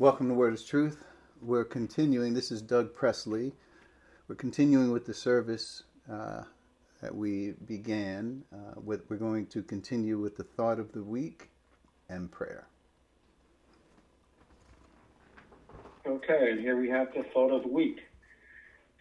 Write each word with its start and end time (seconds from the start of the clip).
Welcome 0.00 0.28
to 0.28 0.34
Word 0.34 0.54
is 0.54 0.62
Truth. 0.62 1.04
We're 1.42 1.64
continuing. 1.64 2.32
This 2.32 2.52
is 2.52 2.62
Doug 2.62 2.94
Presley. 2.94 3.52
We're 4.28 4.36
continuing 4.36 4.92
with 4.92 5.04
the 5.06 5.12
service 5.12 5.82
uh, 6.08 6.44
that 7.02 7.12
we 7.12 7.54
began. 7.66 8.44
Uh, 8.52 8.80
with, 8.80 9.02
we're 9.10 9.16
going 9.16 9.46
to 9.46 9.60
continue 9.60 10.16
with 10.16 10.36
the 10.36 10.44
thought 10.44 10.78
of 10.78 10.92
the 10.92 11.02
week 11.02 11.50
and 12.08 12.30
prayer. 12.30 12.68
Okay, 16.06 16.52
and 16.52 16.60
here 16.60 16.80
we 16.80 16.88
have 16.88 17.08
the 17.12 17.24
thought 17.34 17.50
of 17.50 17.62
the 17.62 17.68
week. 17.68 17.98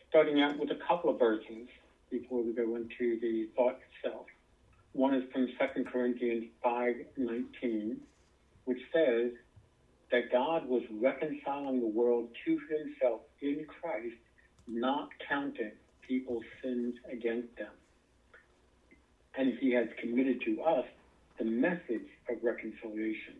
Starting 0.09 0.41
out 0.41 0.57
with 0.57 0.71
a 0.71 0.79
couple 0.87 1.11
of 1.11 1.19
verses 1.19 1.67
before 2.09 2.41
we 2.41 2.53
go 2.53 2.75
into 2.75 3.19
the 3.21 3.47
thought 3.55 3.77
itself. 4.03 4.25
One 4.93 5.13
is 5.13 5.25
from 5.31 5.45
2 5.45 5.83
Corinthians 5.83 6.45
5:19, 6.65 7.97
which 8.65 8.79
says, 8.91 9.33
that 10.11 10.31
God 10.31 10.67
was 10.67 10.83
reconciling 10.91 11.81
the 11.81 11.87
world 11.87 12.29
to 12.45 12.59
himself 12.69 13.21
in 13.41 13.65
Christ, 13.65 14.15
not 14.67 15.09
counting 15.27 15.71
people's 16.07 16.43
sins 16.63 16.95
against 17.11 17.55
them. 17.57 17.71
And 19.37 19.57
he 19.59 19.71
has 19.73 19.87
committed 19.99 20.41
to 20.45 20.61
us 20.61 20.85
the 21.37 21.45
message 21.45 22.07
of 22.29 22.37
reconciliation. 22.41 23.35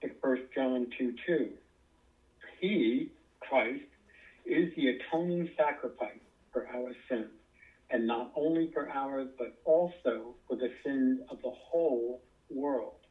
In 0.00 0.10
1 0.20 0.38
John 0.54 0.86
2 0.98 1.14
2, 1.26 1.48
he, 2.60 3.10
Christ, 3.40 3.84
is 4.46 4.72
the 4.76 4.88
atoning 4.88 5.50
sacrifice 5.56 6.18
for 6.52 6.66
our 6.68 6.92
sins, 7.08 7.30
and 7.90 8.06
not 8.06 8.32
only 8.34 8.70
for 8.72 8.88
ours, 8.88 9.28
but 9.38 9.54
also 9.64 10.34
for 10.48 10.56
the 10.56 10.70
sins 10.84 11.20
of 11.30 11.38
the 11.42 11.50
whole 11.50 12.20
world. 12.50 13.01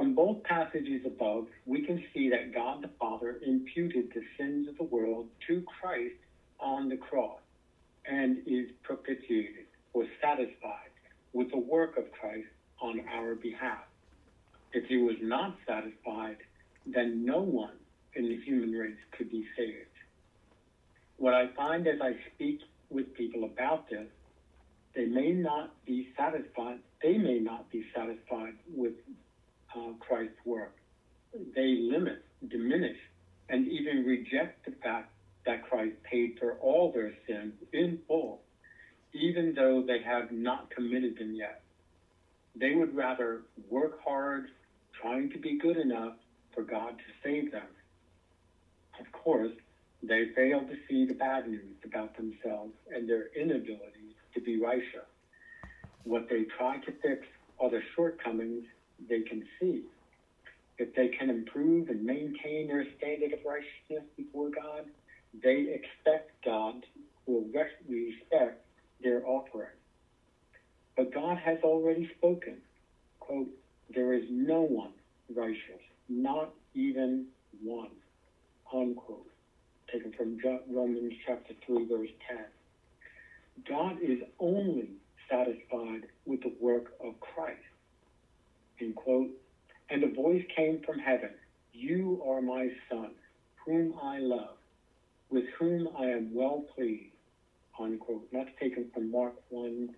From 0.00 0.14
both 0.14 0.42
passages 0.44 1.02
above, 1.04 1.48
we 1.66 1.84
can 1.84 2.02
see 2.14 2.30
that 2.30 2.54
God 2.54 2.80
the 2.80 2.88
Father 2.98 3.38
imputed 3.46 4.10
the 4.14 4.22
sins 4.38 4.66
of 4.66 4.78
the 4.78 4.84
world 4.84 5.26
to 5.46 5.62
Christ 5.78 6.14
on 6.58 6.88
the 6.88 6.96
cross 6.96 7.42
and 8.06 8.38
is 8.46 8.70
propitiated 8.82 9.66
or 9.92 10.06
satisfied 10.22 10.88
with 11.34 11.50
the 11.50 11.58
work 11.58 11.98
of 11.98 12.10
Christ 12.12 12.48
on 12.80 13.02
our 13.12 13.34
behalf. 13.34 13.84
If 14.72 14.86
he 14.86 14.96
was 14.96 15.16
not 15.20 15.58
satisfied, 15.68 16.38
then 16.86 17.26
no 17.26 17.42
one 17.42 17.76
in 18.14 18.26
the 18.26 18.40
human 18.40 18.72
race 18.72 18.96
could 19.18 19.30
be 19.30 19.44
saved. 19.54 19.84
What 21.18 21.34
I 21.34 21.48
find 21.48 21.86
as 21.86 22.00
I 22.00 22.12
speak 22.34 22.60
with 22.88 23.12
people 23.12 23.44
about 23.44 23.90
this, 23.90 24.08
they 24.94 25.04
may 25.04 25.32
not 25.32 25.74
be 25.84 26.08
satisfied, 26.16 26.78
they 27.02 27.18
may 27.18 27.38
not 27.38 27.70
be 27.70 27.84
satisfied 27.94 28.54
with 28.74 28.94
uh, 29.76 29.92
Christ's 29.98 30.36
work. 30.44 30.74
They 31.54 31.76
limit, 31.80 32.24
diminish, 32.48 32.96
and 33.48 33.66
even 33.68 34.04
reject 34.04 34.64
the 34.64 34.72
fact 34.82 35.10
that 35.46 35.68
Christ 35.68 35.96
paid 36.02 36.38
for 36.38 36.54
all 36.54 36.92
their 36.92 37.12
sins 37.26 37.54
in 37.72 37.98
full, 38.06 38.40
even 39.12 39.54
though 39.54 39.82
they 39.86 40.00
have 40.02 40.30
not 40.32 40.70
committed 40.70 41.18
them 41.18 41.34
yet. 41.34 41.62
They 42.54 42.74
would 42.74 42.94
rather 42.96 43.42
work 43.68 44.00
hard, 44.04 44.48
trying 45.00 45.30
to 45.30 45.38
be 45.38 45.58
good 45.58 45.76
enough 45.76 46.14
for 46.54 46.62
God 46.62 46.98
to 46.98 47.04
save 47.22 47.52
them. 47.52 47.66
Of 48.98 49.10
course, 49.12 49.52
they 50.02 50.28
fail 50.34 50.60
to 50.60 50.76
see 50.88 51.06
the 51.06 51.14
bad 51.14 51.48
news 51.48 51.76
about 51.84 52.16
themselves 52.16 52.72
and 52.94 53.08
their 53.08 53.28
inability 53.36 54.16
to 54.34 54.40
be 54.40 54.60
righteous. 54.60 55.08
What 56.04 56.28
they 56.28 56.44
try 56.58 56.78
to 56.78 56.92
fix 57.02 57.26
are 57.58 57.70
the 57.70 57.82
shortcomings 57.94 58.64
they 59.08 59.20
can 59.22 59.44
see. 59.58 59.82
If 60.78 60.94
they 60.94 61.08
can 61.08 61.30
improve 61.30 61.88
and 61.88 62.04
maintain 62.04 62.68
their 62.68 62.84
standard 62.96 63.32
of 63.32 63.40
righteousness 63.44 64.04
before 64.16 64.48
God, 64.48 64.86
they 65.42 65.66
expect 65.74 66.30
God 66.44 66.84
will 67.26 67.44
respect 67.88 68.58
their 69.02 69.22
offering. 69.26 69.68
But 70.96 71.12
God 71.12 71.38
has 71.38 71.58
already 71.62 72.08
spoken. 72.16 72.56
Quote, 73.20 73.48
there 73.94 74.12
is 74.14 74.24
no 74.30 74.62
one 74.62 74.92
righteous, 75.34 75.82
not 76.08 76.50
even 76.74 77.24
one. 77.62 77.90
Unquote. 78.72 79.26
Taken 79.92 80.12
from 80.12 80.38
Romans 80.70 81.12
chapter 81.26 81.54
3, 81.66 81.86
verse 81.86 82.08
10. 82.28 82.38
God 83.68 83.96
is 84.02 84.18
only 84.38 84.90
satisfied 85.30 86.06
with 86.26 86.40
the 86.42 86.52
work 86.60 86.92
of 87.04 87.18
Christ 87.20 87.60
end 88.80 88.96
quote. 88.96 89.30
And 89.90 90.04
a 90.04 90.08
voice 90.08 90.44
came 90.54 90.80
from 90.84 90.98
heaven, 90.98 91.30
You 91.72 92.22
are 92.26 92.40
my 92.40 92.68
son, 92.90 93.10
whom 93.64 93.94
I 94.02 94.18
love, 94.18 94.56
with 95.30 95.44
whom 95.58 95.88
I 95.98 96.06
am 96.06 96.32
well 96.34 96.64
pleased, 96.74 97.14
unquote. 97.78 98.26
That's 98.32 98.50
taken 98.60 98.90
from 98.94 99.10
Mark 99.10 99.34
1, 99.48 99.90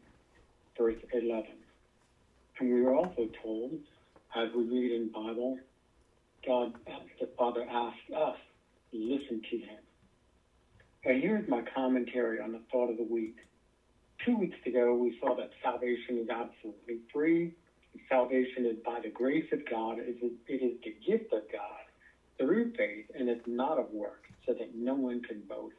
verse 0.78 0.97
11. 1.12 1.44
And 2.59 2.72
we 2.72 2.82
were 2.82 2.94
also 2.94 3.28
told, 3.42 3.72
as 4.34 4.48
we 4.56 4.65
read 4.65 4.92
in 4.92 5.06
the 5.06 5.12
Bible, 5.12 5.59
God, 6.47 6.75
the 7.21 7.28
Father 7.38 7.66
asked 7.71 8.12
us, 8.16 8.37
listen 8.92 9.42
to 9.50 9.59
him. 9.59 9.78
And 11.04 11.21
here's 11.21 11.48
my 11.48 11.62
commentary 11.75 12.41
on 12.41 12.53
the 12.53 12.60
thought 12.71 12.91
of 12.91 12.97
the 12.97 13.04
week. 13.04 13.37
Two 14.25 14.37
weeks 14.37 14.59
ago, 14.66 14.94
we 14.94 15.16
saw 15.21 15.34
that 15.37 15.50
salvation 15.62 16.19
is 16.19 16.28
absolutely 16.28 16.98
free 17.12 17.53
salvation 18.08 18.66
is 18.66 18.76
by 18.84 19.00
the 19.03 19.10
grace 19.10 19.47
of 19.53 19.60
God. 19.69 19.98
It 19.98 20.16
is, 20.22 20.32
it 20.47 20.62
is 20.62 20.75
the 20.82 20.94
gift 21.06 21.32
of 21.32 21.42
God 21.50 21.84
through 22.38 22.72
faith, 22.76 23.06
and 23.14 23.28
it's 23.28 23.47
not 23.47 23.78
of 23.78 23.91
work, 23.92 24.25
so 24.47 24.53
that 24.54 24.75
no 24.75 24.94
one 24.94 25.22
can 25.22 25.42
boast. 25.48 25.75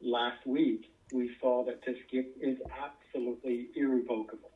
Last 0.00 0.44
week, 0.46 0.90
we 1.12 1.30
saw 1.40 1.64
that 1.64 1.80
this 1.86 1.96
gift 2.10 2.36
is 2.40 2.56
absolutely 2.82 3.68
irrevocable. 3.74 4.50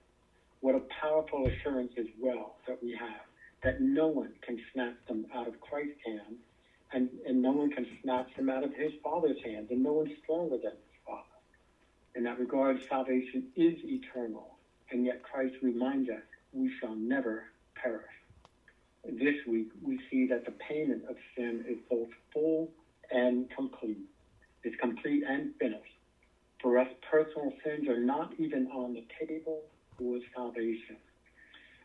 What 0.60 0.74
a 0.74 0.82
powerful 1.00 1.46
assurance 1.46 1.92
as 1.98 2.06
well 2.20 2.56
that 2.66 2.82
we 2.82 2.96
have 2.98 3.20
that 3.62 3.80
no 3.80 4.06
one 4.06 4.32
can 4.42 4.58
snatch 4.72 4.94
them 5.08 5.26
out 5.34 5.48
of 5.48 5.58
Christ's 5.60 5.98
hands, 6.04 6.38
and, 6.92 7.08
and 7.26 7.42
no 7.42 7.52
one 7.52 7.70
can 7.70 7.86
snatch 8.02 8.28
them 8.36 8.48
out 8.48 8.62
of 8.62 8.72
his 8.74 8.92
Father's 9.02 9.38
hands, 9.44 9.68
and 9.70 9.82
no 9.82 9.92
one's 9.92 10.10
stronger 10.22 10.56
than 10.56 10.72
his 10.72 11.00
Father. 11.04 11.22
In 12.14 12.24
that 12.24 12.38
regard, 12.38 12.80
salvation 12.88 13.44
is 13.56 13.74
eternal, 13.82 14.56
and 14.90 15.04
yet 15.04 15.22
Christ 15.22 15.54
reminds 15.62 16.08
us 16.08 16.22
we 16.56 16.70
shall 16.80 16.94
never 16.94 17.44
perish. 17.74 18.02
This 19.04 19.36
week, 19.46 19.68
we 19.82 20.00
see 20.10 20.26
that 20.28 20.44
the 20.44 20.52
payment 20.52 21.04
of 21.08 21.16
sin 21.36 21.64
is 21.68 21.76
both 21.88 22.08
full 22.32 22.68
and 23.10 23.48
complete. 23.54 24.04
It's 24.64 24.74
complete 24.80 25.22
and 25.28 25.54
finished. 25.60 25.92
For 26.60 26.78
us, 26.78 26.88
personal 27.08 27.52
sins 27.64 27.86
are 27.88 28.00
not 28.00 28.32
even 28.38 28.66
on 28.68 28.94
the 28.94 29.04
table 29.24 29.60
for 29.98 30.18
salvation. 30.34 30.96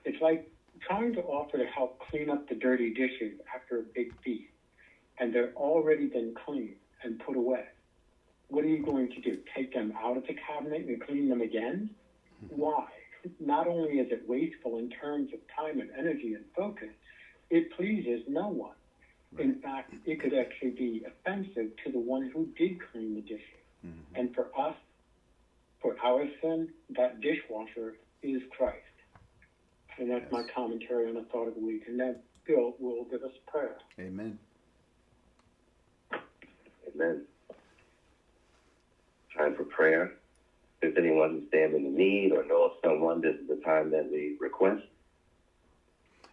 It's 0.05 0.19
like 0.21 0.49
trying 0.87 1.13
to 1.13 1.21
offer 1.21 1.57
to 1.57 1.65
help 1.65 1.99
clean 2.09 2.29
up 2.29 2.47
the 2.49 2.55
dirty 2.55 2.91
dishes 2.93 3.39
after 3.53 3.79
a 3.79 3.83
big 3.83 4.13
feast, 4.23 4.49
and 5.19 5.33
they're 5.33 5.53
already 5.55 6.07
been 6.07 6.33
cleaned 6.45 6.75
and 7.03 7.19
put 7.19 7.35
away. 7.35 7.65
What 8.47 8.63
are 8.63 8.69
you 8.69 8.83
going 8.83 9.09
to 9.09 9.21
do? 9.21 9.37
Take 9.55 9.73
them 9.73 9.93
out 10.01 10.17
of 10.17 10.23
the 10.25 10.35
cabinet 10.47 10.85
and 10.87 10.99
clean 11.01 11.29
them 11.29 11.41
again? 11.41 11.91
Mm-hmm. 12.45 12.55
Why? 12.57 12.87
Not 13.39 13.67
only 13.67 13.99
is 13.99 14.11
it 14.11 14.23
wasteful 14.27 14.77
in 14.77 14.89
terms 14.89 15.31
of 15.33 15.39
time 15.55 15.79
and 15.79 15.89
energy 15.97 16.33
and 16.33 16.43
focus, 16.55 16.89
it 17.49 17.71
pleases 17.75 18.21
no 18.27 18.47
one. 18.47 18.75
Right. 19.33 19.45
In 19.45 19.61
fact, 19.61 19.93
it 20.05 20.21
could 20.21 20.33
actually 20.33 20.71
be 20.71 21.03
offensive 21.05 21.71
to 21.85 21.91
the 21.91 21.99
one 21.99 22.29
who 22.33 22.47
did 22.57 22.79
clean 22.91 23.15
the 23.15 23.21
dishes. 23.21 23.45
Mm-hmm. 23.85 24.15
And 24.15 24.35
for 24.35 24.47
us, 24.59 24.75
for 25.81 25.95
our 26.03 26.25
sin, 26.41 26.69
that 26.91 27.21
dishwasher 27.21 27.95
is 28.21 28.41
Christ. 28.55 28.77
And 29.97 30.09
that's 30.09 30.23
yes. 30.23 30.31
my 30.31 30.43
commentary 30.53 31.07
on 31.07 31.15
the 31.15 31.23
thought 31.31 31.47
of 31.47 31.55
the 31.55 31.61
week. 31.61 31.83
And 31.87 31.99
then 31.99 32.17
Bill 32.45 32.75
will 32.79 33.05
give 33.05 33.23
us 33.23 33.31
prayer. 33.47 33.77
Amen. 33.99 34.37
Amen. 36.93 37.21
Time 39.37 39.55
for 39.55 39.63
prayer 39.63 40.13
if 40.81 40.97
anyone 40.97 41.31
who 41.31 41.47
stands 41.47 41.75
in 41.75 41.95
need 41.95 42.31
or 42.31 42.45
knows 42.45 42.71
someone, 42.83 43.21
this 43.21 43.35
is 43.35 43.47
the 43.47 43.61
time 43.63 43.91
that 43.91 44.09
we 44.11 44.37
request. 44.39 44.83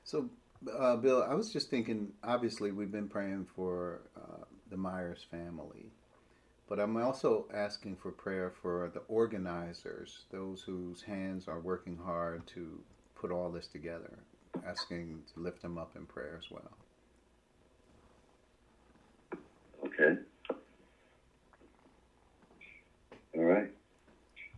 So, 0.04 0.30
uh, 0.72 0.96
Bill, 0.96 1.22
I 1.22 1.34
was 1.34 1.52
just 1.52 1.70
thinking. 1.70 2.12
Obviously, 2.24 2.72
we've 2.72 2.92
been 2.92 3.08
praying 3.08 3.46
for 3.54 4.00
uh, 4.16 4.44
the 4.70 4.76
Myers 4.76 5.24
family, 5.30 5.92
but 6.68 6.80
I'm 6.80 6.96
also 6.96 7.46
asking 7.52 7.96
for 7.96 8.10
prayer 8.10 8.52
for 8.62 8.90
the 8.92 9.00
organizers, 9.00 10.24
those 10.30 10.62
whose 10.62 11.02
hands 11.02 11.46
are 11.46 11.60
working 11.60 11.98
hard 12.02 12.46
to 12.48 12.80
put 13.14 13.30
all 13.30 13.50
this 13.50 13.66
together. 13.66 14.18
Asking 14.66 15.22
to 15.34 15.40
lift 15.40 15.62
them 15.62 15.78
up 15.78 15.94
in 15.94 16.04
prayer 16.06 16.40
as 16.42 16.50
well. 16.50 16.72
Okay. 19.84 20.20
All 23.36 23.44
right. 23.44 23.70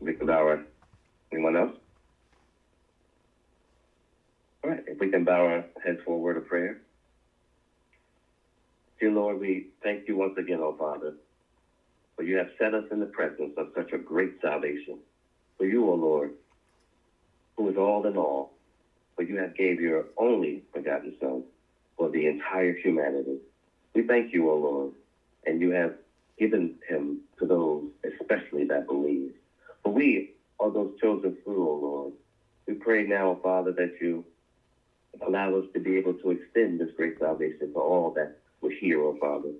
Victor 0.02 0.26
Bauer. 0.26 0.60
Anyone 1.32 1.56
else? 1.56 1.70
All 4.64 4.70
right, 4.70 4.80
if 4.86 4.98
we 5.00 5.08
can 5.08 5.24
bow 5.24 5.44
our 5.44 5.64
heads 5.82 5.98
for 6.04 6.14
a 6.14 6.18
word 6.18 6.36
of 6.36 6.44
prayer. 6.44 6.78
Dear 9.00 9.10
Lord, 9.10 9.38
we 9.38 9.64
thank 9.82 10.02
you 10.06 10.16
once 10.16 10.34
again, 10.38 10.60
oh 10.60 10.74
Father, 10.78 11.12
for 12.16 12.22
you 12.24 12.36
have 12.36 12.46
set 12.58 12.74
us 12.74 12.84
in 12.90 13.00
the 13.00 13.06
presence 13.06 13.52
of 13.56 13.66
such 13.74 13.90
a 13.92 13.98
great 13.98 14.32
salvation. 14.42 14.98
For 15.58 15.66
you, 15.66 15.88
O 15.88 15.94
Lord, 15.94 16.30
who 17.56 17.68
is 17.68 17.76
all 17.76 18.06
in 18.06 18.16
all, 18.16 18.48
for 19.16 19.22
you 19.22 19.36
have 19.38 19.54
gave 19.54 19.80
your 19.80 20.04
only 20.16 20.62
begotten 20.74 21.12
Son 21.20 21.42
for 21.96 22.10
the 22.10 22.26
entire 22.26 22.74
humanity. 22.82 23.40
We 23.94 24.02
thank 24.02 24.28
you, 24.32 24.48
O 24.50 24.56
Lord, 24.56 24.92
and 25.46 25.60
you 25.60 25.70
have 25.70 25.92
given 26.38 26.70
him 26.88 27.18
to 27.38 27.46
those 27.46 27.86
especially 28.04 28.64
that 28.66 28.86
believe. 28.86 29.32
For 29.82 29.92
we 29.92 30.24
are 30.60 30.70
those 30.70 30.90
chosen 31.00 31.34
few, 31.44 31.62
O 31.62 31.74
Lord. 31.76 32.12
We 32.66 32.74
pray 32.74 33.04
now, 33.04 33.36
Father, 33.42 33.72
that 33.76 33.90
you 34.00 34.24
allow 35.26 35.54
us 35.56 35.64
to 35.74 35.80
be 35.80 35.96
able 35.96 36.14
to 36.14 36.30
extend 36.30 36.80
this 36.80 36.90
great 36.96 37.14
salvation 37.18 37.70
to 37.72 37.78
all 37.78 38.10
that 38.16 38.30
were 38.60 38.72
here, 38.80 39.00
O 39.02 39.14
Father. 39.20 39.52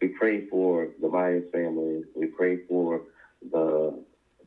We 0.00 0.08
pray 0.08 0.40
for 0.50 0.88
the 1.00 1.08
Myers 1.08 1.44
family. 1.52 2.02
We 2.14 2.26
pray 2.26 2.58
for 2.68 3.02
the 3.50 4.02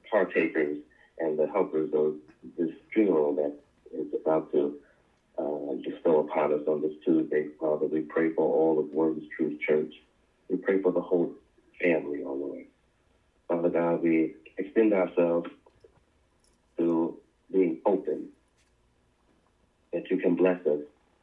partakers 0.10 0.78
and 1.20 1.38
the 1.38 1.48
helpers 1.48 1.90
of 1.94 2.16
this 2.58 2.70
funeral 2.94 3.34
that 3.36 3.52
is 3.92 4.08
about 4.14 4.46
to 4.52 4.72
uh, 5.38 5.76
bestow 5.84 6.20
upon 6.20 6.54
us 6.54 6.62
on 6.68 6.82
this 6.82 6.94
Tuesday, 7.04 7.48
Father. 7.60 7.88
We 7.88 8.02
pray 8.02 8.30
for 8.30 8.46
all 8.48 8.80
of 8.80 8.88
Words 8.92 9.24
Truth 9.36 9.54
Church. 9.66 9.92
We 10.50 10.58
pray 10.58 10.78
for 10.80 10.92
the 10.92 11.02
whole 11.02 11.30
family, 11.82 12.22
oh 12.26 12.34
Lord. 12.34 12.66
God, 13.74 14.02
we 14.02 14.32
extend 14.58 14.94
ourselves 14.94 15.48
to 16.78 17.14
being 17.52 17.76
open, 17.86 18.28
that 19.92 20.04
you 20.10 20.18
can 20.18 20.36
bless 20.36 20.58
us, 20.66 20.80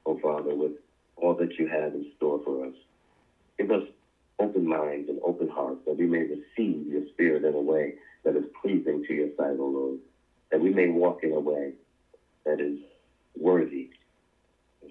oh 0.06 0.16
Father, 0.20 0.54
with 0.54 0.72
all 1.16 1.34
that 1.34 1.58
you 1.58 1.66
have 1.66 1.94
in 1.94 2.04
store 2.16 2.40
for 2.44 2.66
us. 2.66 2.72
Give 3.58 3.70
us 3.70 3.82
open 4.38 4.66
minds 4.66 5.08
and 5.08 5.18
open 5.22 5.48
hearts 5.48 5.80
that 5.86 5.96
we 5.98 6.06
may 6.06 6.20
receive 6.24 6.86
your 6.86 7.02
spirit 7.12 7.44
in 7.44 7.54
a 7.54 7.60
way 7.60 7.94
that 8.24 8.34
is 8.36 8.44
pleasing 8.60 9.00
to 9.06 9.14
your 9.14 9.28
sight, 9.36 9.56
O 9.58 9.66
Lord. 9.66 9.98
That 10.50 10.60
we 10.60 10.70
may 10.70 10.88
walk 10.88 11.18
in 11.22 11.32
a 11.32 11.40
way 11.40 11.72
that 12.44 12.60
is 12.60 12.78
worthy. 13.38 13.88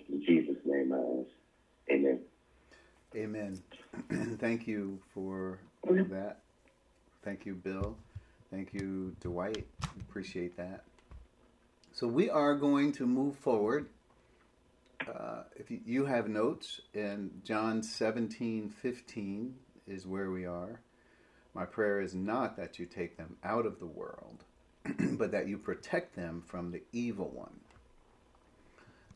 In 0.07 0.21
Jesus' 0.25 0.55
name 0.63 0.93
I 0.93 1.19
ask. 1.19 1.29
Amen. 1.91 2.19
Amen. 3.15 3.59
Thank 4.37 4.67
you 4.67 4.99
for 5.13 5.59
that. 5.85 6.37
Thank 7.23 7.45
you, 7.45 7.53
Bill. 7.55 7.97
Thank 8.49 8.73
you, 8.73 9.15
Dwight. 9.19 9.67
Appreciate 9.99 10.55
that. 10.57 10.83
So 11.91 12.07
we 12.07 12.29
are 12.29 12.55
going 12.55 12.91
to 12.93 13.05
move 13.05 13.35
forward. 13.35 13.87
Uh, 15.07 15.43
if 15.55 15.69
you, 15.69 15.79
you 15.85 16.05
have 16.05 16.29
notes, 16.29 16.81
in 16.93 17.31
John 17.43 17.83
17, 17.83 18.69
15 18.69 19.55
is 19.87 20.07
where 20.07 20.31
we 20.31 20.45
are. 20.45 20.79
My 21.53 21.65
prayer 21.65 21.99
is 21.99 22.13
not 22.13 22.55
that 22.57 22.79
you 22.79 22.85
take 22.85 23.17
them 23.17 23.35
out 23.43 23.65
of 23.65 23.79
the 23.79 23.85
world, 23.85 24.43
but 24.99 25.31
that 25.31 25.47
you 25.47 25.57
protect 25.57 26.15
them 26.15 26.43
from 26.45 26.71
the 26.71 26.83
evil 26.93 27.29
one. 27.29 27.59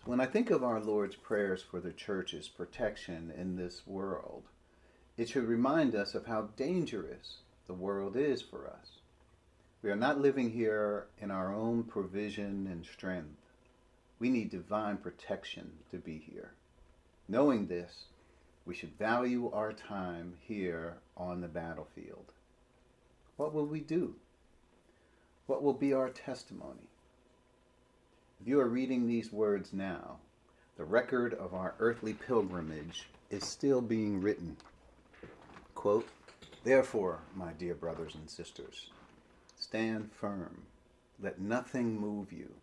When 0.06 0.20
I 0.20 0.26
think 0.26 0.52
of 0.52 0.64
our 0.64 0.82
Lord's 0.82 1.16
prayers 1.16 1.64
for 1.64 1.80
the 1.80 1.94
church's 1.94 2.50
protection 2.50 3.32
in 3.38 3.56
this 3.56 3.88
world, 3.88 4.44
it 5.16 5.30
should 5.30 5.46
remind 5.46 5.96
us 5.96 6.16
of 6.16 6.26
how 6.26 6.50
dangerous 6.58 7.38
the 7.68 7.74
world 7.74 8.16
is 8.16 8.42
for 8.42 8.68
us. 8.68 9.00
We 9.82 9.90
are 9.90 9.96
not 9.96 10.22
living 10.22 10.52
here 10.52 11.08
in 11.20 11.32
our 11.32 11.54
own 11.54 11.84
provision 11.84 12.68
and 12.72 12.86
strength. 12.86 13.38
We 14.20 14.30
need 14.30 14.50
divine 14.50 14.98
protection 14.98 15.72
to 15.92 15.98
be 15.98 16.18
here. 16.18 16.54
Knowing 17.28 17.68
this, 17.68 18.06
we 18.66 18.76
should 18.76 18.98
value 18.98 19.52
our 19.52 19.74
time 19.74 20.36
here 20.40 20.98
on 21.18 21.42
the 21.42 21.48
battlefield. 21.48 22.32
What 23.36 23.54
will 23.54 23.66
we 23.66 23.82
do? 23.82 24.16
What 25.48 25.64
will 25.64 25.74
be 25.74 25.94
our 25.94 26.10
testimony? 26.10 26.88
If 28.40 28.48
you 28.48 28.60
are 28.60 28.68
reading 28.68 29.08
these 29.08 29.34
words 29.34 29.74
now, 29.74 30.18
the 30.78 30.86
record 30.86 31.34
of 31.34 31.54
our 31.54 31.76
earthly 31.80 32.14
pilgrimage 32.14 33.10
is 33.30 33.46
still 33.46 33.82
being 33.82 34.22
written. 34.22 34.56
Quote, 35.76 36.08
Therefore, 36.64 37.20
my 37.36 37.52
dear 37.52 37.76
brothers 37.76 38.16
and 38.16 38.30
sisters, 38.30 38.90
stand 39.58 40.12
firm. 40.14 40.64
Let 41.22 41.40
nothing 41.40 42.00
move 42.00 42.32
you. 42.32 42.54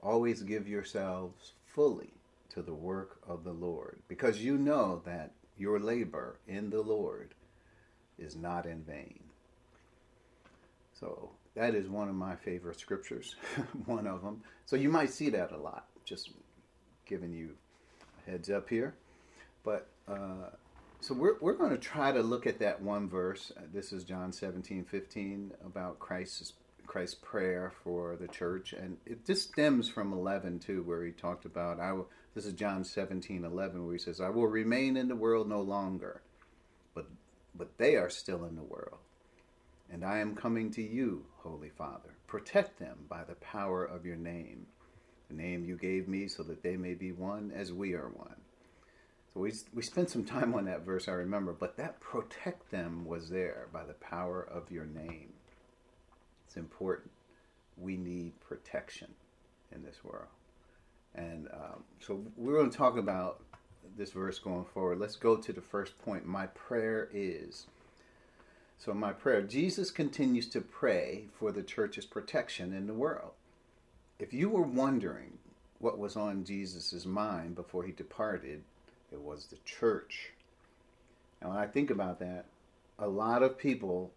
Always 0.00 0.42
give 0.42 0.68
yourselves 0.68 1.52
fully 1.66 2.12
to 2.50 2.62
the 2.62 2.74
work 2.74 3.18
of 3.28 3.42
the 3.44 3.52
Lord, 3.52 3.98
because 4.08 4.40
you 4.40 4.56
know 4.56 5.02
that 5.04 5.32
your 5.56 5.80
labor 5.80 6.38
in 6.46 6.70
the 6.70 6.80
Lord 6.80 7.34
is 8.18 8.36
not 8.36 8.66
in 8.66 8.82
vain. 8.82 9.20
So 10.98 11.30
that 11.54 11.74
is 11.74 11.88
one 11.88 12.08
of 12.08 12.14
my 12.14 12.36
favorite 12.36 12.78
scriptures, 12.78 13.34
one 13.86 14.06
of 14.06 14.22
them. 14.22 14.42
So 14.64 14.76
you 14.76 14.88
might 14.88 15.10
see 15.10 15.28
that 15.30 15.52
a 15.52 15.56
lot, 15.56 15.86
just 16.04 16.30
giving 17.06 17.32
you 17.32 17.50
heads 18.26 18.48
up 18.48 18.68
here. 18.68 18.94
But 19.64 19.88
uh, 20.08 20.50
so 21.00 21.14
we're, 21.14 21.36
we're 21.40 21.54
going 21.54 21.70
to 21.70 21.78
try 21.78 22.12
to 22.12 22.22
look 22.22 22.46
at 22.46 22.58
that 22.60 22.82
one 22.82 23.08
verse. 23.08 23.52
Uh, 23.56 23.62
this 23.72 23.92
is 23.92 24.04
John 24.04 24.32
17, 24.32 24.84
15, 24.84 25.52
about 25.64 25.98
Christ's, 25.98 26.54
Christ's 26.86 27.16
prayer 27.16 27.72
for 27.82 28.16
the 28.16 28.28
church. 28.28 28.72
And 28.72 28.96
it 29.06 29.26
just 29.26 29.50
stems 29.50 29.88
from 29.88 30.12
11, 30.12 30.60
too, 30.60 30.82
where 30.82 31.04
he 31.04 31.12
talked 31.12 31.44
about, 31.44 31.80
I 31.80 31.92
will, 31.92 32.08
this 32.34 32.46
is 32.46 32.52
John 32.52 32.84
17, 32.84 33.44
11, 33.44 33.84
where 33.84 33.94
he 33.94 33.98
says, 33.98 34.20
I 34.20 34.28
will 34.28 34.46
remain 34.46 34.96
in 34.96 35.08
the 35.08 35.16
world 35.16 35.48
no 35.48 35.60
longer, 35.60 36.22
but, 36.94 37.06
but 37.54 37.78
they 37.78 37.96
are 37.96 38.10
still 38.10 38.44
in 38.44 38.56
the 38.56 38.62
world 38.62 38.98
and 39.92 40.04
I 40.04 40.18
am 40.18 40.36
coming 40.36 40.70
to 40.72 40.82
you, 40.82 41.24
Holy 41.38 41.70
Father. 41.70 42.14
Protect 42.26 42.78
them 42.78 42.98
by 43.08 43.24
the 43.24 43.34
power 43.36 43.84
of 43.84 44.06
your 44.06 44.16
name, 44.16 44.66
the 45.28 45.34
name 45.34 45.64
you 45.64 45.76
gave 45.76 46.06
me, 46.06 46.28
so 46.28 46.42
that 46.44 46.62
they 46.62 46.76
may 46.76 46.94
be 46.94 47.12
one 47.12 47.52
as 47.54 47.72
we 47.72 47.94
are 47.94 48.08
one. 48.08 48.39
So 49.32 49.40
we, 49.40 49.52
we 49.72 49.82
spent 49.82 50.10
some 50.10 50.24
time 50.24 50.54
on 50.54 50.64
that 50.64 50.84
verse, 50.84 51.08
I 51.08 51.12
remember, 51.12 51.52
but 51.52 51.76
that 51.76 52.00
protect 52.00 52.70
them 52.70 53.04
was 53.04 53.30
there 53.30 53.68
by 53.72 53.84
the 53.84 53.94
power 53.94 54.42
of 54.42 54.70
your 54.70 54.86
name. 54.86 55.32
It's 56.46 56.56
important. 56.56 57.10
We 57.76 57.96
need 57.96 58.32
protection 58.40 59.08
in 59.72 59.84
this 59.84 60.02
world. 60.02 60.26
And 61.14 61.48
um, 61.52 61.84
so 62.00 62.20
we're 62.36 62.56
going 62.56 62.70
to 62.70 62.76
talk 62.76 62.96
about 62.96 63.40
this 63.96 64.10
verse 64.10 64.38
going 64.38 64.64
forward. 64.64 64.98
Let's 64.98 65.16
go 65.16 65.36
to 65.36 65.52
the 65.52 65.60
first 65.60 65.98
point. 65.98 66.26
My 66.26 66.46
prayer 66.46 67.08
is 67.12 67.66
so, 68.80 68.94
my 68.94 69.12
prayer 69.12 69.42
Jesus 69.42 69.90
continues 69.90 70.46
to 70.48 70.62
pray 70.62 71.26
for 71.38 71.52
the 71.52 71.62
church's 71.62 72.06
protection 72.06 72.72
in 72.72 72.86
the 72.86 72.94
world. 72.94 73.32
If 74.18 74.32
you 74.32 74.48
were 74.48 74.62
wondering 74.62 75.36
what 75.80 75.98
was 75.98 76.16
on 76.16 76.44
Jesus' 76.44 77.04
mind 77.04 77.56
before 77.56 77.84
he 77.84 77.92
departed, 77.92 78.62
it 79.12 79.20
was 79.20 79.46
the 79.46 79.58
church. 79.64 80.30
And 81.40 81.50
when 81.50 81.58
I 81.58 81.66
think 81.66 81.90
about 81.90 82.18
that, 82.20 82.46
a 82.98 83.08
lot 83.08 83.42
of 83.42 83.58
people 83.58 84.12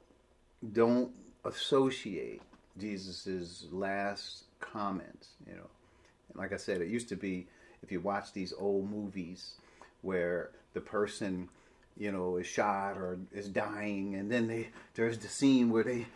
don't 0.74 1.12
associate 1.46 2.42
Jesus' 2.78 3.66
last 3.72 4.44
comments, 4.60 5.30
you 5.48 5.56
know. 5.56 5.70
And 6.30 6.38
like 6.38 6.54
I 6.54 6.58
said, 6.58 6.82
it 6.82 6.88
used 6.88 7.10
to 7.10 7.16
be 7.16 7.48
if 7.82 7.92
you 7.92 8.00
watch 8.00 8.34
these 8.34 8.54
old 8.58 8.90
movies 8.90 9.56
where 10.02 10.52
the 10.74 10.82
person 10.82 11.50
you 11.98 12.12
know, 12.12 12.38
is 12.38 12.48
shot 12.48 12.98
or 12.98 13.20
is 13.32 13.48
dying, 13.48 14.16
and 14.16 14.32
then 14.32 14.48
they 14.48 14.70
there's 14.96 15.20
the 15.20 15.28
scene 15.28 15.70
where 15.70 15.84
they 15.84 16.08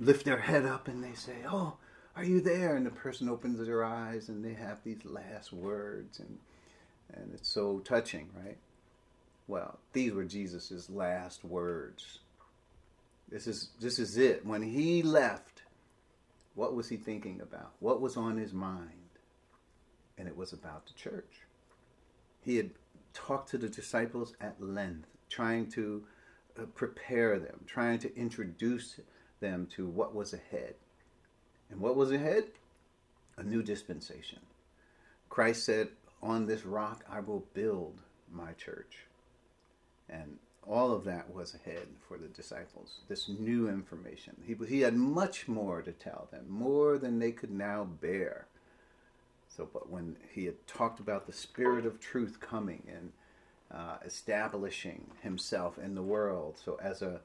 lift 0.00 0.24
their 0.24 0.38
head 0.38 0.64
up 0.64 0.88
and 0.88 1.02
they 1.02 1.14
say, 1.14 1.36
"Oh, 1.46 1.76
are 2.14 2.24
you 2.24 2.40
there?" 2.40 2.76
And 2.76 2.86
the 2.86 2.90
person 2.90 3.28
opens 3.28 3.64
their 3.64 3.84
eyes 3.84 4.28
and 4.28 4.44
they 4.44 4.54
have 4.54 4.82
these 4.82 5.04
last 5.04 5.52
words, 5.52 6.18
and 6.18 6.38
and 7.14 7.32
it's 7.34 7.48
so 7.48 7.80
touching, 7.80 8.28
right? 8.44 8.58
Well, 9.48 9.78
these 9.92 10.12
were 10.12 10.24
Jesus's 10.24 10.90
last 10.90 11.44
words. 11.44 12.20
This 13.28 13.46
is 13.46 13.70
this 13.80 13.98
is 13.98 14.16
it. 14.16 14.44
When 14.44 14.62
he 14.62 15.02
left, 15.02 15.62
what 16.54 16.74
was 16.74 16.88
he 16.88 16.96
thinking 16.96 17.40
about? 17.40 17.72
What 17.80 18.00
was 18.00 18.16
on 18.16 18.36
his 18.36 18.52
mind? 18.52 18.90
And 20.18 20.26
it 20.26 20.36
was 20.36 20.52
about 20.52 20.86
the 20.86 20.94
church. 20.94 21.42
He 22.40 22.56
had 22.56 22.70
talked 23.12 23.50
to 23.50 23.58
the 23.58 23.68
disciples 23.68 24.34
at 24.40 24.62
length 24.62 25.08
trying 25.28 25.68
to 25.70 26.04
uh, 26.58 26.62
prepare 26.74 27.38
them, 27.38 27.60
trying 27.66 27.98
to 27.98 28.16
introduce 28.16 29.00
them 29.40 29.66
to 29.76 29.86
what 29.86 30.14
was 30.14 30.32
ahead. 30.32 30.74
And 31.70 31.80
what 31.80 31.96
was 31.96 32.12
ahead? 32.12 32.44
A 33.36 33.42
new 33.42 33.62
dispensation. 33.62 34.38
Christ 35.28 35.64
said, 35.64 35.88
On 36.26 36.44
this 36.44 36.64
rock 36.64 37.04
I 37.08 37.20
will 37.20 37.46
build 37.54 38.00
my 38.32 38.52
church. 38.54 39.04
And 40.08 40.38
all 40.66 40.90
of 40.90 41.04
that 41.04 41.32
was 41.32 41.54
ahead 41.54 41.86
for 42.08 42.18
the 42.18 42.26
disciples, 42.26 42.98
this 43.08 43.28
new 43.28 43.68
information. 43.68 44.34
He, 44.44 44.56
he 44.66 44.80
had 44.80 44.96
much 44.96 45.46
more 45.46 45.82
to 45.82 45.92
tell 45.92 46.26
them, 46.32 46.46
more 46.48 46.98
than 46.98 47.20
they 47.20 47.30
could 47.30 47.52
now 47.52 47.84
bear. 47.84 48.46
So, 49.48 49.68
but 49.72 49.88
when 49.88 50.16
he 50.34 50.44
had 50.46 50.66
talked 50.66 50.98
about 50.98 51.28
the 51.28 51.32
Spirit 51.32 51.86
of 51.86 52.00
truth 52.00 52.40
coming 52.40 52.82
and 52.92 53.12
uh, 53.70 53.98
establishing 54.04 55.06
himself 55.22 55.78
in 55.78 55.94
the 55.94 56.02
world. 56.02 56.58
So, 56.62 56.76
as 56.82 57.02
a, 57.02 57.20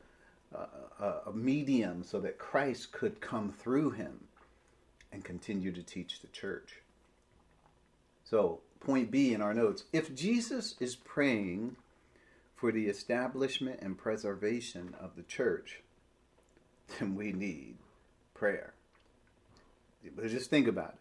a, 0.53 1.05
a 1.27 1.34
medium, 1.34 2.03
so 2.03 2.20
that 2.20 2.38
Christ 2.38 2.91
could 2.91 3.20
come 3.20 3.51
through 3.51 3.91
him 3.91 4.20
and 5.12 5.24
continue 5.24 5.72
to 5.72 5.81
teach 5.81 6.22
the 6.22 6.27
church. 6.27 6.81
So, 8.24 8.60
point 8.81 9.09
B 9.11 9.33
in 9.33 9.41
our 9.41 9.53
notes 9.53 9.85
if 9.93 10.13
Jesus 10.13 10.75
is 10.79 10.95
praying 10.95 11.77
for 12.55 12.71
the 12.71 12.88
establishment 12.88 13.79
and 13.81 13.97
preservation 13.97 14.93
of 15.00 15.15
the 15.15 15.23
church, 15.23 15.81
then 17.00 17.15
we 17.15 17.31
need 17.31 17.75
prayer. 18.33 18.73
But 20.15 20.27
just 20.27 20.50
think 20.50 20.67
about 20.67 20.95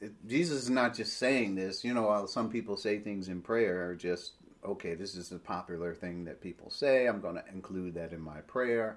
it. 0.00 0.12
Jesus 0.28 0.64
is 0.64 0.70
not 0.70 0.94
just 0.94 1.16
saying 1.16 1.54
this. 1.54 1.84
You 1.84 1.94
know, 1.94 2.26
some 2.26 2.50
people 2.50 2.76
say 2.76 2.98
things 2.98 3.28
in 3.28 3.40
prayer 3.40 3.88
are 3.88 3.94
just, 3.94 4.32
okay, 4.64 4.94
this 4.94 5.14
is 5.14 5.30
a 5.32 5.38
popular 5.38 5.94
thing 5.94 6.24
that 6.24 6.40
people 6.40 6.70
say. 6.70 7.06
I'm 7.06 7.20
going 7.20 7.36
to 7.36 7.44
include 7.52 7.94
that 7.94 8.12
in 8.12 8.20
my 8.20 8.40
prayer. 8.40 8.96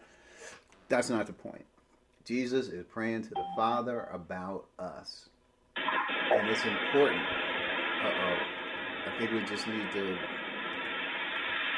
That's 0.89 1.09
not 1.09 1.27
the 1.27 1.33
point. 1.33 1.65
Jesus 2.25 2.69
is 2.69 2.85
praying 2.85 3.23
to 3.23 3.29
the 3.29 3.45
Father 3.55 4.09
about 4.11 4.65
us. 4.79 5.29
And 5.75 6.47
it's 6.49 6.65
important. 6.65 7.21
Uh 8.03 8.07
oh. 8.07 8.37
I 9.07 9.17
think 9.17 9.31
we 9.31 9.41
just 9.45 9.67
need 9.67 9.91
to. 9.93 10.17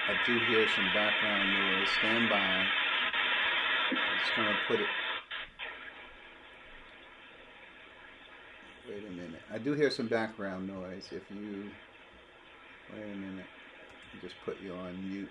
I 0.07 0.15
do 0.25 0.39
hear 0.47 0.67
some 0.75 0.85
background 0.93 1.53
noise. 1.53 1.87
Stand 1.99 2.29
by. 2.29 2.37
I'm 3.89 4.19
just 4.19 4.35
going 4.35 4.47
to 4.47 4.55
put 4.67 4.79
it. 4.79 4.87
Wait 8.89 9.03
a 9.07 9.11
minute. 9.11 9.41
I 9.53 9.57
do 9.57 9.73
hear 9.73 9.91
some 9.91 10.07
background 10.07 10.67
noise. 10.67 11.09
If 11.11 11.23
you. 11.29 11.69
Wait 12.93 13.03
a 13.03 13.15
minute. 13.15 13.45
Just 14.21 14.35
put 14.45 14.59
you 14.61 14.73
on 14.73 15.09
mute. 15.09 15.29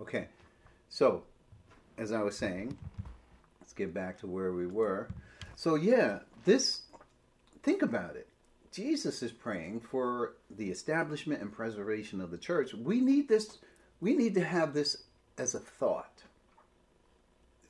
Okay. 0.00 0.28
So, 0.88 1.22
as 1.98 2.12
I 2.12 2.22
was 2.22 2.36
saying, 2.36 2.76
let's 3.60 3.72
get 3.72 3.92
back 3.92 4.18
to 4.20 4.26
where 4.26 4.52
we 4.52 4.66
were. 4.66 5.08
So, 5.54 5.74
yeah, 5.74 6.20
this, 6.44 6.82
think 7.64 7.82
about 7.82 8.14
it. 8.14 8.28
Jesus 8.70 9.22
is 9.22 9.32
praying 9.32 9.80
for 9.80 10.34
the 10.50 10.70
establishment 10.70 11.40
and 11.40 11.52
preservation 11.52 12.20
of 12.20 12.30
the 12.30 12.38
church. 12.38 12.74
We 12.74 13.00
need 13.00 13.28
this, 13.28 13.58
we 14.00 14.14
need 14.14 14.34
to 14.34 14.44
have 14.44 14.74
this 14.74 15.04
as 15.38 15.54
a 15.54 15.60
thought. 15.60 16.22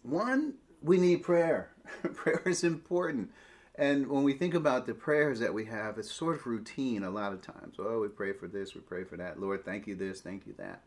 One, 0.03 0.55
we 0.83 0.99
need 0.99 1.23
prayer. 1.23 1.71
prayer 2.15 2.43
is 2.45 2.65
important. 2.65 3.31
And 3.77 4.07
when 4.09 4.23
we 4.23 4.35
think 4.35 4.55
about 4.55 4.87
the 4.87 4.95
prayers 4.95 5.41
that 5.41 5.53
we 5.53 5.67
have, 5.67 5.99
it's 5.99 6.13
sort 6.13 6.37
of 6.37 6.47
routine 6.47 7.03
a 7.03 7.11
lot 7.11 7.33
of 7.33 7.43
times. 7.43 7.77
Oh, 7.79 8.01
we 8.01 8.09
pray 8.09 8.33
for 8.33 8.47
this, 8.49 8.75
we 8.75 8.81
pray 8.81 9.05
for 9.05 9.17
that. 9.17 9.41
Lord, 9.41 9.65
thank 9.65 9.87
you 9.87 9.95
this, 9.95 10.21
thank 10.21 10.47
you 10.47 10.55
that. 10.59 10.83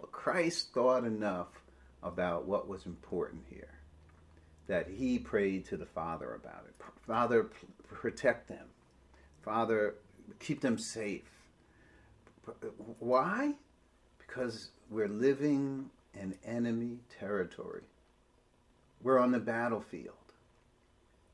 But 0.00 0.12
Christ 0.12 0.72
thought 0.72 1.04
enough 1.04 1.48
about 2.02 2.46
what 2.46 2.68
was 2.68 2.86
important 2.86 3.42
here 3.48 3.74
that 4.66 4.88
he 4.88 5.18
prayed 5.18 5.66
to 5.66 5.76
the 5.76 5.86
Father 5.86 6.34
about 6.34 6.64
it. 6.68 6.74
Father, 7.06 7.50
protect 7.88 8.48
them. 8.48 8.66
Father, 9.42 9.96
keep 10.40 10.60
them 10.60 10.78
safe. 10.78 11.30
Why? 12.98 13.54
Because 14.18 14.70
we're 14.90 15.08
living 15.08 15.90
in 16.14 16.36
enemy 16.44 16.98
territory. 17.18 17.82
We're 19.02 19.18
on 19.18 19.32
the 19.32 19.38
battlefield. 19.38 20.16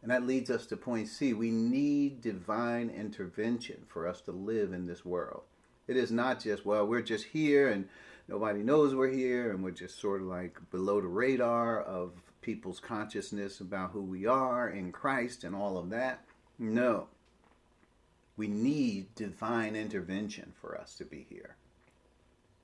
And 0.02 0.10
that 0.10 0.26
leads 0.26 0.50
us 0.50 0.66
to 0.66 0.76
point 0.76 1.08
C. 1.08 1.34
We 1.34 1.50
need 1.50 2.22
divine 2.22 2.90
intervention 2.90 3.82
for 3.86 4.08
us 4.08 4.20
to 4.22 4.32
live 4.32 4.72
in 4.72 4.86
this 4.86 5.04
world. 5.04 5.42
It 5.86 5.96
is 5.96 6.10
not 6.10 6.40
just, 6.40 6.64
well, 6.64 6.86
we're 6.86 7.02
just 7.02 7.26
here 7.26 7.68
and 7.68 7.88
nobody 8.26 8.62
knows 8.62 8.94
we're 8.94 9.08
here 9.08 9.50
and 9.50 9.62
we're 9.62 9.72
just 9.72 10.00
sort 10.00 10.22
of 10.22 10.28
like 10.28 10.58
below 10.70 11.00
the 11.00 11.08
radar 11.08 11.82
of 11.82 12.12
people's 12.42 12.80
consciousness 12.80 13.60
about 13.60 13.90
who 13.90 14.02
we 14.02 14.26
are 14.26 14.68
in 14.68 14.92
Christ 14.92 15.44
and 15.44 15.54
all 15.54 15.76
of 15.78 15.90
that. 15.90 16.24
No. 16.58 17.08
We 18.36 18.48
need 18.48 19.14
divine 19.14 19.76
intervention 19.76 20.52
for 20.60 20.78
us 20.78 20.94
to 20.96 21.04
be 21.04 21.26
here. 21.28 21.56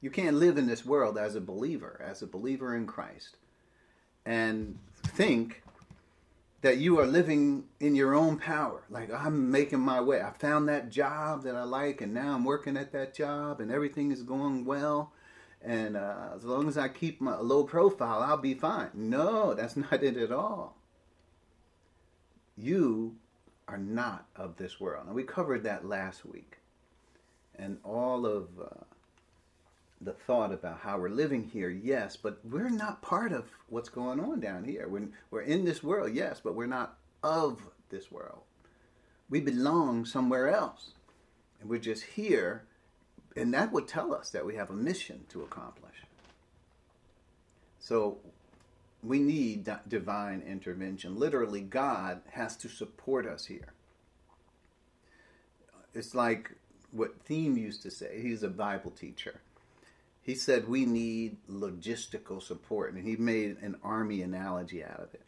You 0.00 0.11
can't 0.11 0.37
live 0.37 0.59
in 0.59 0.66
this 0.66 0.85
world 0.85 1.18
as 1.18 1.35
a 1.35 1.40
believer, 1.40 2.00
as 2.04 2.23
a 2.23 2.26
believer 2.26 2.75
in 2.76 2.87
Christ, 2.87 3.37
and 4.25 4.78
think 5.02 5.62
that 6.62 6.78
you 6.78 6.99
are 6.99 7.06
living 7.06 7.64
in 7.80 7.95
your 7.95 8.14
own 8.14 8.38
power. 8.38 8.83
Like, 8.90 9.12
I'm 9.12 9.50
making 9.50 9.80
my 9.80 10.00
way. 10.00 10.23
I 10.23 10.30
found 10.30 10.68
that 10.68 10.90
job 10.90 11.42
that 11.45 11.54
I 11.54 11.64
like, 11.64 12.00
and 12.00 12.14
now 12.14 12.35
I'm 12.35 12.45
working 12.45 12.76
at 12.76 12.92
that 12.92 13.14
job, 13.14 13.61
and 13.61 13.71
everything 13.71 14.11
is 14.11 14.23
going 14.23 14.64
well. 14.64 15.12
And 15.66 15.96
uh, 15.96 16.28
as 16.37 16.44
long 16.44 16.68
as 16.68 16.78
I 16.78 16.87
keep 16.87 17.20
my 17.20 17.37
low 17.38 17.64
profile, 17.64 18.23
I'll 18.23 18.37
be 18.37 18.54
fine. 18.54 18.90
No, 18.94 19.52
that's 19.52 19.76
not 19.76 20.02
it 20.02 20.16
at 20.16 20.30
all. 20.30 20.76
You 22.56 23.16
are 23.66 23.76
not 23.76 24.26
of 24.37 24.56
this 24.56 24.78
world. 24.80 25.06
And 25.06 25.14
we 25.14 25.25
covered 25.25 25.64
that 25.64 25.85
last 25.85 26.25
week. 26.25 26.58
And 27.58 27.78
all 27.82 28.25
of 28.26 28.46
uh, 28.61 28.85
the 30.00 30.12
thought 30.12 30.52
about 30.52 30.80
how 30.80 30.99
we're 30.99 31.08
living 31.08 31.42
here, 31.42 31.68
yes, 31.70 32.16
but 32.16 32.38
we're 32.44 32.70
not 32.70 33.02
part 33.02 33.32
of 33.32 33.46
what's 33.68 33.88
going 33.88 34.20
on 34.20 34.38
down 34.38 34.62
here. 34.62 34.87
We're, 34.87 35.08
we're 35.32 35.40
in 35.40 35.64
this 35.64 35.82
world, 35.82 36.12
yes, 36.14 36.40
but 36.42 36.54
we're 36.54 36.66
not 36.66 36.96
of 37.25 37.61
this 37.90 38.12
world. 38.12 38.42
We 39.28 39.40
belong 39.40 40.04
somewhere 40.04 40.49
else. 40.49 40.92
And 41.61 41.68
we're 41.68 41.80
just 41.80 42.04
here, 42.04 42.66
and 43.37 43.52
that 43.55 43.73
would 43.73 43.87
tell 43.87 44.14
us 44.14 44.31
that 44.31 44.47
we 44.47 44.57
have 44.57 44.71
a 44.71 44.75
mission 44.75 45.25
to 45.28 45.43
accomplish. 45.43 45.95
So 47.78 48.19
we 49.02 49.19
need 49.19 49.71
divine 49.88 50.43
intervention. 50.47 51.19
Literally, 51.19 51.61
God 51.61 52.23
has 52.31 52.57
to 52.59 52.69
support 52.69 53.26
us 53.26 53.47
here. 53.47 53.73
It's 55.95 56.14
like 56.14 56.52
what 56.90 57.25
Thieme 57.26 57.57
used 57.57 57.83
to 57.83 57.90
say. 57.90 58.21
He's 58.21 58.43
a 58.43 58.49
Bible 58.49 58.90
teacher 58.90 59.40
he 60.26 60.35
said 60.35 60.69
we 60.69 60.87
need 60.87 61.37
logistical 61.49 62.43
support, 62.43 62.93
and 62.93 63.07
he 63.07 63.14
made 63.14 63.59
an 63.62 63.76
army 63.85 64.23
analogy 64.23 64.83
out 64.83 64.99
of 64.99 65.14
it. 65.14 65.23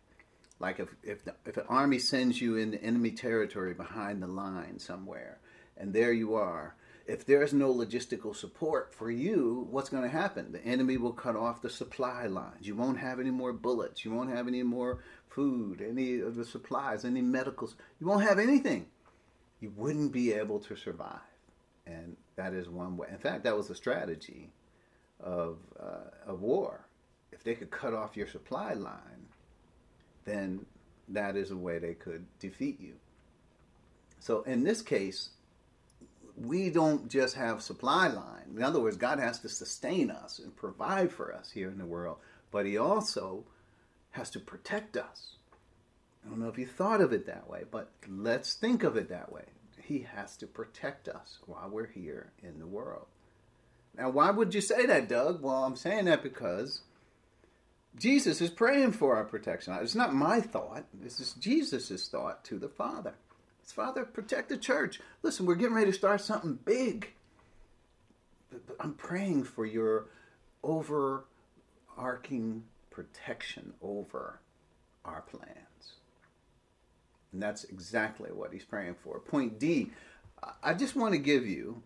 Like 0.59 0.81
if 0.81 0.88
if 1.05 1.25
the, 1.25 1.35
if 1.47 1.57
an 1.57 1.67
army 1.69 2.00
sends 2.00 2.41
you 2.41 2.57
into 2.57 2.83
enemy 2.83 3.12
territory 3.12 3.75
behind 3.75 4.21
the 4.21 4.27
line 4.27 4.81
somewhere, 4.81 5.38
and 5.77 5.93
there 5.93 6.12
you 6.12 6.35
are, 6.35 6.75
if 7.09 7.25
there's 7.25 7.55
no 7.55 7.73
logistical 7.73 8.37
support 8.37 8.93
for 8.93 9.11
you, 9.11 9.67
what's 9.71 9.88
going 9.88 10.03
to 10.03 10.11
happen? 10.11 10.53
The 10.53 10.62
enemy 10.62 10.99
will 10.99 11.15
cut 11.15 11.37
off 11.37 11.62
the 11.62 11.71
supply 11.71 12.27
lines. 12.27 12.67
You 12.67 12.77
won't 12.77 12.99
have 12.99 13.19
any 13.19 13.31
more 13.31 13.55
bullets. 13.55 14.05
You 14.05 14.12
won't 14.12 14.31
have 14.31 14.47
any 14.47 14.62
more 14.62 15.03
food, 15.27 15.81
any 15.81 16.21
of 16.21 16.37
the 16.37 16.45
supplies, 16.45 17.07
any 17.07 17.23
medicals. 17.23 17.77
You 17.99 18.07
won't 18.07 18.25
have 18.25 18.38
anything. 18.38 18.88
You 19.59 19.73
wouldn't 19.75 20.12
be 20.12 20.35
able 20.35 20.61
to 20.61 20.77
survive. 20.77 21.21
And 21.87 22.19
that 22.37 22.53
is 22.53 22.69
one 22.69 22.99
way. 22.99 23.09
In 23.11 23.19
fact, 23.19 23.43
that 23.45 23.57
was 23.57 23.71
a 23.71 23.75
strategy 23.75 24.50
of, 25.19 25.57
uh, 25.81 26.31
of 26.31 26.43
war. 26.43 26.87
If 27.33 27.43
they 27.43 27.55
could 27.55 27.71
cut 27.71 27.95
off 27.95 28.19
your 28.19 28.29
supply 28.29 28.75
line, 28.75 29.29
then 30.27 30.67
that 31.09 31.37
is 31.37 31.53
a 31.53 31.57
way 31.57 31.79
they 31.79 31.95
could 31.95 32.27
defeat 32.38 32.79
you. 32.79 32.97
So 34.21 34.43
in 34.43 34.62
this 34.62 34.83
case, 34.83 35.31
we 36.40 36.71
don't 36.71 37.09
just 37.09 37.35
have 37.35 37.62
supply 37.62 38.09
line. 38.09 38.54
In 38.57 38.62
other 38.62 38.80
words, 38.80 38.97
God 38.97 39.18
has 39.18 39.38
to 39.40 39.49
sustain 39.49 40.11
us 40.11 40.38
and 40.38 40.54
provide 40.57 41.12
for 41.12 41.35
us 41.35 41.50
here 41.50 41.71
in 41.71 41.78
the 41.78 41.87
world, 41.87 42.18
but 42.50 42.66
He 42.66 42.78
also 42.78 43.45
has 44.11 44.30
to 44.30 44.40
protect 44.40 44.97
us. 44.97 45.37
I 46.25 46.28
don't 46.28 46.40
know 46.40 46.49
if 46.49 46.59
you 46.59 46.66
thought 46.66 47.00
of 47.00 47.12
it 47.12 47.26
that 47.26 47.49
way, 47.49 47.64
but 47.71 47.90
let's 48.09 48.54
think 48.54 48.83
of 48.83 48.97
it 48.97 49.09
that 49.09 49.33
way. 49.33 49.45
He 49.83 50.00
has 50.14 50.37
to 50.38 50.47
protect 50.47 51.09
us 51.09 51.38
while 51.47 51.68
we're 51.71 51.87
here 51.87 52.33
in 52.42 52.59
the 52.59 52.66
world. 52.66 53.07
Now, 53.97 54.11
why 54.11 54.30
would 54.30 54.54
you 54.54 54.61
say 54.61 54.87
that, 54.87 55.09
Doug? 55.09 55.42
Well, 55.42 55.64
I'm 55.64 55.76
saying 55.76 56.04
that 56.04 56.23
because 56.23 56.83
Jesus 57.97 58.40
is 58.40 58.50
praying 58.50 58.92
for 58.92 59.16
our 59.16 59.25
protection. 59.25 59.76
It's 59.80 59.95
not 59.95 60.14
my 60.14 60.40
thought. 60.40 60.85
This 60.92 61.21
is 61.21 61.33
Jesus' 61.35 62.09
thought 62.09 62.45
to 62.45 62.59
the 62.59 62.68
Father. 62.68 63.14
It's 63.68 63.75
Father, 63.75 64.06
protect 64.06 64.48
the 64.48 64.56
church. 64.56 64.98
Listen, 65.22 65.44
we're 65.44 65.54
getting 65.54 65.75
ready 65.75 65.90
to 65.90 65.98
start 65.98 66.22
something 66.22 66.58
big. 66.64 67.12
But 68.50 68.62
I'm 68.80 68.94
praying 68.94 69.44
for 69.44 69.66
your 69.66 70.06
overarching 70.64 71.25
protection 72.88 73.75
over 73.82 74.40
our 75.04 75.20
plans. 75.20 75.96
And 77.30 77.42
that's 77.42 77.64
exactly 77.64 78.30
what 78.32 78.54
he's 78.54 78.64
praying 78.64 78.96
for. 79.04 79.20
Point 79.20 79.58
D, 79.58 79.90
I 80.62 80.72
just 80.72 80.96
want 80.96 81.12
to 81.12 81.18
give 81.18 81.46
you 81.46 81.82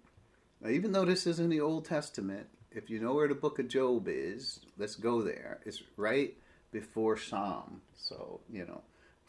even 0.64 0.92
though 0.92 1.04
this 1.04 1.26
is 1.26 1.40
in 1.40 1.48
the 1.48 1.60
Old 1.60 1.84
Testament, 1.86 2.46
if 2.70 2.90
you 2.90 3.00
know 3.00 3.14
where 3.14 3.26
the 3.26 3.34
book 3.34 3.58
of 3.58 3.66
Job 3.66 4.06
is, 4.06 4.60
let's 4.78 4.94
go 4.94 5.20
there. 5.20 5.58
It's 5.66 5.82
right 5.96 6.36
before 6.70 7.16
Psalm. 7.16 7.80
So, 7.96 8.38
you 8.48 8.66
know, 8.66 8.82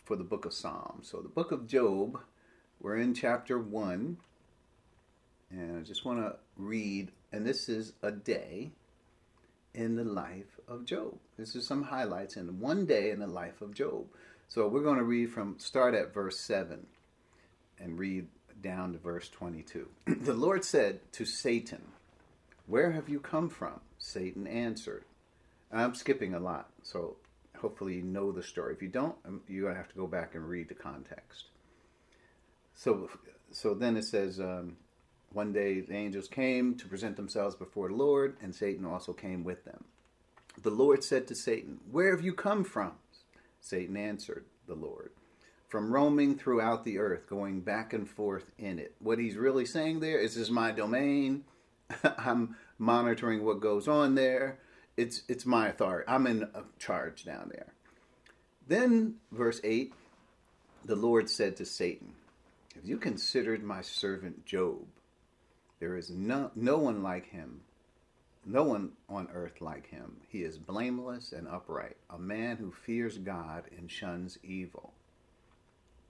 for 0.05 0.15
the 0.15 0.23
book 0.23 0.45
of 0.45 0.53
Psalm. 0.53 0.99
So, 1.01 1.19
the 1.19 1.29
book 1.29 1.51
of 1.51 1.65
Job, 1.65 2.19
we're 2.83 2.97
in 2.97 3.15
chapter 3.15 3.57
1. 3.57 4.17
And 5.49 5.77
I 5.77 5.81
just 5.81 6.05
want 6.05 6.19
to 6.19 6.35
read, 6.57 7.11
and 7.31 7.45
this 7.45 7.69
is 7.69 7.93
a 8.03 8.11
day 8.11 8.71
in 9.73 9.95
the 9.95 10.03
life 10.03 10.59
of 10.67 10.85
Job. 10.85 11.17
This 11.37 11.55
is 11.55 11.65
some 11.65 11.83
highlights 11.83 12.35
in 12.35 12.59
one 12.59 12.85
day 12.85 13.09
in 13.09 13.19
the 13.19 13.27
life 13.27 13.61
of 13.61 13.73
Job. 13.73 14.05
So 14.49 14.67
we're 14.67 14.83
going 14.83 14.97
to 14.97 15.03
read 15.03 15.31
from 15.31 15.57
start 15.59 15.95
at 15.95 16.13
verse 16.13 16.39
7 16.39 16.85
and 17.79 17.97
read 17.97 18.27
down 18.61 18.93
to 18.93 18.99
verse 18.99 19.29
22. 19.29 19.87
the 20.05 20.33
Lord 20.33 20.63
said 20.65 20.99
to 21.13 21.25
Satan, 21.25 21.81
Where 22.67 22.91
have 22.91 23.09
you 23.09 23.19
come 23.19 23.49
from? 23.49 23.79
Satan 23.97 24.45
answered. 24.45 25.05
I'm 25.71 25.95
skipping 25.95 26.33
a 26.33 26.39
lot, 26.39 26.69
so 26.83 27.15
hopefully 27.57 27.95
you 27.95 28.03
know 28.03 28.31
the 28.31 28.43
story. 28.43 28.73
If 28.73 28.81
you 28.81 28.89
don't, 28.89 29.15
um, 29.25 29.41
you're 29.47 29.63
going 29.63 29.73
to 29.73 29.81
have 29.81 29.89
to 29.89 29.97
go 29.97 30.05
back 30.05 30.35
and 30.35 30.47
read 30.47 30.67
the 30.67 30.75
context. 30.75 31.45
So, 32.75 33.09
so 33.51 33.73
then 33.73 33.97
it 33.97 34.05
says, 34.05 34.39
um, 34.39 34.77
one 35.31 35.51
day 35.51 35.81
the 35.81 35.95
angels 35.95 36.27
came 36.27 36.75
to 36.75 36.87
present 36.87 37.15
themselves 37.15 37.55
before 37.55 37.89
the 37.89 37.95
Lord, 37.95 38.37
and 38.41 38.53
Satan 38.53 38.85
also 38.85 39.13
came 39.13 39.43
with 39.43 39.65
them. 39.65 39.85
The 40.61 40.69
Lord 40.69 41.03
said 41.03 41.27
to 41.27 41.35
Satan, 41.35 41.79
Where 41.91 42.15
have 42.15 42.23
you 42.23 42.33
come 42.33 42.63
from? 42.63 42.93
Satan 43.59 43.97
answered 43.97 44.45
the 44.67 44.75
Lord, 44.75 45.11
From 45.67 45.91
roaming 45.91 46.37
throughout 46.37 46.83
the 46.83 46.99
earth, 46.99 47.27
going 47.27 47.61
back 47.61 47.93
and 47.93 48.07
forth 48.07 48.51
in 48.59 48.77
it. 48.77 48.93
What 48.99 49.17
he's 49.17 49.35
really 49.35 49.65
saying 49.65 49.99
there 49.99 50.19
is, 50.19 50.35
This 50.35 50.43
is 50.43 50.51
my 50.51 50.71
domain. 50.71 51.45
I'm 52.17 52.55
monitoring 52.77 53.43
what 53.43 53.59
goes 53.59 53.87
on 53.87 54.15
there. 54.15 54.59
It's, 54.95 55.23
it's 55.27 55.45
my 55.45 55.69
authority. 55.69 56.07
I'm 56.07 56.27
in 56.27 56.47
charge 56.77 57.25
down 57.25 57.49
there. 57.51 57.73
Then, 58.67 59.15
verse 59.31 59.59
8, 59.63 59.91
the 60.85 60.95
Lord 60.95 61.29
said 61.29 61.55
to 61.57 61.65
Satan, 61.65 62.13
Have 62.75 62.85
you 62.85 62.97
considered 62.97 63.63
my 63.63 63.81
servant 63.81 64.45
Job? 64.45 64.85
There 65.79 65.95
is 65.95 66.09
no, 66.09 66.51
no 66.55 66.77
one 66.77 67.03
like 67.03 67.29
him, 67.29 67.61
no 68.45 68.63
one 68.63 68.91
on 69.07 69.29
earth 69.33 69.61
like 69.61 69.87
him. 69.89 70.17
He 70.27 70.43
is 70.43 70.57
blameless 70.57 71.31
and 71.31 71.47
upright, 71.47 71.97
a 72.09 72.17
man 72.17 72.57
who 72.57 72.71
fears 72.71 73.17
God 73.17 73.63
and 73.77 73.89
shuns 73.89 74.37
evil. 74.43 74.93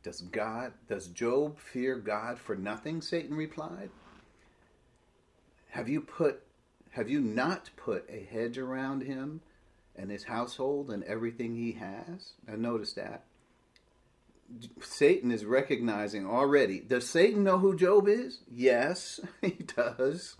Does 0.03 0.22
God, 0.22 0.74
does 0.89 1.08
Job 1.08 1.58
fear 1.60 1.96
God 1.96 2.38
for 2.38 2.55
nothing? 2.55 3.01
Satan 3.01 3.36
replied. 3.36 3.89
Have 5.70 5.88
you 5.89 6.01
put, 6.01 6.41
have 6.91 7.10
you 7.10 7.22
not 7.22 7.70
put 7.77 8.08
a 8.10 8.27
hedge 8.32 8.58
around 8.58 9.03
him 9.03 9.41
and 9.96 10.12
his 10.12 10.24
household 10.25 10.89
and 10.89 11.03
everything 11.05 11.55
he 11.55 11.72
has? 11.74 12.34
Now 12.48 12.55
notice 12.55 12.93
that. 12.93 13.24
Satan 14.81 15.31
is 15.31 15.45
recognizing 15.45 16.27
already. 16.27 16.79
Does 16.79 17.10
Satan 17.10 17.43
know 17.43 17.57
who 17.57 17.75
Job 17.75 18.07
is? 18.07 18.39
Yes, 18.51 19.19
he 19.41 19.51
does. 19.51 20.36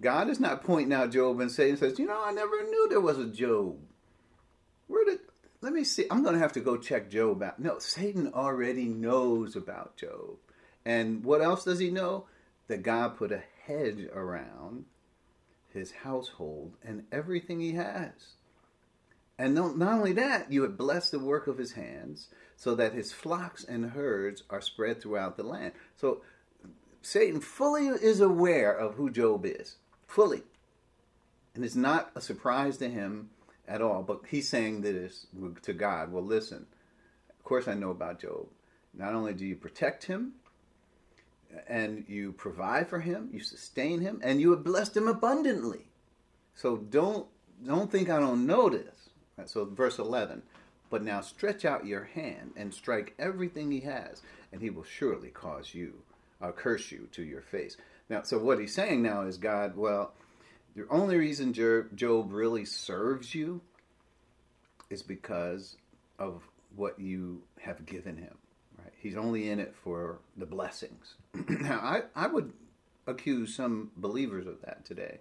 God 0.00 0.28
is 0.28 0.40
not 0.40 0.64
pointing 0.64 0.92
out 0.92 1.12
Job 1.12 1.40
and 1.40 1.50
Satan 1.50 1.76
says, 1.76 1.98
You 1.98 2.06
know, 2.06 2.22
I 2.24 2.32
never 2.32 2.62
knew 2.64 2.88
there 2.88 3.00
was 3.00 3.18
a 3.18 3.28
Job. 3.28 3.78
Where 4.88 5.04
did, 5.04 5.20
let 5.60 5.72
me 5.72 5.84
see. 5.84 6.06
I'm 6.10 6.22
going 6.22 6.34
to 6.34 6.40
have 6.40 6.52
to 6.54 6.60
go 6.60 6.76
check 6.76 7.08
Job 7.08 7.42
out. 7.42 7.60
No, 7.60 7.78
Satan 7.78 8.32
already 8.34 8.86
knows 8.86 9.54
about 9.54 9.96
Job. 9.96 10.38
And 10.84 11.24
what 11.24 11.40
else 11.40 11.64
does 11.64 11.78
he 11.78 11.90
know? 11.90 12.26
That 12.68 12.82
God 12.82 13.16
put 13.16 13.32
a 13.32 13.42
hedge 13.66 14.08
around 14.12 14.86
his 15.72 15.92
household 15.92 16.74
and 16.82 17.04
everything 17.12 17.60
he 17.60 17.72
has. 17.72 18.10
And 19.38 19.54
not, 19.54 19.80
only 19.80 20.12
that, 20.12 20.52
you 20.52 20.62
have 20.62 20.76
blessed 20.76 21.12
the 21.12 21.18
work 21.18 21.46
of 21.46 21.58
his 21.58 21.72
hands 21.72 22.28
so 22.62 22.76
that 22.76 22.92
his 22.92 23.12
flocks 23.12 23.64
and 23.64 23.90
herds 23.90 24.44
are 24.48 24.60
spread 24.60 25.02
throughout 25.02 25.36
the 25.36 25.42
land. 25.42 25.72
So 25.96 26.22
Satan 27.00 27.40
fully 27.40 27.88
is 27.88 28.20
aware 28.20 28.70
of 28.72 28.94
who 28.94 29.10
Job 29.10 29.44
is, 29.44 29.78
fully. 30.06 30.44
And 31.56 31.64
it's 31.64 31.74
not 31.74 32.12
a 32.14 32.20
surprise 32.20 32.76
to 32.76 32.88
him 32.88 33.30
at 33.66 33.82
all, 33.82 34.04
but 34.04 34.20
he's 34.28 34.48
saying 34.48 34.82
this 34.82 35.26
to 35.62 35.72
God. 35.72 36.12
Well, 36.12 36.22
listen, 36.22 36.66
of 37.36 37.42
course 37.42 37.66
I 37.66 37.74
know 37.74 37.90
about 37.90 38.20
Job. 38.20 38.46
Not 38.94 39.12
only 39.12 39.34
do 39.34 39.44
you 39.44 39.56
protect 39.56 40.04
him, 40.04 40.34
and 41.66 42.04
you 42.06 42.30
provide 42.30 42.88
for 42.88 43.00
him, 43.00 43.28
you 43.32 43.40
sustain 43.40 44.02
him, 44.02 44.20
and 44.22 44.40
you 44.40 44.52
have 44.52 44.62
blessed 44.62 44.96
him 44.96 45.08
abundantly. 45.08 45.86
So 46.54 46.76
don't 46.76 47.26
don't 47.66 47.90
think 47.90 48.08
I 48.08 48.20
don't 48.20 48.46
know 48.46 48.68
this. 48.68 49.08
So 49.46 49.64
verse 49.64 49.98
eleven. 49.98 50.42
But 50.92 51.02
now 51.02 51.22
stretch 51.22 51.64
out 51.64 51.86
your 51.86 52.04
hand 52.04 52.52
and 52.54 52.74
strike 52.74 53.14
everything 53.18 53.70
he 53.70 53.80
has, 53.80 54.20
and 54.52 54.60
he 54.60 54.68
will 54.68 54.84
surely 54.84 55.30
cause 55.30 55.72
you, 55.72 56.02
uh, 56.42 56.52
curse 56.52 56.92
you 56.92 57.08
to 57.12 57.22
your 57.22 57.40
face. 57.40 57.78
Now, 58.10 58.24
so 58.24 58.38
what 58.38 58.60
he's 58.60 58.74
saying 58.74 59.00
now 59.00 59.22
is, 59.22 59.38
God, 59.38 59.74
well, 59.74 60.12
the 60.76 60.86
only 60.90 61.16
reason 61.16 61.54
Job 61.54 62.30
really 62.30 62.66
serves 62.66 63.34
you 63.34 63.62
is 64.90 65.02
because 65.02 65.76
of 66.18 66.42
what 66.76 67.00
you 67.00 67.40
have 67.62 67.86
given 67.86 68.18
him. 68.18 68.36
Right? 68.78 68.92
He's 68.98 69.16
only 69.16 69.48
in 69.48 69.60
it 69.60 69.74
for 69.74 70.18
the 70.36 70.44
blessings. 70.44 71.14
now, 71.48 71.80
I, 71.82 72.02
I 72.14 72.26
would 72.26 72.52
accuse 73.06 73.56
some 73.56 73.92
believers 73.96 74.46
of 74.46 74.60
that 74.60 74.84
today. 74.84 75.20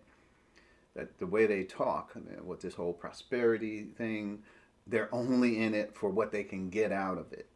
That 0.95 1.17
the 1.19 1.27
way 1.27 1.45
they 1.45 1.63
talk, 1.63 2.12
I 2.17 2.19
mean, 2.19 2.45
with 2.45 2.60
this 2.60 2.73
whole 2.73 2.91
prosperity 2.91 3.86
thing, 3.97 4.39
they're 4.87 5.13
only 5.13 5.61
in 5.61 5.73
it 5.73 5.95
for 5.95 6.09
what 6.09 6.31
they 6.31 6.43
can 6.43 6.69
get 6.69 6.91
out 6.91 7.17
of 7.17 7.31
it. 7.33 7.47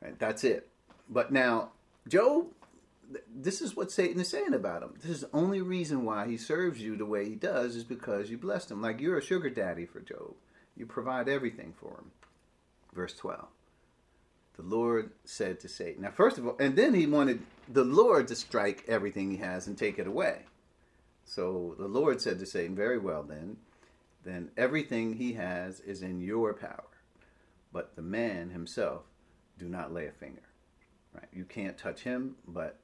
Right? 0.00 0.18
That's 0.18 0.44
it. 0.44 0.68
But 1.08 1.32
now, 1.32 1.70
Job, 2.08 2.46
this 3.34 3.60
is 3.60 3.76
what 3.76 3.92
Satan 3.92 4.20
is 4.20 4.28
saying 4.28 4.54
about 4.54 4.82
him. 4.82 4.94
This 5.00 5.10
is 5.10 5.20
the 5.22 5.36
only 5.36 5.60
reason 5.60 6.04
why 6.04 6.26
he 6.26 6.36
serves 6.36 6.80
you 6.80 6.96
the 6.96 7.06
way 7.06 7.28
he 7.28 7.34
does 7.34 7.76
is 7.76 7.84
because 7.84 8.30
you 8.30 8.38
blessed 8.38 8.70
him. 8.70 8.82
Like 8.82 9.00
you're 9.00 9.18
a 9.18 9.22
sugar 9.22 9.50
daddy 9.50 9.86
for 9.86 10.00
Job. 10.00 10.34
You 10.76 10.86
provide 10.86 11.28
everything 11.28 11.74
for 11.78 11.90
him. 11.90 12.10
Verse 12.94 13.14
12. 13.14 13.46
The 14.56 14.62
Lord 14.62 15.10
said 15.24 15.60
to 15.60 15.68
Satan. 15.68 16.02
Now, 16.02 16.10
first 16.10 16.38
of 16.38 16.46
all, 16.46 16.56
and 16.58 16.76
then 16.76 16.94
he 16.94 17.06
wanted 17.06 17.42
the 17.68 17.84
Lord 17.84 18.28
to 18.28 18.34
strike 18.34 18.84
everything 18.86 19.30
he 19.30 19.38
has 19.38 19.66
and 19.66 19.76
take 19.76 19.98
it 19.98 20.06
away. 20.06 20.42
So 21.24 21.74
the 21.78 21.88
Lord 21.88 22.20
said 22.20 22.38
to 22.38 22.46
Satan, 22.46 22.74
Very 22.74 22.98
well, 22.98 23.22
then 23.22 23.56
then 24.24 24.50
everything 24.56 25.14
he 25.14 25.34
has 25.34 25.80
is 25.80 26.02
in 26.02 26.20
your 26.20 26.54
power. 26.54 26.84
But 27.72 27.96
the 27.96 28.02
man 28.02 28.50
himself, 28.50 29.02
do 29.58 29.68
not 29.68 29.92
lay 29.92 30.06
a 30.06 30.12
finger. 30.12 30.42
Right? 31.14 31.28
You 31.32 31.44
can't 31.44 31.76
touch 31.76 32.02
him, 32.02 32.36
but 32.46 32.78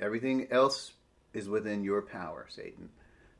everything 0.00 0.48
else 0.50 0.92
is 1.32 1.48
within 1.48 1.84
your 1.84 2.02
power, 2.02 2.46
Satan. 2.48 2.90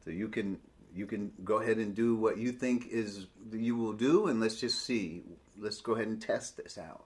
So 0.04 0.10
you 0.10 0.28
can 0.28 0.58
you 0.94 1.06
can 1.06 1.32
go 1.44 1.60
ahead 1.60 1.76
and 1.76 1.94
do 1.94 2.16
what 2.16 2.38
you 2.38 2.52
think 2.52 2.88
is 2.88 3.26
you 3.52 3.76
will 3.76 3.92
do, 3.92 4.28
and 4.28 4.40
let's 4.40 4.60
just 4.60 4.84
see. 4.84 5.22
Let's 5.58 5.80
go 5.80 5.94
ahead 5.94 6.06
and 6.06 6.20
test 6.20 6.56
this 6.56 6.78
out. 6.78 7.04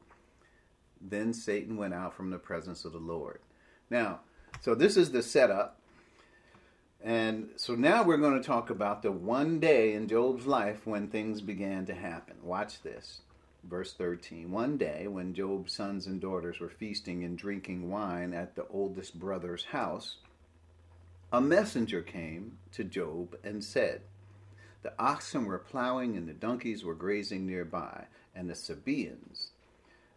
Then 1.01 1.33
Satan 1.33 1.77
went 1.77 1.95
out 1.95 2.15
from 2.15 2.31
the 2.31 2.39
presence 2.39 2.85
of 2.85 2.93
the 2.93 2.99
Lord. 2.99 3.41
Now, 3.89 4.21
so 4.61 4.75
this 4.75 4.97
is 4.97 5.11
the 5.11 5.23
setup 5.23 5.80
and 7.03 7.49
so 7.57 7.75
now 7.75 8.03
we're 8.03 8.19
going 8.19 8.41
to 8.41 8.47
talk 8.47 8.69
about 8.69 9.03
the 9.03 9.11
one 9.11 9.59
day 9.59 9.95
in 9.95 10.07
Job's 10.07 10.47
life 10.47 10.87
when 10.87 11.09
things 11.09 11.41
began 11.41 11.87
to 11.87 11.95
happen. 11.95 12.37
Watch 12.43 12.83
this. 12.83 13.23
Verse 13.65 13.95
13. 13.95 14.51
One 14.51 14.77
day 14.77 15.07
when 15.07 15.35
Job's 15.35 15.73
sons 15.73 16.07
and 16.07 16.21
daughters 16.21 16.61
were 16.61 16.69
feasting 16.69 17.25
and 17.25 17.39
drinking 17.39 17.91
wine 17.91 18.35
at 18.35 18.55
the 18.55 18.67
oldest 18.69 19.19
brother's 19.19 19.65
house, 19.65 20.17
a 21.33 21.41
messenger 21.41 22.03
came 22.03 22.59
to 22.73 22.85
Job 22.85 23.37
and 23.43 23.65
said, 23.65 24.03
The 24.83 24.93
oxen 24.99 25.47
were 25.47 25.59
plowing 25.59 26.17
and 26.17 26.29
the 26.29 26.35
donkeys 26.35 26.85
were 26.85 26.95
grazing 26.95 27.47
nearby, 27.47 28.07
and 28.35 28.51
the 28.51 28.55
Sabaeans 28.55 29.53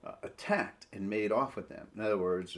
uh, 0.06 0.14
attacked 0.22 0.88
and 0.92 1.10
made 1.10 1.32
off 1.32 1.56
with 1.56 1.70
them. 1.70 1.88
In 1.96 2.02
other 2.02 2.18
words, 2.18 2.58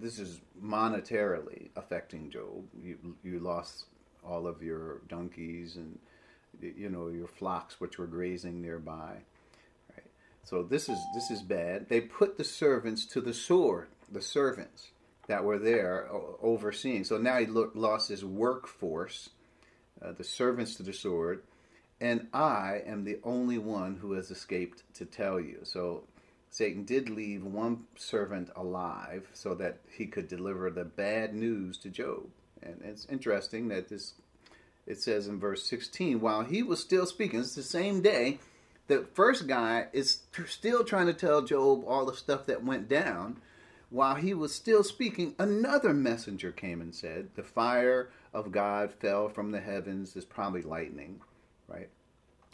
this 0.00 0.18
is 0.18 0.40
monetarily 0.62 1.68
affecting 1.76 2.30
Job. 2.30 2.64
You 2.82 3.16
you 3.22 3.38
lost 3.38 3.86
all 4.26 4.46
of 4.46 4.62
your 4.62 5.00
donkeys 5.08 5.76
and 5.76 5.98
you 6.60 6.88
know 6.88 7.08
your 7.08 7.28
flocks 7.28 7.80
which 7.80 7.98
were 7.98 8.06
grazing 8.06 8.60
nearby. 8.60 9.16
Right. 9.90 10.06
So 10.44 10.62
this 10.62 10.88
is 10.88 10.98
this 11.14 11.30
is 11.30 11.42
bad. 11.42 11.88
They 11.88 12.00
put 12.00 12.36
the 12.36 12.44
servants 12.44 13.04
to 13.06 13.20
the 13.20 13.34
sword. 13.34 13.88
The 14.10 14.22
servants 14.22 14.90
that 15.26 15.44
were 15.44 15.58
there 15.58 16.08
overseeing. 16.42 17.04
So 17.04 17.16
now 17.16 17.38
he 17.38 17.46
lost 17.46 18.08
his 18.08 18.24
workforce. 18.24 19.30
Uh, 20.02 20.12
the 20.12 20.24
servants 20.24 20.74
to 20.74 20.82
the 20.82 20.92
sword, 20.92 21.42
and 22.00 22.26
I 22.34 22.82
am 22.84 23.04
the 23.04 23.20
only 23.22 23.58
one 23.58 23.96
who 23.96 24.12
has 24.12 24.30
escaped 24.30 24.82
to 24.94 25.06
tell 25.06 25.40
you. 25.40 25.60
So 25.62 26.02
Satan 26.54 26.84
did 26.84 27.10
leave 27.10 27.42
one 27.44 27.82
servant 27.96 28.48
alive 28.54 29.26
so 29.32 29.56
that 29.56 29.80
he 29.90 30.06
could 30.06 30.28
deliver 30.28 30.70
the 30.70 30.84
bad 30.84 31.34
news 31.34 31.76
to 31.78 31.90
Job. 31.90 32.28
And 32.62 32.80
it's 32.84 33.08
interesting 33.10 33.66
that 33.68 33.88
this 33.88 34.14
it 34.86 35.02
says 35.02 35.26
in 35.26 35.40
verse 35.40 35.64
16, 35.64 36.20
while 36.20 36.44
he 36.44 36.62
was 36.62 36.78
still 36.78 37.06
speaking, 37.06 37.40
it's 37.40 37.56
the 37.56 37.64
same 37.64 38.02
day, 38.02 38.38
the 38.86 39.04
first 39.14 39.48
guy 39.48 39.88
is 39.92 40.20
still 40.46 40.84
trying 40.84 41.06
to 41.06 41.12
tell 41.12 41.42
Job 41.42 41.82
all 41.88 42.06
the 42.06 42.14
stuff 42.14 42.46
that 42.46 42.62
went 42.62 42.88
down. 42.88 43.38
while 43.90 44.14
he 44.14 44.32
was 44.32 44.54
still 44.54 44.84
speaking, 44.84 45.34
another 45.40 45.92
messenger 45.92 46.52
came 46.52 46.80
and 46.80 46.94
said, 46.94 47.30
The 47.34 47.42
fire 47.42 48.10
of 48.32 48.52
God 48.52 48.92
fell 48.92 49.28
from 49.28 49.50
the 49.50 49.60
heavens, 49.60 50.14
is 50.14 50.24
probably 50.24 50.62
lightning, 50.62 51.20
right? 51.66 51.88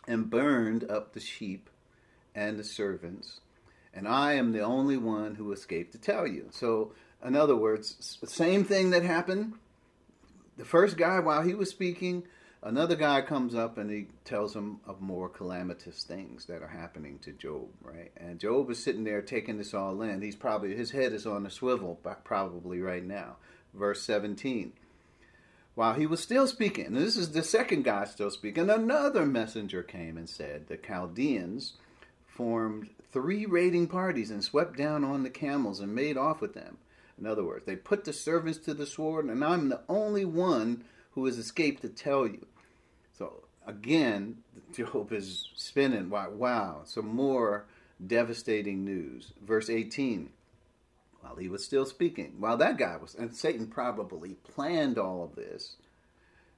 And 0.08 0.30
burned 0.30 0.90
up 0.90 1.12
the 1.12 1.20
sheep 1.20 1.68
and 2.34 2.58
the 2.58 2.64
servants. 2.64 3.40
And 3.92 4.06
I 4.06 4.34
am 4.34 4.52
the 4.52 4.60
only 4.60 4.96
one 4.96 5.34
who 5.34 5.52
escaped 5.52 5.92
to 5.92 5.98
tell 5.98 6.26
you. 6.26 6.48
So, 6.52 6.92
in 7.24 7.34
other 7.34 7.56
words, 7.56 8.18
same 8.24 8.64
thing 8.64 8.90
that 8.90 9.02
happened. 9.02 9.54
The 10.56 10.64
first 10.64 10.96
guy, 10.96 11.18
while 11.20 11.42
he 11.42 11.54
was 11.54 11.70
speaking, 11.70 12.22
another 12.62 12.94
guy 12.94 13.22
comes 13.22 13.54
up 13.54 13.78
and 13.78 13.90
he 13.90 14.06
tells 14.24 14.54
him 14.54 14.80
of 14.86 15.00
more 15.00 15.28
calamitous 15.28 16.04
things 16.04 16.46
that 16.46 16.62
are 16.62 16.68
happening 16.68 17.18
to 17.20 17.32
Job, 17.32 17.68
right? 17.82 18.12
And 18.16 18.38
Job 18.38 18.70
is 18.70 18.82
sitting 18.82 19.04
there 19.04 19.22
taking 19.22 19.58
this 19.58 19.74
all 19.74 20.02
in. 20.02 20.22
He's 20.22 20.36
probably 20.36 20.76
his 20.76 20.92
head 20.92 21.12
is 21.12 21.26
on 21.26 21.46
a 21.46 21.50
swivel, 21.50 21.98
probably 22.24 22.80
right 22.80 23.04
now. 23.04 23.36
Verse 23.74 24.02
seventeen. 24.02 24.72
While 25.74 25.94
he 25.94 26.06
was 26.06 26.20
still 26.20 26.46
speaking, 26.46 26.92
this 26.92 27.16
is 27.16 27.32
the 27.32 27.42
second 27.42 27.84
guy 27.84 28.04
still 28.04 28.30
speaking, 28.30 28.68
another 28.68 29.24
messenger 29.24 29.82
came 29.82 30.16
and 30.16 30.28
said, 30.28 30.66
"The 30.66 30.76
Chaldeans 30.76 31.74
formed 32.26 32.90
three 33.12 33.46
raiding 33.46 33.88
parties 33.88 34.30
and 34.30 34.42
swept 34.42 34.76
down 34.76 35.04
on 35.04 35.22
the 35.22 35.30
camels 35.30 35.80
and 35.80 35.94
made 35.94 36.16
off 36.16 36.40
with 36.40 36.54
them." 36.54 36.78
In 37.18 37.26
other 37.26 37.44
words, 37.44 37.66
they 37.66 37.76
put 37.76 38.04
the 38.04 38.12
servants 38.12 38.58
to 38.60 38.74
the 38.74 38.86
sword, 38.86 39.26
and 39.26 39.44
I'm 39.44 39.68
the 39.68 39.82
only 39.88 40.24
one 40.24 40.84
who 41.12 41.26
has 41.26 41.36
escaped 41.36 41.82
to 41.82 41.88
tell 41.88 42.26
you. 42.26 42.46
So 43.12 43.44
again, 43.66 44.42
Job 44.72 45.12
is 45.12 45.48
spinning. 45.54 46.08
Wow, 46.08 46.30
wow, 46.30 46.82
some 46.84 47.08
more 47.08 47.66
devastating 48.04 48.84
news. 48.84 49.32
Verse 49.42 49.68
18. 49.68 50.30
While 51.20 51.36
he 51.36 51.48
was 51.48 51.62
still 51.62 51.84
speaking, 51.84 52.36
while 52.38 52.56
that 52.56 52.78
guy 52.78 52.96
was, 52.96 53.14
and 53.14 53.36
Satan 53.36 53.66
probably 53.66 54.36
planned 54.42 54.96
all 54.96 55.22
of 55.22 55.34
this 55.36 55.76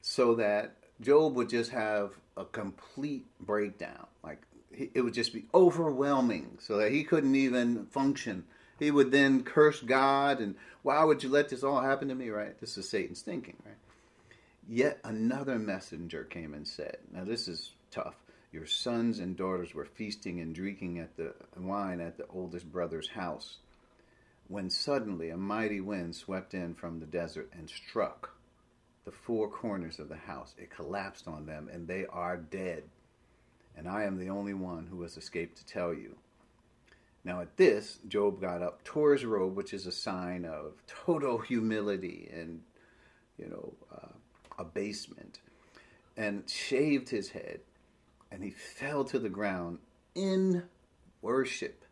so 0.00 0.36
that 0.36 0.76
Job 1.00 1.34
would 1.34 1.48
just 1.48 1.72
have 1.72 2.12
a 2.36 2.44
complete 2.44 3.26
breakdown. 3.40 4.06
Like 4.22 4.42
it 4.94 5.02
would 5.02 5.14
just 5.14 5.32
be 5.32 5.44
overwhelming 5.54 6.58
so 6.60 6.78
that 6.78 6.92
he 6.92 7.04
couldn't 7.04 7.34
even 7.34 7.86
function. 7.86 8.44
He 8.78 8.90
would 8.90 9.10
then 9.10 9.44
curse 9.44 9.80
God 9.80 10.40
and 10.40 10.54
why 10.82 11.04
would 11.04 11.22
you 11.22 11.28
let 11.28 11.48
this 11.48 11.62
all 11.62 11.80
happen 11.80 12.08
to 12.08 12.14
me, 12.14 12.30
right? 12.30 12.58
This 12.60 12.76
is 12.76 12.88
Satan's 12.88 13.22
thinking, 13.22 13.56
right? 13.64 13.76
Yet 14.68 14.98
another 15.04 15.58
messenger 15.58 16.24
came 16.24 16.54
and 16.54 16.66
said, 16.66 16.98
Now 17.12 17.24
this 17.24 17.48
is 17.48 17.72
tough. 17.90 18.14
Your 18.52 18.66
sons 18.66 19.18
and 19.18 19.36
daughters 19.36 19.74
were 19.74 19.84
feasting 19.84 20.40
and 20.40 20.54
drinking 20.54 20.98
at 20.98 21.16
the 21.16 21.34
wine 21.56 22.00
at 22.00 22.18
the 22.18 22.26
oldest 22.28 22.70
brother's 22.70 23.08
house, 23.08 23.58
when 24.48 24.68
suddenly 24.68 25.30
a 25.30 25.36
mighty 25.36 25.80
wind 25.80 26.14
swept 26.14 26.52
in 26.52 26.74
from 26.74 27.00
the 27.00 27.06
desert 27.06 27.50
and 27.56 27.70
struck 27.70 28.34
the 29.04 29.10
four 29.10 29.48
corners 29.48 29.98
of 29.98 30.08
the 30.08 30.16
house. 30.16 30.54
It 30.58 30.70
collapsed 30.70 31.26
on 31.26 31.46
them, 31.46 31.68
and 31.72 31.88
they 31.88 32.04
are 32.06 32.36
dead. 32.36 32.84
And 33.76 33.88
I 33.88 34.04
am 34.04 34.18
the 34.18 34.30
only 34.30 34.54
one 34.54 34.86
who 34.90 35.02
has 35.02 35.16
escaped 35.16 35.58
to 35.58 35.66
tell 35.66 35.92
you. 35.94 36.16
Now, 37.24 37.40
at 37.40 37.56
this, 37.56 37.98
Job 38.08 38.40
got 38.40 38.62
up, 38.62 38.82
tore 38.84 39.12
his 39.12 39.24
robe, 39.24 39.56
which 39.56 39.72
is 39.72 39.86
a 39.86 39.92
sign 39.92 40.44
of 40.44 40.74
total 40.86 41.38
humility 41.50 42.30
and, 42.32 42.62
you 43.38 43.48
know, 43.48 43.72
uh, 43.94 44.12
abasement 44.58 45.40
and 46.16 46.48
shaved 46.48 47.08
his 47.08 47.30
head, 47.30 47.60
and 48.30 48.42
he 48.42 48.50
fell 48.50 49.04
to 49.04 49.18
the 49.18 49.28
ground 49.28 49.78
in 50.14 50.62
worship 51.20 51.84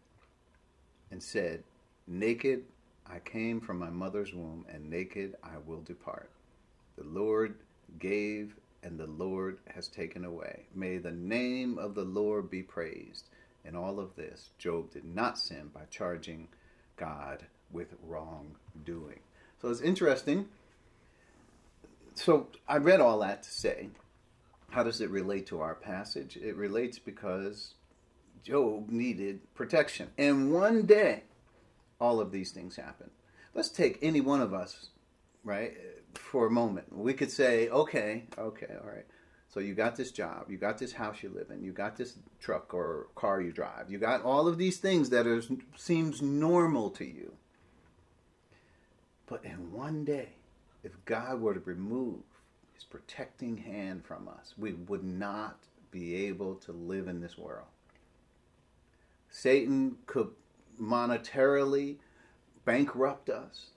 and 1.11 1.23
said, 1.23 1.63
Naked 2.07 2.65
I 3.07 3.19
came 3.19 3.61
from 3.61 3.79
my 3.79 3.91
mother's 3.91 4.33
womb, 4.33 4.65
and 4.69 4.89
naked 4.89 5.35
I 5.43 5.59
will 5.67 5.81
depart. 5.81 6.31
The 6.97 7.05
Lord 7.05 7.57
gave, 7.99 8.55
and 8.83 8.99
the 8.99 9.07
Lord 9.07 9.59
has 9.75 9.89
taken 9.89 10.25
away. 10.25 10.67
May 10.75 10.99
the 10.99 11.13
name 11.13 11.79
of 11.79 11.95
the 11.95 12.05
Lord 12.05 12.51
be 12.51 12.63
praised. 12.63 13.29
In 13.65 13.77
all 13.77 14.01
of 14.01 14.17
this, 14.17 14.51
Job 14.59 14.91
did 14.91 15.05
not 15.05 15.39
sin 15.39 15.71
by 15.73 15.83
charging 15.91 16.49
God 16.97 17.45
with 17.71 17.95
wrongdoing. 18.03 19.21
So 19.61 19.69
it's 19.69 19.83
interesting 19.83 20.49
so 22.21 22.49
I 22.69 22.77
read 22.77 23.01
all 23.01 23.21
that 23.21 23.43
to 23.45 23.51
say, 23.51 23.89
how 24.71 24.83
does 24.83 25.01
it 25.01 25.11
relate 25.11 25.47
to 25.47 25.61
our 25.61 25.75
passage? 25.75 26.37
It 26.37 26.55
relates 26.57 26.99
because 26.99 27.75
Job 28.45 28.91
needed 28.91 29.41
protection. 29.55 30.09
And 30.19 30.53
one 30.53 30.83
day, 30.83 31.25
all 32.01 32.21
of 32.21 32.31
these 32.31 32.53
things 32.53 32.77
happen. 32.77 33.11
Let's 33.55 33.69
take 33.69 33.99
any 34.03 34.21
one 34.21 34.41
of 34.41 34.55
us, 34.55 34.91
right, 35.45 35.73
for 36.15 36.47
a 36.47 36.51
moment. 36.51 36.95
We 36.97 37.15
could 37.15 37.31
say, 37.31 37.69
okay, 37.69 38.25
okay, 38.39 38.75
all 38.83 38.89
right. 38.89 39.07
So 39.49 39.59
you 39.59 39.75
got 39.75 39.97
this 39.97 40.13
job, 40.13 40.49
you 40.49 40.57
got 40.59 40.79
this 40.79 40.93
house 40.93 41.23
you 41.23 41.29
live 41.29 41.51
in, 41.51 41.65
you 41.65 41.73
got 41.73 41.97
this 41.97 42.15
truck 42.39 42.73
or 42.73 43.09
car 43.17 43.41
you 43.41 43.51
drive, 43.51 43.91
you 43.91 43.99
got 43.99 44.23
all 44.23 44.47
of 44.47 44.59
these 44.59 44.79
things 44.79 45.11
that 45.11 45.27
are, 45.27 45.43
seems 45.77 46.23
normal 46.23 46.91
to 46.91 47.05
you. 47.05 47.33
But 49.27 49.45
in 49.45 49.73
one 49.73 50.05
day, 50.05 50.31
if 50.85 50.93
God 51.05 51.41
were 51.41 51.55
to 51.55 51.61
remove 51.61 52.21
his 52.75 52.85
protecting 52.85 53.57
hand 53.57 54.05
from 54.05 54.29
us, 54.29 54.55
we 54.57 54.73
would 54.73 55.05
not 55.05 55.59
be 55.91 56.27
able 56.27 56.55
to 56.57 56.73
live 56.73 57.09
in 57.09 57.21
this 57.21 57.37
world. 57.37 57.67
Satan 59.29 59.97
could 60.07 60.31
monetarily 60.81 61.97
bankrupt 62.65 63.29
us. 63.29 63.71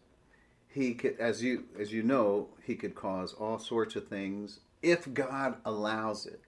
He 0.74 0.96
could, 0.96 1.20
as 1.20 1.44
you 1.44 1.66
as 1.80 1.94
you 1.94 2.02
know, 2.04 2.48
he 2.64 2.76
could 2.76 2.96
cause 2.96 3.34
all 3.34 3.60
sorts 3.60 3.96
of 3.96 4.08
things 4.08 4.60
if 4.82 5.14
God 5.14 5.58
allows 5.66 6.26
it. 6.26 6.42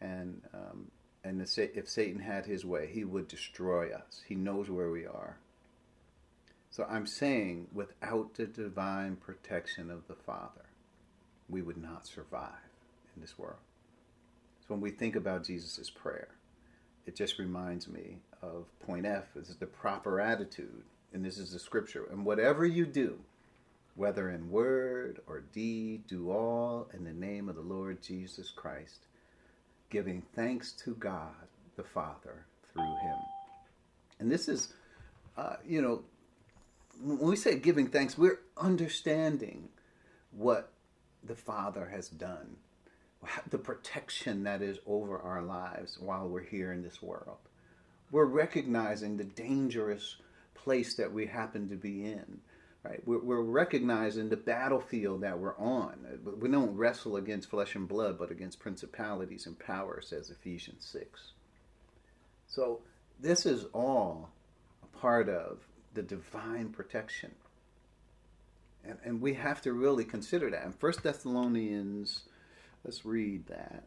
And 0.00 0.40
um, 0.54 0.90
and 1.22 1.42
if 1.42 1.88
Satan 1.88 2.20
had 2.20 2.46
his 2.46 2.64
way, 2.64 2.88
he 2.90 3.04
would 3.04 3.28
destroy 3.28 3.92
us. 3.92 4.22
He 4.26 4.34
knows 4.34 4.70
where 4.70 4.90
we 4.90 5.04
are. 5.04 5.36
So 6.70 6.86
I'm 6.88 7.06
saying 7.06 7.66
without 7.72 8.34
the 8.34 8.46
divine 8.46 9.16
protection 9.16 9.90
of 9.90 10.06
the 10.08 10.14
Father, 10.14 10.64
we 11.48 11.62
would 11.62 11.76
not 11.76 12.06
survive 12.06 12.70
in 13.14 13.20
this 13.20 13.38
world. 13.38 13.58
So 14.60 14.74
when 14.74 14.80
we 14.80 14.90
think 14.90 15.16
about 15.16 15.44
Jesus' 15.44 15.90
prayer, 15.90 16.28
it 17.06 17.16
just 17.16 17.38
reminds 17.38 17.88
me 17.88 18.18
of 18.40 18.66
point 18.78 19.04
F 19.04 19.24
this 19.34 19.50
is 19.50 19.56
the 19.56 19.66
proper 19.66 20.20
attitude, 20.20 20.84
and 21.12 21.24
this 21.24 21.38
is 21.38 21.52
the 21.52 21.58
scripture. 21.58 22.06
And 22.10 22.24
whatever 22.24 22.64
you 22.64 22.86
do, 22.86 23.18
whether 23.94 24.30
in 24.30 24.50
word 24.50 25.20
or 25.26 25.40
deed, 25.52 26.06
do 26.06 26.30
all 26.30 26.88
in 26.94 27.04
the 27.04 27.12
name 27.12 27.48
of 27.48 27.56
the 27.56 27.60
Lord 27.60 28.02
Jesus 28.02 28.50
Christ, 28.50 29.06
giving 29.90 30.22
thanks 30.34 30.72
to 30.72 30.94
God 30.94 31.34
the 31.76 31.82
Father 31.82 32.46
through 32.72 32.96
him. 33.02 33.16
And 34.18 34.30
this 34.30 34.48
is, 34.48 34.72
uh, 35.36 35.56
you 35.66 35.82
know, 35.82 36.02
when 37.02 37.18
we 37.18 37.36
say 37.36 37.58
giving 37.58 37.88
thanks, 37.88 38.16
we're 38.16 38.40
understanding 38.56 39.68
what 40.30 40.72
the 41.24 41.34
Father 41.34 41.88
has 41.88 42.08
done, 42.08 42.56
the 43.50 43.58
protection 43.58 44.44
that 44.44 44.62
is 44.62 44.78
over 44.86 45.18
our 45.18 45.42
lives 45.42 45.98
while 45.98 46.28
we're 46.28 46.44
here 46.44 46.72
in 46.72 46.82
this 46.82 47.02
world. 47.02 47.38
We're 48.10 48.24
recognizing 48.24 49.16
the 49.16 49.24
dangerous 49.24 50.16
place 50.64 50.94
that 50.94 51.12
we 51.12 51.26
happen 51.26 51.68
to 51.68 51.76
be 51.76 52.04
in. 52.04 52.40
Right? 52.82 53.02
We're, 53.06 53.20
we're 53.20 53.42
recognizing 53.42 54.30
the 54.30 54.36
battlefield 54.36 55.20
that 55.20 55.38
we're 55.38 55.56
on. 55.58 55.98
We 56.40 56.48
don't 56.48 56.76
wrestle 56.76 57.16
against 57.16 57.50
flesh 57.50 57.74
and 57.74 57.86
blood, 57.86 58.18
but 58.18 58.30
against 58.30 58.58
principalities 58.58 59.46
and 59.46 59.58
powers, 59.58 60.08
says 60.08 60.30
Ephesians 60.30 60.86
6. 60.90 61.32
So, 62.46 62.80
this 63.20 63.44
is 63.44 63.66
all 63.74 64.30
a 64.82 64.98
part 64.98 65.28
of 65.28 65.58
the 65.92 66.02
divine 66.02 66.70
protection. 66.70 67.32
And, 68.84 68.98
and 69.04 69.20
we 69.20 69.34
have 69.34 69.60
to 69.62 69.72
really 69.74 70.04
consider 70.04 70.50
that. 70.50 70.64
In 70.64 70.72
1 70.72 70.92
Thessalonians, 71.02 72.22
let's 72.82 73.04
read 73.04 73.46
that, 73.48 73.84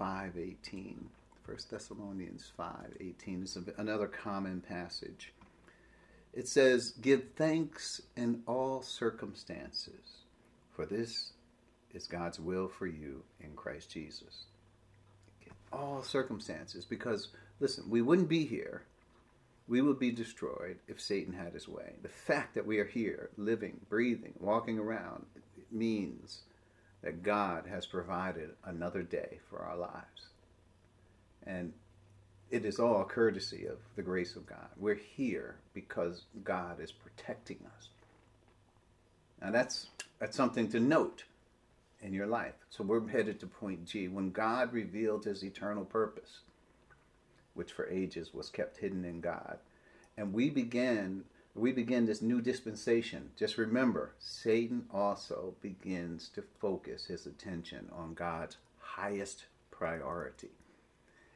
5.18. 0.00 0.96
1 1.44 1.56
Thessalonians 1.70 2.50
5.18 2.58 3.44
is 3.44 3.58
another 3.78 4.08
common 4.08 4.60
passage. 4.60 5.32
It 6.32 6.48
says, 6.48 6.92
Give 7.00 7.22
thanks 7.36 8.02
in 8.16 8.42
all 8.46 8.82
circumstances, 8.82 10.24
for 10.74 10.86
this 10.86 11.32
is 11.92 12.06
God's 12.06 12.40
will 12.40 12.68
for 12.68 12.86
you 12.86 13.22
in 13.40 13.54
Christ 13.54 13.90
Jesus. 13.90 14.44
All 15.72 16.02
circumstances, 16.02 16.84
because 16.84 17.28
listen, 17.60 17.84
we 17.88 18.02
wouldn't 18.02 18.28
be 18.28 18.44
here 18.46 18.82
we 19.68 19.80
would 19.80 19.98
be 19.98 20.10
destroyed 20.10 20.76
if 20.88 21.00
Satan 21.00 21.32
had 21.32 21.54
his 21.54 21.68
way. 21.68 21.94
The 22.02 22.08
fact 22.08 22.54
that 22.54 22.66
we 22.66 22.78
are 22.78 22.84
here, 22.84 23.30
living, 23.36 23.80
breathing, 23.88 24.34
walking 24.40 24.78
around, 24.78 25.24
means 25.70 26.40
that 27.02 27.22
God 27.22 27.66
has 27.66 27.86
provided 27.86 28.50
another 28.64 29.02
day 29.02 29.40
for 29.48 29.60
our 29.60 29.76
lives. 29.76 30.28
And 31.46 31.72
it 32.52 32.66
is 32.66 32.78
all 32.78 33.02
courtesy 33.04 33.64
of 33.64 33.78
the 33.96 34.02
grace 34.02 34.36
of 34.36 34.46
God. 34.46 34.68
We're 34.76 34.94
here 34.94 35.56
because 35.72 36.24
God 36.44 36.80
is 36.80 36.92
protecting 36.92 37.58
us. 37.78 37.88
Now 39.40 39.50
that's 39.50 39.88
that's 40.18 40.36
something 40.36 40.68
to 40.68 40.78
note 40.78 41.24
in 42.02 42.12
your 42.12 42.26
life. 42.26 42.54
So 42.68 42.84
we're 42.84 43.08
headed 43.08 43.40
to 43.40 43.46
point 43.46 43.86
G. 43.86 44.06
When 44.06 44.30
God 44.30 44.72
revealed 44.72 45.24
his 45.24 45.42
eternal 45.42 45.86
purpose, 45.86 46.40
which 47.54 47.72
for 47.72 47.88
ages 47.88 48.34
was 48.34 48.50
kept 48.50 48.76
hidden 48.76 49.04
in 49.06 49.22
God, 49.22 49.58
and 50.18 50.34
we 50.34 50.50
begin 50.50 51.24
we 51.54 51.72
begin 51.72 52.04
this 52.04 52.20
new 52.20 52.42
dispensation. 52.42 53.30
Just 53.38 53.56
remember, 53.56 54.12
Satan 54.18 54.84
also 54.92 55.54
begins 55.62 56.28
to 56.34 56.42
focus 56.60 57.06
his 57.06 57.24
attention 57.26 57.88
on 57.92 58.12
God's 58.12 58.58
highest 58.78 59.46
priority. 59.70 60.50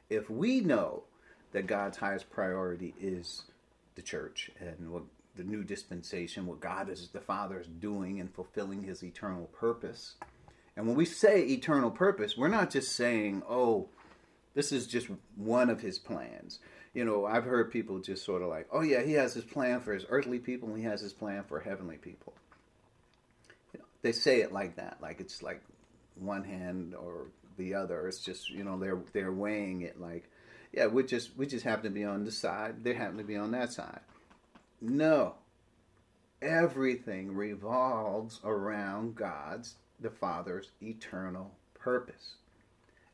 If 0.09 0.29
we 0.29 0.61
know 0.61 1.03
that 1.51 1.67
God's 1.67 1.97
highest 1.97 2.29
priority 2.29 2.93
is 2.99 3.43
the 3.95 4.01
church 4.01 4.51
and 4.59 4.91
what 4.91 5.03
the 5.35 5.43
new 5.43 5.63
dispensation, 5.63 6.45
what 6.45 6.59
God 6.59 6.89
is 6.89 7.09
the 7.09 7.19
Father 7.19 7.59
is 7.59 7.67
doing 7.67 8.19
and 8.19 8.33
fulfilling 8.33 8.83
his 8.83 9.03
eternal 9.03 9.45
purpose. 9.53 10.15
And 10.75 10.87
when 10.87 10.95
we 10.95 11.05
say 11.05 11.41
eternal 11.43 11.91
purpose, 11.91 12.37
we're 12.37 12.47
not 12.47 12.69
just 12.69 12.95
saying, 12.95 13.43
oh, 13.49 13.89
this 14.53 14.71
is 14.71 14.87
just 14.87 15.07
one 15.35 15.69
of 15.69 15.81
his 15.81 15.99
plans. 15.99 16.59
You 16.93 17.05
know, 17.05 17.25
I've 17.25 17.43
heard 17.43 17.71
people 17.71 17.99
just 17.99 18.25
sort 18.25 18.41
of 18.41 18.49
like, 18.49 18.67
oh, 18.71 18.81
yeah, 18.81 19.03
he 19.03 19.13
has 19.13 19.33
his 19.33 19.43
plan 19.43 19.81
for 19.81 19.93
his 19.93 20.05
earthly 20.09 20.39
people 20.39 20.69
and 20.69 20.77
he 20.77 20.83
has 20.85 21.01
his 21.01 21.13
plan 21.13 21.43
for 21.47 21.59
heavenly 21.59 21.97
people. 21.97 22.33
You 23.73 23.79
know, 23.79 23.85
they 24.01 24.11
say 24.11 24.41
it 24.41 24.51
like 24.51 24.75
that, 24.77 24.97
like 25.01 25.19
it's 25.19 25.43
like 25.43 25.61
one 26.15 26.43
hand 26.43 26.95
or 26.95 27.27
the 27.57 27.73
other. 27.73 28.07
It's 28.07 28.19
just, 28.19 28.49
you 28.49 28.63
know, 28.63 28.77
they're 28.79 28.99
they're 29.13 29.31
weighing 29.31 29.81
it 29.81 29.99
like, 29.99 30.29
yeah, 30.71 30.87
we 30.87 31.03
just 31.03 31.37
we 31.37 31.45
just 31.45 31.65
happen 31.65 31.83
to 31.83 31.89
be 31.89 32.03
on 32.03 32.23
this 32.23 32.37
side, 32.37 32.83
they 32.83 32.93
happen 32.93 33.17
to 33.17 33.23
be 33.23 33.37
on 33.37 33.51
that 33.51 33.73
side. 33.73 34.01
No. 34.81 35.35
Everything 36.41 37.33
revolves 37.33 38.39
around 38.43 39.15
God's, 39.15 39.75
the 39.99 40.11
Father's 40.11 40.69
eternal 40.81 41.51
purpose. 41.73 42.35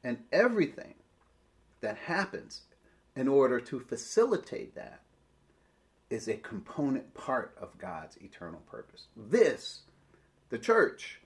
And 0.03 0.17
everything 0.33 0.95
that 1.79 1.97
happens 1.97 2.63
in 3.15 3.29
order 3.29 3.61
to 3.61 3.79
facilitate 3.79 4.75
that 4.75 5.01
is 6.09 6.27
a 6.27 6.35
component 6.35 7.13
part 7.13 7.55
of 7.59 7.77
God's 7.77 8.17
eternal 8.17 8.61
purpose. 8.69 9.07
This, 9.15 9.81
the 10.49 10.57
church, 10.57 11.21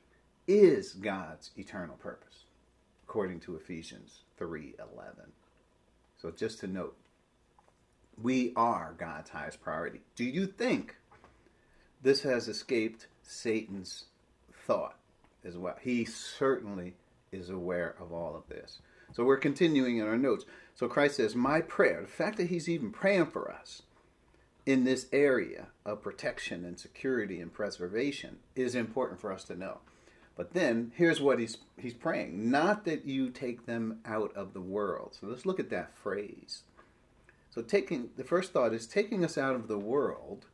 is 0.48 0.94
God's 0.94 1.52
eternal 1.58 1.96
purpose, 1.98 2.46
according 3.18 3.40
to 3.40 3.56
Ephesians 3.56 4.26
3:11. 4.38 5.32
So 6.22 6.30
just 6.30 6.60
to 6.60 6.68
note, 6.68 6.96
we 8.22 8.54
are 8.56 8.94
God's 8.96 9.32
highest 9.32 9.60
priority. 9.60 10.02
Do 10.16 10.24
you 10.24 10.46
think 10.46 10.98
this 12.00 12.22
has 12.22 12.48
escaped 12.48 13.08
Satan's 13.24 14.06
thought 14.54 15.00
as 15.44 15.58
well? 15.58 15.78
He 15.82 16.06
certainly 16.06 16.94
is 17.32 17.50
aware 17.50 17.96
of 18.00 18.14
all 18.14 18.36
of 18.36 18.48
this. 18.50 18.82
So 19.14 19.26
we're 19.26 19.38
continuing 19.38 19.98
in 19.98 20.06
our 20.06 20.16
notes. 20.16 20.46
So 20.76 20.88
Christ 20.88 21.16
says, 21.16 21.34
My 21.34 21.62
prayer, 21.62 22.02
the 22.02 22.08
fact 22.08 22.38
that 22.38 22.52
he's 22.52 22.70
even 22.70 22.92
praying 22.92 23.32
for 23.32 23.52
us 23.52 23.82
in 24.64 24.84
this 24.84 25.08
area 25.12 25.70
of 25.84 26.04
protection 26.04 26.64
and 26.64 26.80
security 26.80 27.42
and 27.42 27.52
preservation 27.52 28.38
is 28.56 28.76
important 28.76 29.20
for 29.20 29.34
us 29.34 29.44
to 29.46 29.56
know. 29.56 29.80
But 30.38 30.54
then 30.54 30.92
here's 30.96 31.20
what 31.20 31.40
he's 31.40 31.58
he's 31.78 31.96
praying, 31.96 32.50
not 32.52 32.86
that 32.86 33.06
you 33.06 33.32
take 33.32 33.66
them 33.66 34.00
out 34.06 34.32
of 34.36 34.54
the 34.54 34.62
world. 34.62 35.18
So 35.20 35.28
let's 35.28 35.48
look 35.48 35.60
at 35.60 35.72
that 35.72 35.98
phrase. 35.98 36.62
So 37.50 37.64
taking 37.64 38.12
the 38.16 38.24
first 38.24 38.54
thought 38.54 38.74
is 38.74 38.86
taking 38.86 39.26
us 39.26 39.38
out 39.38 39.56
of 39.56 39.68
the 39.68 39.80
world 39.80 40.46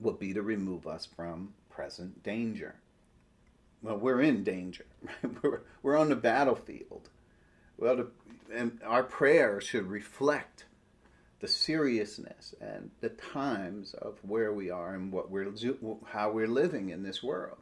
will 0.00 0.14
be 0.14 0.32
to 0.32 0.42
remove 0.42 0.86
us 0.86 1.04
from 1.04 1.52
present 1.68 2.22
danger. 2.22 2.76
Well, 3.82 3.98
we're 3.98 4.22
in 4.22 4.42
danger. 4.42 4.86
we're, 5.42 5.60
we're 5.82 5.96
on 5.96 6.08
the 6.08 6.16
battlefield. 6.16 7.10
Well, 7.76 8.06
and 8.52 8.80
our 8.84 9.02
prayer 9.02 9.60
should 9.60 9.86
reflect 9.86 10.64
the 11.40 11.48
seriousness 11.48 12.54
and 12.60 12.90
the 13.00 13.10
times 13.10 13.94
of 13.94 14.18
where 14.22 14.52
we 14.52 14.70
are 14.70 14.94
and 14.94 15.12
what 15.12 15.30
we're 15.30 15.52
how 16.06 16.30
we're 16.30 16.48
living 16.48 16.88
in 16.88 17.02
this 17.02 17.22
world. 17.22 17.58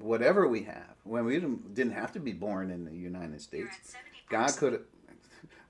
Whatever 0.00 0.46
we 0.46 0.64
have, 0.64 0.94
when 1.04 1.24
we 1.24 1.40
didn't 1.40 1.92
have 1.92 2.12
to 2.12 2.20
be 2.20 2.32
born 2.32 2.70
in 2.70 2.84
the 2.84 2.94
United 2.94 3.40
States, 3.40 3.96
God 4.28 4.50
could. 4.56 4.84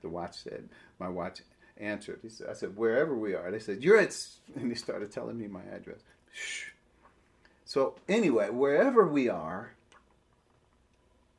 The 0.01 0.09
watch 0.09 0.37
said, 0.45 0.69
"My 1.01 1.09
watch 1.09 1.41
answered. 1.81 2.21
He 2.23 2.29
said, 2.29 2.49
I 2.51 2.53
said, 2.53 2.77
wherever 2.77 3.14
we 3.14 3.35
are. 3.35 3.51
They 3.51 3.59
said, 3.59 3.83
you're 3.83 3.99
at, 3.99 4.17
and 4.55 4.71
he 4.71 4.75
started 4.75 5.11
telling 5.11 5.38
me 5.38 5.47
my 5.47 5.62
address. 5.73 6.01
Shh. 6.33 6.71
So 7.64 7.97
anyway, 8.09 8.51
wherever 8.51 9.07
we 9.07 9.29
are 9.29 9.73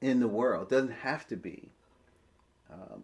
in 0.02 0.20
the 0.20 0.28
world, 0.28 0.70
doesn't 0.70 0.92
have 0.92 1.28
to 1.28 1.36
be 1.36 1.70
um, 2.72 3.04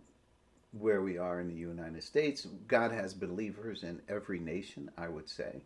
where 0.80 1.02
we 1.02 1.17
are 1.17 1.39
in 1.39 1.48
the 1.48 1.56
United 1.56 2.04
States. 2.04 2.48
God 2.67 2.91
has 2.91 3.13
believers 3.13 3.84
in 3.84 4.02
every 4.08 4.39
nation, 4.39 4.91
I 4.98 5.08
would 5.08 5.28
say. 5.28 5.62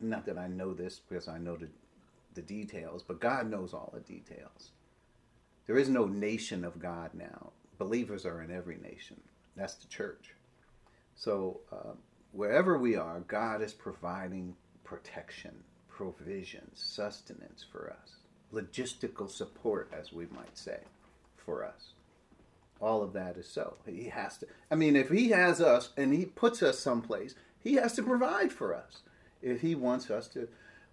Not 0.00 0.26
that 0.26 0.38
I 0.38 0.46
know 0.46 0.74
this 0.74 1.00
because 1.08 1.26
I 1.26 1.38
know 1.38 1.56
the, 1.56 1.68
the 2.38 2.42
details, 2.42 3.02
but 3.02 3.18
God 3.18 3.50
knows 3.50 3.74
all 3.74 3.90
the 3.92 4.00
details. 4.00 4.70
There 5.66 5.76
is 5.76 5.88
no 5.88 6.06
nation 6.06 6.64
of 6.64 6.78
God 6.78 7.10
now. 7.12 7.50
Believers 7.78 8.24
are 8.24 8.42
in 8.42 8.52
every 8.52 8.78
nation. 8.78 9.20
That's 9.56 9.74
the 9.74 9.88
church. 9.88 10.34
So 11.16 11.60
uh, 11.72 11.94
wherever 12.30 12.78
we 12.78 12.94
are, 12.94 13.20
God 13.26 13.60
is 13.60 13.72
providing 13.72 14.54
protection, 14.84 15.52
provision, 15.88 16.70
sustenance 16.74 17.66
for 17.70 17.90
us, 17.90 18.18
logistical 18.54 19.28
support, 19.28 19.92
as 19.92 20.12
we 20.12 20.26
might 20.26 20.56
say, 20.56 20.78
for 21.36 21.64
us. 21.64 21.90
All 22.80 23.02
of 23.02 23.12
that 23.14 23.36
is 23.36 23.48
so. 23.48 23.74
He 23.84 24.04
has 24.04 24.38
to. 24.38 24.46
I 24.70 24.76
mean, 24.76 24.94
if 24.94 25.10
He 25.10 25.30
has 25.30 25.60
us 25.60 25.90
and 25.96 26.14
He 26.14 26.24
puts 26.24 26.62
us 26.62 26.78
someplace, 26.78 27.34
He 27.58 27.74
has 27.74 27.94
to 27.94 28.04
provide 28.04 28.52
for 28.52 28.72
us. 28.72 28.98
If 29.42 29.60
He 29.60 29.74
wants 29.74 30.08
us 30.08 30.28
to, 30.28 30.48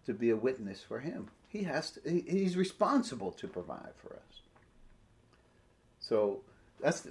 to 0.06 0.13
be 0.13 0.30
a 0.30 0.36
witness 0.36 0.82
for 0.82 1.00
Him, 1.00 1.30
He 1.48 1.63
has 1.63 1.91
to. 1.91 2.02
He, 2.10 2.24
he's 2.28 2.58
responsible 2.58 3.32
to 3.34 3.48
provide 3.48 3.94
for 3.98 4.13
us. 4.13 4.41
So 6.00 6.41
that's 6.82 7.08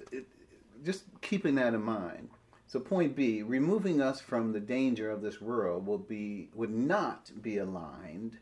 just 0.84 1.04
keeping 1.20 1.56
that 1.56 1.74
in 1.74 1.82
mind. 1.82 2.28
So 2.68 2.80
point 2.80 3.14
B, 3.14 3.42
removing 3.42 4.00
us 4.00 4.20
from 4.20 4.52
the 4.52 4.60
danger 4.60 5.10
of 5.10 5.22
this 5.22 5.40
world 5.40 5.86
will 5.86 5.98
be 5.98 6.48
would 6.54 6.74
not 6.74 7.30
be 7.40 7.58
aligned 7.58 8.38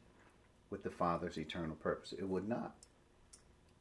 with 0.70 0.82
the 0.82 0.90
Father's 0.90 1.36
eternal 1.36 1.76
purpose. 1.76 2.14
It 2.18 2.28
would 2.28 2.48
not. 2.48 2.74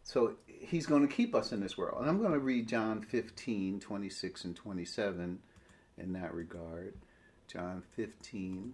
So 0.04 0.34
he's 0.46 0.86
going 0.86 1.08
to 1.08 1.14
keep 1.14 1.34
us 1.34 1.52
in 1.52 1.62
this 1.62 1.78
world. 1.78 2.02
And 2.02 2.10
I'm 2.10 2.20
going 2.20 2.34
to 2.34 2.40
read 2.40 2.68
John 2.68 3.02
15, 3.02 3.80
26 3.80 4.44
and 4.44 4.56
27 4.56 5.40
in 5.98 6.14
that 6.14 6.34
regard. 6.34 6.96
John 7.48 7.84
15, 7.96 8.74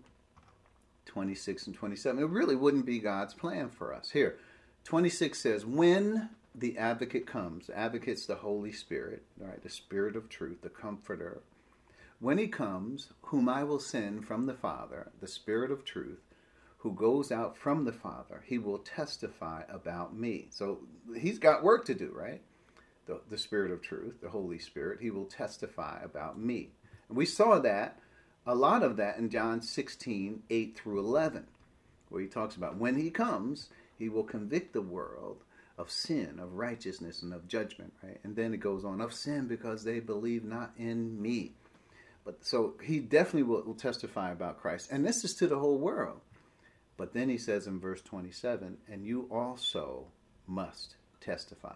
26 1.08 1.68
and 1.68 1.76
27. 1.76 2.22
It 2.22 2.30
really 2.30 2.56
wouldn't 2.56 2.86
be 2.86 3.00
God's 3.00 3.34
plan 3.34 3.70
for 3.70 3.94
us. 3.94 4.12
Here, 4.12 4.38
26 4.84 5.40
says, 5.40 5.66
When 5.66 6.30
the 6.54 6.78
advocate 6.78 7.26
comes, 7.26 7.70
advocate's 7.70 8.26
the 8.26 8.36
Holy 8.36 8.72
Spirit, 8.72 9.24
right? 9.40 9.62
The 9.62 9.70
Spirit 9.70 10.16
of 10.16 10.30
truth, 10.30 10.62
the 10.62 10.70
comforter, 10.70 11.42
when 12.20 12.38
he 12.38 12.48
comes, 12.48 13.10
whom 13.24 13.48
I 13.48 13.64
will 13.64 13.80
send 13.80 14.26
from 14.26 14.48
the 14.48 14.54
Father, 14.54 15.12
the 15.20 15.28
Spirit 15.28 15.72
of 15.72 15.86
truth, 15.86 16.22
who 16.80 16.94
goes 16.94 17.32
out 17.32 17.58
from 17.58 17.86
the 17.86 17.92
Father, 17.92 18.44
he 18.46 18.58
will 18.58 18.80
testify 18.80 19.64
about 19.70 20.16
me. 20.16 20.48
So 20.50 20.80
he's 21.16 21.40
got 21.40 21.64
work 21.64 21.86
to 21.86 21.94
do, 21.94 22.12
right? 22.16 22.42
The, 23.06 23.22
the 23.30 23.38
Spirit 23.38 23.72
of 23.72 23.82
truth, 23.82 24.22
the 24.22 24.30
Holy 24.30 24.60
Spirit, 24.60 25.00
he 25.02 25.12
will 25.12 25.26
testify 25.26 26.02
about 26.04 26.40
me. 26.40 26.72
And 27.08 27.18
we 27.18 27.26
saw 27.26 27.60
that, 27.60 28.00
a 28.48 28.56
lot 28.56 28.82
of 28.82 28.96
that 28.96 29.18
in 29.18 29.30
John 29.30 29.62
16, 29.62 30.44
8 30.50 30.78
through 30.78 31.00
11, 31.00 31.46
where 32.10 32.22
he 32.22 32.28
talks 32.28 32.56
about 32.56 32.78
when 32.78 32.96
he 32.98 33.10
comes, 33.10 33.70
he 34.00 34.08
will 34.08 34.24
convict 34.24 34.72
the 34.72 34.82
world 34.82 35.44
of 35.78 35.92
sin, 35.92 36.40
of 36.40 36.54
righteousness, 36.54 37.22
and 37.22 37.34
of 37.34 37.48
judgment, 37.48 37.94
right? 38.02 38.20
And 38.24 38.36
then 38.36 38.54
it 38.54 38.62
goes 38.62 38.86
on, 38.86 39.02
of 39.02 39.14
sin 39.14 39.48
because 39.48 39.84
they 39.84 40.00
believe 40.00 40.46
not 40.46 40.72
in 40.78 41.22
me. 41.22 41.52
But 42.24 42.46
so 42.46 42.76
he 42.82 43.00
definitely 43.00 43.44
will, 43.44 43.64
will 43.64 43.74
testify 43.74 44.32
about 44.32 44.62
Christ. 44.62 44.90
And 44.92 45.06
this 45.06 45.24
is 45.24 45.36
to 45.36 45.48
the 45.48 45.60
whole 45.60 45.78
world. 45.78 46.22
But 46.96 47.14
then 47.14 47.30
he 47.30 47.38
says 47.38 47.68
in 47.68 47.80
verse 47.80 48.02
27, 48.02 48.78
and 48.90 49.06
you 49.06 49.28
also 49.30 50.06
must 50.48 50.96
testify. 51.22 51.76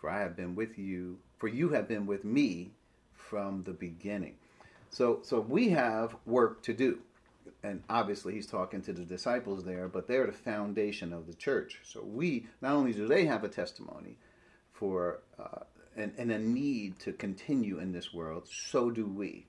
For 0.00 0.08
I 0.08 0.20
have 0.20 0.36
been 0.36 0.54
with 0.54 0.78
you, 0.78 1.18
for 1.38 1.48
you 1.48 1.70
have 1.70 1.88
been 1.88 2.06
with 2.06 2.24
me 2.24 2.70
from 3.12 3.64
the 3.64 3.72
beginning. 3.72 4.36
So 4.90 5.20
so 5.22 5.40
we 5.40 5.70
have 5.70 6.16
work 6.26 6.62
to 6.62 6.74
do. 6.74 6.98
And 7.62 7.82
obviously 7.88 8.34
he's 8.34 8.46
talking 8.46 8.82
to 8.82 8.92
the 8.92 9.04
disciples 9.04 9.64
there, 9.64 9.88
but 9.88 10.06
they're 10.06 10.26
the 10.26 10.32
foundation 10.32 11.12
of 11.12 11.26
the 11.26 11.34
church. 11.34 11.78
So 11.82 12.02
we 12.02 12.46
not 12.60 12.72
only 12.72 12.92
do 12.92 13.08
they 13.08 13.24
have 13.24 13.44
a 13.44 13.48
testimony 13.48 14.18
for 14.72 15.20
uh, 15.38 15.64
and, 15.96 16.12
and 16.18 16.30
a 16.30 16.38
need 16.38 16.98
to 17.00 17.12
continue 17.12 17.78
in 17.78 17.92
this 17.92 18.12
world, 18.12 18.46
so 18.48 18.90
do 18.90 19.06
we. 19.06 19.46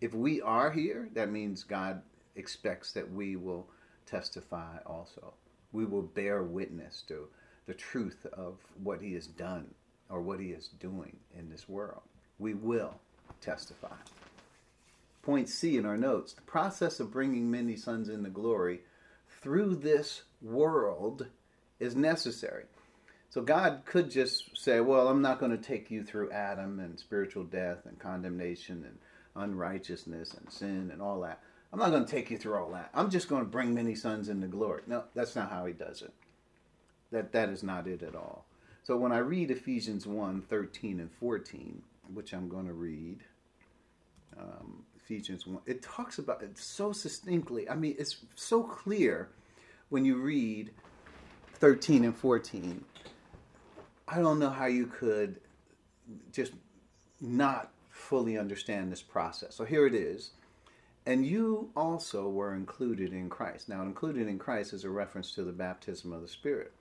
If 0.00 0.14
we 0.14 0.40
are 0.40 0.70
here, 0.70 1.08
that 1.12 1.30
means 1.30 1.62
God 1.62 2.02
expects 2.34 2.92
that 2.92 3.12
we 3.12 3.36
will 3.36 3.68
testify 4.06 4.78
also. 4.86 5.34
We 5.72 5.84
will 5.84 6.02
bear 6.02 6.42
witness 6.42 7.04
to 7.08 7.28
the 7.66 7.74
truth 7.74 8.26
of 8.32 8.58
what 8.82 9.00
He 9.00 9.14
has 9.14 9.26
done 9.26 9.74
or 10.08 10.20
what 10.20 10.40
He 10.40 10.48
is 10.48 10.68
doing 10.80 11.16
in 11.38 11.48
this 11.48 11.68
world. 11.68 12.02
We 12.38 12.54
will 12.54 13.00
testify. 13.40 13.96
Point 15.22 15.48
C 15.48 15.76
in 15.76 15.86
our 15.86 15.96
notes 15.96 16.32
the 16.32 16.42
process 16.42 16.98
of 17.00 17.12
bringing 17.12 17.50
many 17.50 17.76
sons 17.76 18.08
into 18.08 18.30
glory 18.30 18.80
through 19.40 19.76
this 19.76 20.22
world 20.40 21.26
is 21.78 21.94
necessary. 21.96 22.64
So 23.30 23.40
God 23.40 23.82
could 23.86 24.10
just 24.10 24.56
say, 24.56 24.80
Well, 24.80 25.08
I'm 25.08 25.22
not 25.22 25.40
going 25.40 25.52
to 25.52 25.62
take 25.62 25.90
you 25.90 26.04
through 26.04 26.32
Adam 26.32 26.80
and 26.80 26.98
spiritual 26.98 27.44
death 27.44 27.86
and 27.86 27.98
condemnation 27.98 28.84
and 28.84 28.98
unrighteousness 29.34 30.34
and 30.34 30.52
sin 30.52 30.90
and 30.92 31.00
all 31.00 31.20
that. 31.20 31.40
I'm 31.72 31.78
not 31.78 31.90
going 31.90 32.04
to 32.04 32.10
take 32.10 32.30
you 32.30 32.36
through 32.36 32.56
all 32.56 32.70
that. 32.72 32.90
I'm 32.92 33.08
just 33.08 33.28
going 33.28 33.42
to 33.42 33.48
bring 33.48 33.72
many 33.72 33.94
sons 33.94 34.28
into 34.28 34.46
glory. 34.46 34.82
No, 34.86 35.04
that's 35.14 35.34
not 35.34 35.50
how 35.50 35.64
he 35.64 35.72
does 35.72 36.02
it. 36.02 36.12
That 37.10 37.32
that 37.32 37.48
is 37.48 37.62
not 37.62 37.86
it 37.86 38.02
at 38.02 38.14
all. 38.14 38.44
So 38.84 38.96
when 38.96 39.12
I 39.12 39.18
read 39.18 39.50
Ephesians 39.50 40.06
1, 40.06 40.42
13 40.42 41.00
and 41.00 41.10
14, 41.10 41.82
which 42.12 42.32
I'm 42.34 42.48
going 42.48 42.66
to 42.66 42.72
read, 42.72 43.20
um, 44.38 44.84
Ephesians 45.04 45.46
1, 45.46 45.62
it 45.66 45.82
talks 45.82 46.18
about 46.18 46.42
it 46.42 46.56
so 46.56 46.92
succinctly. 46.92 47.68
I 47.68 47.74
mean, 47.74 47.96
it's 47.98 48.18
so 48.34 48.62
clear 48.62 49.28
when 49.88 50.04
you 50.04 50.16
read 50.16 50.70
13 51.54 52.04
and 52.04 52.16
14. 52.16 52.84
I 54.08 54.18
don't 54.18 54.38
know 54.38 54.50
how 54.50 54.66
you 54.66 54.86
could 54.86 55.40
just 56.32 56.52
not 57.20 57.70
fully 57.90 58.38
understand 58.38 58.90
this 58.90 59.02
process. 59.02 59.54
So 59.54 59.64
here 59.64 59.86
it 59.86 59.94
is. 59.94 60.30
And 61.04 61.26
you 61.26 61.70
also 61.76 62.28
were 62.28 62.54
included 62.54 63.12
in 63.12 63.28
Christ. 63.28 63.68
Now, 63.68 63.82
included 63.82 64.28
in 64.28 64.38
Christ 64.38 64.72
is 64.72 64.84
a 64.84 64.90
reference 64.90 65.34
to 65.34 65.42
the 65.42 65.52
baptism 65.52 66.12
of 66.12 66.22
the 66.22 66.28
Spirit. 66.28 66.72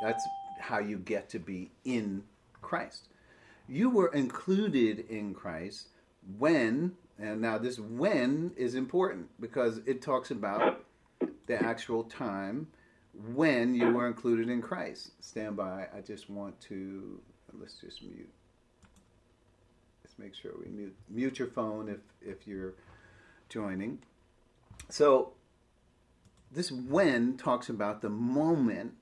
That's 0.00 0.24
how 0.60 0.78
you 0.78 0.98
get 0.98 1.28
to 1.30 1.38
be 1.38 1.70
in 1.84 2.22
Christ. 2.62 3.08
You 3.68 3.90
were 3.90 4.08
included 4.08 5.10
in 5.10 5.34
Christ 5.34 5.88
when, 6.38 6.96
and 7.18 7.40
now 7.40 7.58
this 7.58 7.78
when 7.78 8.52
is 8.56 8.74
important 8.74 9.28
because 9.40 9.78
it 9.86 10.02
talks 10.02 10.30
about 10.30 10.84
the 11.46 11.62
actual 11.62 12.04
time 12.04 12.68
when 13.34 13.74
you 13.74 13.90
were 13.90 14.06
included 14.06 14.48
in 14.48 14.62
Christ. 14.62 15.10
Stand 15.20 15.56
by. 15.56 15.88
I 15.96 16.00
just 16.00 16.30
want 16.30 16.60
to, 16.62 17.20
let's 17.58 17.74
just 17.74 18.02
mute. 18.02 18.30
Let's 20.04 20.18
make 20.18 20.34
sure 20.34 20.52
we 20.62 20.70
mute, 20.70 20.94
mute 21.08 21.38
your 21.38 21.48
phone 21.48 21.88
if, 21.88 22.00
if 22.20 22.46
you're 22.46 22.74
joining. 23.48 23.98
So, 24.88 25.32
this 26.50 26.70
when 26.70 27.36
talks 27.36 27.68
about 27.68 28.00
the 28.00 28.08
moment 28.08 28.92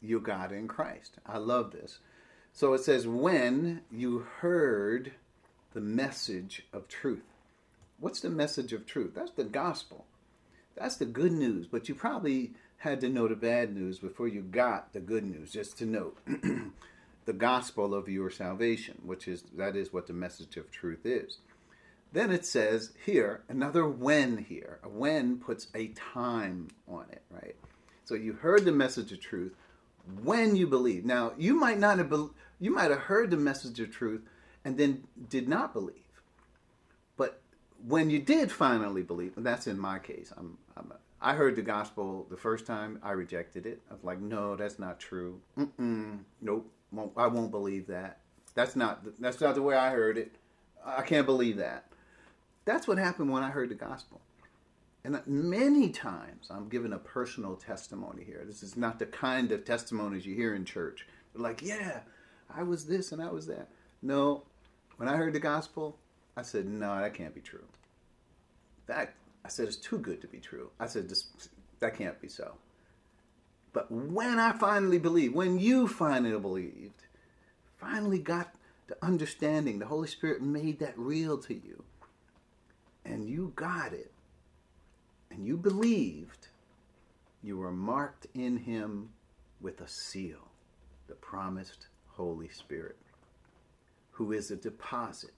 you 0.00 0.20
got 0.20 0.52
in 0.52 0.68
Christ. 0.68 1.18
I 1.26 1.38
love 1.38 1.72
this. 1.72 1.98
So 2.52 2.72
it 2.72 2.82
says, 2.82 3.06
when 3.06 3.82
you 3.90 4.26
heard 4.40 5.12
the 5.76 5.80
message 5.82 6.62
of 6.72 6.88
truth. 6.88 7.35
What's 7.98 8.20
the 8.20 8.30
message 8.30 8.72
of 8.72 8.86
truth? 8.86 9.12
That's 9.14 9.30
the 9.32 9.44
gospel. 9.44 10.06
That's 10.76 10.96
the 10.96 11.06
good 11.06 11.32
news. 11.32 11.66
But 11.66 11.88
you 11.88 11.94
probably 11.94 12.52
had 12.78 13.00
to 13.00 13.08
know 13.08 13.26
the 13.26 13.36
bad 13.36 13.74
news 13.74 13.98
before 13.98 14.28
you 14.28 14.42
got 14.42 14.92
the 14.92 15.00
good 15.00 15.24
news, 15.24 15.50
just 15.50 15.78
to 15.78 15.86
know 15.86 16.12
the 17.24 17.32
gospel 17.32 17.94
of 17.94 18.08
your 18.08 18.30
salvation, 18.30 19.00
which 19.04 19.26
is 19.26 19.44
that 19.56 19.76
is 19.76 19.92
what 19.92 20.06
the 20.06 20.12
message 20.12 20.56
of 20.56 20.70
truth 20.70 21.06
is. 21.06 21.38
Then 22.12 22.30
it 22.30 22.46
says 22.46 22.92
here, 23.04 23.42
another 23.48 23.86
when 23.86 24.38
here. 24.38 24.78
A 24.82 24.88
when 24.88 25.38
puts 25.38 25.68
a 25.74 25.88
time 25.88 26.68
on 26.88 27.06
it, 27.10 27.22
right? 27.30 27.56
So 28.04 28.14
you 28.14 28.34
heard 28.34 28.64
the 28.64 28.72
message 28.72 29.10
of 29.12 29.20
truth 29.20 29.54
when 30.22 30.54
you 30.54 30.66
believe. 30.66 31.04
Now, 31.04 31.32
you 31.36 31.54
might 31.54 31.78
not 31.78 31.98
have 31.98 32.10
be- 32.10 32.30
you 32.60 32.70
might 32.70 32.90
have 32.90 33.00
heard 33.00 33.30
the 33.30 33.36
message 33.36 33.80
of 33.80 33.90
truth 33.90 34.22
and 34.64 34.78
then 34.78 35.04
did 35.28 35.48
not 35.48 35.72
believe. 35.72 36.05
When 37.86 38.10
you 38.10 38.18
did 38.18 38.50
finally 38.50 39.02
believe, 39.02 39.34
that's 39.36 39.66
in 39.66 39.78
my 39.78 39.98
case, 39.98 40.32
I'm, 40.36 40.58
I'm 40.76 40.92
I 41.20 41.34
heard 41.34 41.56
the 41.56 41.62
gospel 41.62 42.26
the 42.30 42.36
first 42.36 42.66
time, 42.66 42.98
I 43.02 43.12
rejected 43.12 43.66
it. 43.66 43.80
I 43.90 43.94
was 43.94 44.04
like, 44.04 44.20
no, 44.20 44.54
that's 44.56 44.78
not 44.78 45.00
true. 45.00 45.40
Mm-mm, 45.58 46.20
nope, 46.40 46.70
won't, 46.92 47.12
I 47.16 47.26
won't 47.26 47.50
believe 47.50 47.86
that. 47.86 48.20
That's 48.54 48.76
not 48.76 49.02
that's 49.20 49.40
not 49.40 49.54
the 49.54 49.62
way 49.62 49.76
I 49.76 49.90
heard 49.90 50.18
it. 50.18 50.36
I 50.84 51.02
can't 51.02 51.26
believe 51.26 51.56
that. 51.58 51.86
That's 52.64 52.88
what 52.88 52.98
happened 52.98 53.30
when 53.30 53.42
I 53.42 53.50
heard 53.50 53.68
the 53.68 53.74
gospel. 53.74 54.20
And 55.04 55.20
many 55.26 55.90
times, 55.90 56.48
I'm 56.50 56.68
giving 56.68 56.92
a 56.92 56.98
personal 56.98 57.54
testimony 57.54 58.24
here. 58.24 58.42
This 58.44 58.62
is 58.62 58.76
not 58.76 58.98
the 58.98 59.06
kind 59.06 59.52
of 59.52 59.64
testimonies 59.64 60.26
you 60.26 60.34
hear 60.34 60.54
in 60.54 60.64
church. 60.64 61.06
They're 61.32 61.42
like, 61.42 61.62
yeah, 61.62 62.00
I 62.52 62.64
was 62.64 62.86
this 62.86 63.12
and 63.12 63.22
I 63.22 63.30
was 63.30 63.46
that. 63.46 63.68
No, 64.02 64.42
when 64.96 65.08
I 65.08 65.16
heard 65.16 65.32
the 65.32 65.38
gospel, 65.38 65.98
I 66.36 66.42
said, 66.42 66.66
no, 66.66 66.98
that 66.98 67.14
can't 67.14 67.34
be 67.34 67.40
true. 67.40 67.64
That, 68.86 69.14
I 69.44 69.48
said, 69.48 69.66
it's 69.66 69.76
too 69.76 69.98
good 69.98 70.20
to 70.20 70.26
be 70.26 70.38
true. 70.38 70.70
I 70.78 70.86
said, 70.86 71.08
this, 71.08 71.30
that 71.80 71.96
can't 71.96 72.20
be 72.20 72.28
so. 72.28 72.54
But 73.72 73.90
when 73.90 74.38
I 74.38 74.52
finally 74.52 74.98
believed, 74.98 75.34
when 75.34 75.58
you 75.58 75.86
finally 75.86 76.38
believed, 76.38 77.02
finally 77.78 78.18
got 78.18 78.54
the 78.86 78.96
understanding, 79.02 79.78
the 79.78 79.86
Holy 79.86 80.08
Spirit 80.08 80.40
made 80.40 80.78
that 80.78 80.98
real 80.98 81.36
to 81.38 81.54
you 81.54 81.84
and 83.06 83.28
you 83.28 83.52
got 83.54 83.92
it, 83.92 84.12
and 85.30 85.46
you 85.46 85.56
believed, 85.56 86.48
you 87.42 87.56
were 87.56 87.72
marked 87.72 88.26
in 88.34 88.56
him 88.56 89.10
with 89.60 89.80
a 89.80 89.88
seal, 89.88 90.48
the 91.06 91.14
promised 91.14 91.86
Holy 92.08 92.48
Spirit, 92.48 92.96
who 94.10 94.32
is 94.32 94.50
a 94.50 94.56
deposit, 94.56 95.34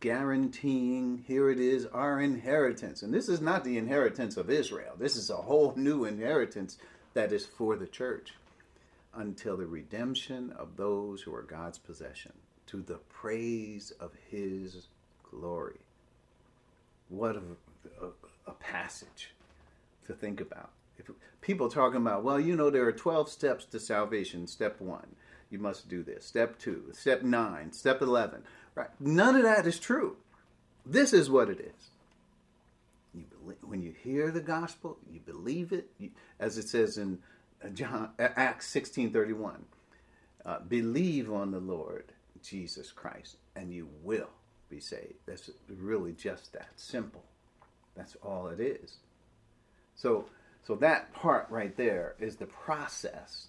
guaranteeing, 0.00 1.24
here 1.26 1.50
it 1.50 1.60
is, 1.60 1.86
our 1.86 2.20
inheritance. 2.20 3.02
And 3.02 3.12
this 3.12 3.28
is 3.28 3.40
not 3.40 3.64
the 3.64 3.78
inheritance 3.78 4.36
of 4.36 4.50
Israel, 4.50 4.94
this 4.98 5.16
is 5.16 5.30
a 5.30 5.36
whole 5.36 5.74
new 5.76 6.04
inheritance 6.04 6.78
that 7.14 7.32
is 7.32 7.46
for 7.46 7.76
the 7.76 7.86
church 7.86 8.34
until 9.14 9.56
the 9.56 9.66
redemption 9.66 10.52
of 10.56 10.76
those 10.76 11.22
who 11.22 11.34
are 11.34 11.42
God's 11.42 11.78
possession, 11.78 12.32
to 12.66 12.82
the 12.82 12.98
praise 13.08 13.90
of 13.98 14.12
his 14.30 14.86
glory. 15.28 15.80
What 17.08 17.36
a, 17.36 17.42
a, 18.04 18.10
a 18.46 18.52
passage 18.52 19.32
to 20.06 20.14
think 20.14 20.40
about. 20.40 20.70
If 20.98 21.10
people 21.40 21.68
talking 21.68 22.00
about, 22.00 22.22
well, 22.22 22.38
you 22.38 22.54
know, 22.54 22.70
there 22.70 22.86
are 22.86 22.92
12 22.92 23.28
steps 23.28 23.64
to 23.66 23.80
salvation. 23.80 24.46
Step 24.46 24.80
one, 24.80 25.16
you 25.50 25.58
must 25.58 25.88
do 25.88 26.02
this. 26.02 26.24
Step 26.24 26.58
two, 26.58 26.84
step 26.92 27.22
nine, 27.22 27.72
step 27.72 28.02
11. 28.02 28.42
Right? 28.74 28.88
None 28.98 29.36
of 29.36 29.42
that 29.42 29.66
is 29.66 29.78
true. 29.78 30.16
This 30.86 31.12
is 31.12 31.28
what 31.28 31.48
it 31.48 31.60
is. 31.60 31.90
You 33.12 33.24
believe, 33.24 33.58
when 33.62 33.82
you 33.82 33.92
hear 34.02 34.30
the 34.30 34.40
gospel, 34.40 34.98
you 35.10 35.20
believe 35.20 35.72
it, 35.72 35.90
you, 35.98 36.10
as 36.38 36.56
it 36.58 36.68
says 36.68 36.96
in 36.96 37.18
uh, 37.64 37.68
John, 37.68 38.10
Acts 38.18 38.72
16:31. 38.74 39.62
Uh, 40.44 40.58
believe 40.60 41.30
on 41.30 41.50
the 41.50 41.60
Lord 41.60 42.12
Jesus 42.42 42.92
Christ, 42.92 43.36
and 43.54 43.72
you 43.72 43.88
will 44.02 44.30
be 44.70 44.80
saved. 44.80 45.14
That's 45.26 45.50
really 45.68 46.12
just 46.12 46.52
that 46.54 46.70
simple. 46.76 47.24
That's 47.94 48.16
all 48.22 48.48
it 48.48 48.60
is. 48.60 48.98
So, 49.94 50.26
so 50.66 50.76
that 50.76 51.12
part 51.12 51.46
right 51.50 51.76
there 51.76 52.14
is 52.18 52.36
the 52.36 52.46
process 52.46 53.48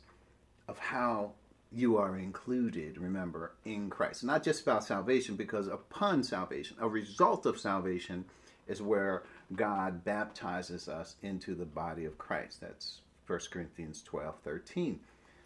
of 0.67 0.77
how 0.79 1.31
you 1.71 1.97
are 1.97 2.17
included, 2.17 2.97
remember, 2.97 3.53
in 3.63 3.89
Christ. 3.89 4.23
Not 4.23 4.43
just 4.43 4.61
about 4.61 4.83
salvation, 4.83 5.35
because 5.35 5.67
upon 5.67 6.23
salvation, 6.23 6.77
a 6.79 6.87
result 6.87 7.45
of 7.45 7.59
salvation 7.59 8.25
is 8.67 8.81
where 8.81 9.23
God 9.55 10.03
baptizes 10.03 10.87
us 10.87 11.15
into 11.21 11.55
the 11.55 11.65
body 11.65 12.05
of 12.05 12.17
Christ. 12.17 12.61
That's 12.61 13.01
1 13.27 13.39
Corinthians 13.51 14.01
12 14.03 14.35
13. 14.43 14.99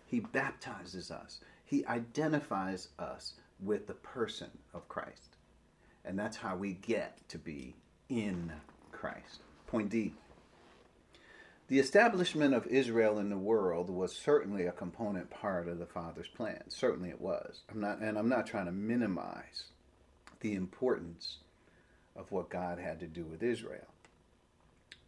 He 0.08 0.20
baptizes 0.20 1.12
us, 1.12 1.40
He 1.64 1.86
identifies 1.86 2.90
us 2.98 3.34
with 3.60 3.88
the 3.88 3.94
person 3.94 4.50
of 4.74 4.88
Christ. 4.90 5.38
And 6.04 6.18
that's 6.18 6.38
how 6.38 6.56
we 6.56 6.74
get 6.74 7.18
to 7.30 7.38
be 7.38 7.76
in 8.10 8.52
Christ. 8.92 9.42
Point 9.68 9.90
D. 9.90 10.14
The 11.68 11.80
establishment 11.80 12.54
of 12.54 12.68
Israel 12.68 13.18
in 13.18 13.30
the 13.30 13.38
world 13.38 13.90
was 13.90 14.16
certainly 14.16 14.66
a 14.66 14.72
component 14.72 15.32
part 15.32 15.68
of 15.68 15.80
the 15.80 15.88
Father's 15.88 16.28
plan. 16.28 16.62
Certainly 16.68 17.10
it 17.10 17.22
was. 17.22 17.62
I'm 17.72 17.82
not 17.82 18.00
and 18.00 18.18
I'm 18.20 18.30
not 18.30 18.46
trying 18.46 18.66
to 18.66 18.72
minimize 18.72 19.66
the 20.42 20.54
importance 20.54 21.38
of 22.16 22.32
what 22.32 22.50
God 22.50 22.78
had 22.78 23.00
to 23.00 23.08
do 23.08 23.24
with 23.24 23.42
Israel. 23.42 23.88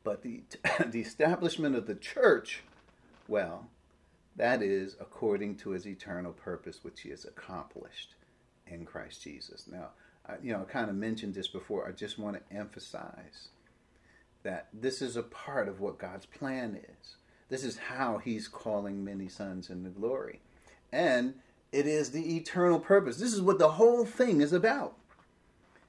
But 0.04 0.24
the 0.24 0.42
the 0.88 1.02
establishment 1.02 1.76
of 1.76 1.86
the 1.86 1.96
church, 1.96 2.64
well, 3.28 3.68
that 4.36 4.64
is 4.64 4.96
according 5.00 5.58
to 5.58 5.72
his 5.72 5.86
eternal 5.86 6.32
purpose 6.34 6.80
which 6.82 7.02
he 7.02 7.10
has 7.10 7.24
accomplished 7.24 8.16
in 8.66 8.84
Christ 8.84 9.22
Jesus. 9.22 9.68
Now, 9.72 9.90
I, 10.26 10.36
you 10.42 10.54
know, 10.54 10.62
I 10.62 10.72
kind 10.72 10.90
of 10.90 10.96
mentioned 10.96 11.36
this 11.36 11.48
before. 11.48 11.88
I 11.88 11.92
just 11.92 12.18
want 12.18 12.36
to 12.38 12.56
emphasize 12.56 13.50
that 14.48 14.70
this 14.72 15.02
is 15.02 15.18
a 15.18 15.24
part 15.24 15.68
of 15.68 15.82
what 15.82 16.00
God's 16.00 16.26
plan 16.26 16.80
is. 17.02 17.18
This 17.50 17.66
is 17.66 17.78
how 17.78 18.18
He's 18.18 18.48
calling 18.48 19.04
many 19.04 19.28
sons 19.28 19.70
into 19.70 19.90
glory. 19.90 20.40
And 20.90 21.34
it 21.74 21.86
is 21.86 22.12
the 22.12 22.38
eternal 22.38 22.80
purpose. 22.80 23.18
This 23.18 23.34
is 23.34 23.42
what 23.42 23.60
the 23.60 23.72
whole 23.72 24.06
thing 24.06 24.40
is 24.40 24.54
about. 24.54 24.96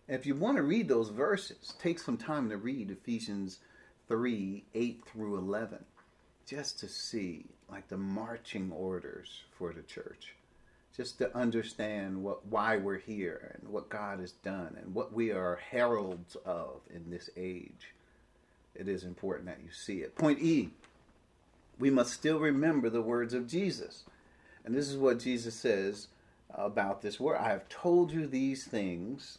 If 0.09 0.26
you 0.26 0.34
want 0.34 0.56
to 0.56 0.64
read 0.64 0.88
those 0.88 1.11
verses, 1.11 1.74
take 1.78 2.00
some 2.00 2.16
time 2.16 2.48
to 2.48 2.56
read 2.56 2.90
Ephesians 2.90 3.61
3 4.09 4.64
8 4.74 5.04
through 5.06 5.38
11, 5.38 5.84
just 6.44 6.80
to 6.80 6.88
see 6.88 7.46
like 7.70 7.86
the 7.86 7.96
marching 7.96 8.72
orders 8.72 9.44
for 9.56 9.72
the 9.72 9.82
church, 9.82 10.34
just 10.96 11.18
to 11.18 11.36
understand 11.36 12.24
what 12.24 12.44
why 12.44 12.76
we're 12.76 12.98
here 12.98 13.56
and 13.61 13.72
what 13.72 13.88
God 13.88 14.18
has 14.18 14.32
done 14.32 14.76
and 14.82 14.92
what 14.92 15.12
we 15.12 15.30
are 15.30 15.61
heralds 15.70 16.36
of 16.44 16.80
in 16.92 17.09
this 17.09 17.30
age. 17.36 17.94
It 18.79 18.89
is 18.89 19.05
important 19.05 19.47
that 19.47 19.61
you 19.62 19.70
see 19.70 19.99
it. 19.99 20.16
Point 20.16 20.41
E 20.41 20.70
we 21.79 21.91
must 21.91 22.12
still 22.12 22.41
remember 22.41 22.91
the 22.91 23.03
words 23.03 23.35
of 23.35 23.47
Jesus. 23.47 24.05
And 24.64 24.74
this 24.74 24.89
is 24.89 24.97
what 24.97 25.20
Jesus 25.20 25.55
says 25.55 26.09
about 26.51 27.03
this 27.03 27.20
word. 27.20 27.39
I 27.39 27.51
have 27.51 27.68
told 27.68 28.11
you 28.11 28.26
these 28.26 28.64
things 28.64 29.39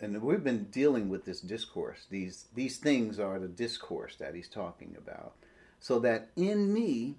and 0.00 0.20
we've 0.20 0.44
been 0.44 0.64
dealing 0.64 1.08
with 1.08 1.24
this 1.24 1.40
discourse. 1.40 2.06
These 2.10 2.46
these 2.54 2.76
things 2.76 3.18
are 3.18 3.38
the 3.38 3.48
discourse 3.48 4.16
that 4.16 4.34
he's 4.34 4.48
talking 4.48 4.94
about, 4.98 5.32
so 5.78 5.98
that 6.00 6.28
in 6.36 6.72
me 6.72 7.14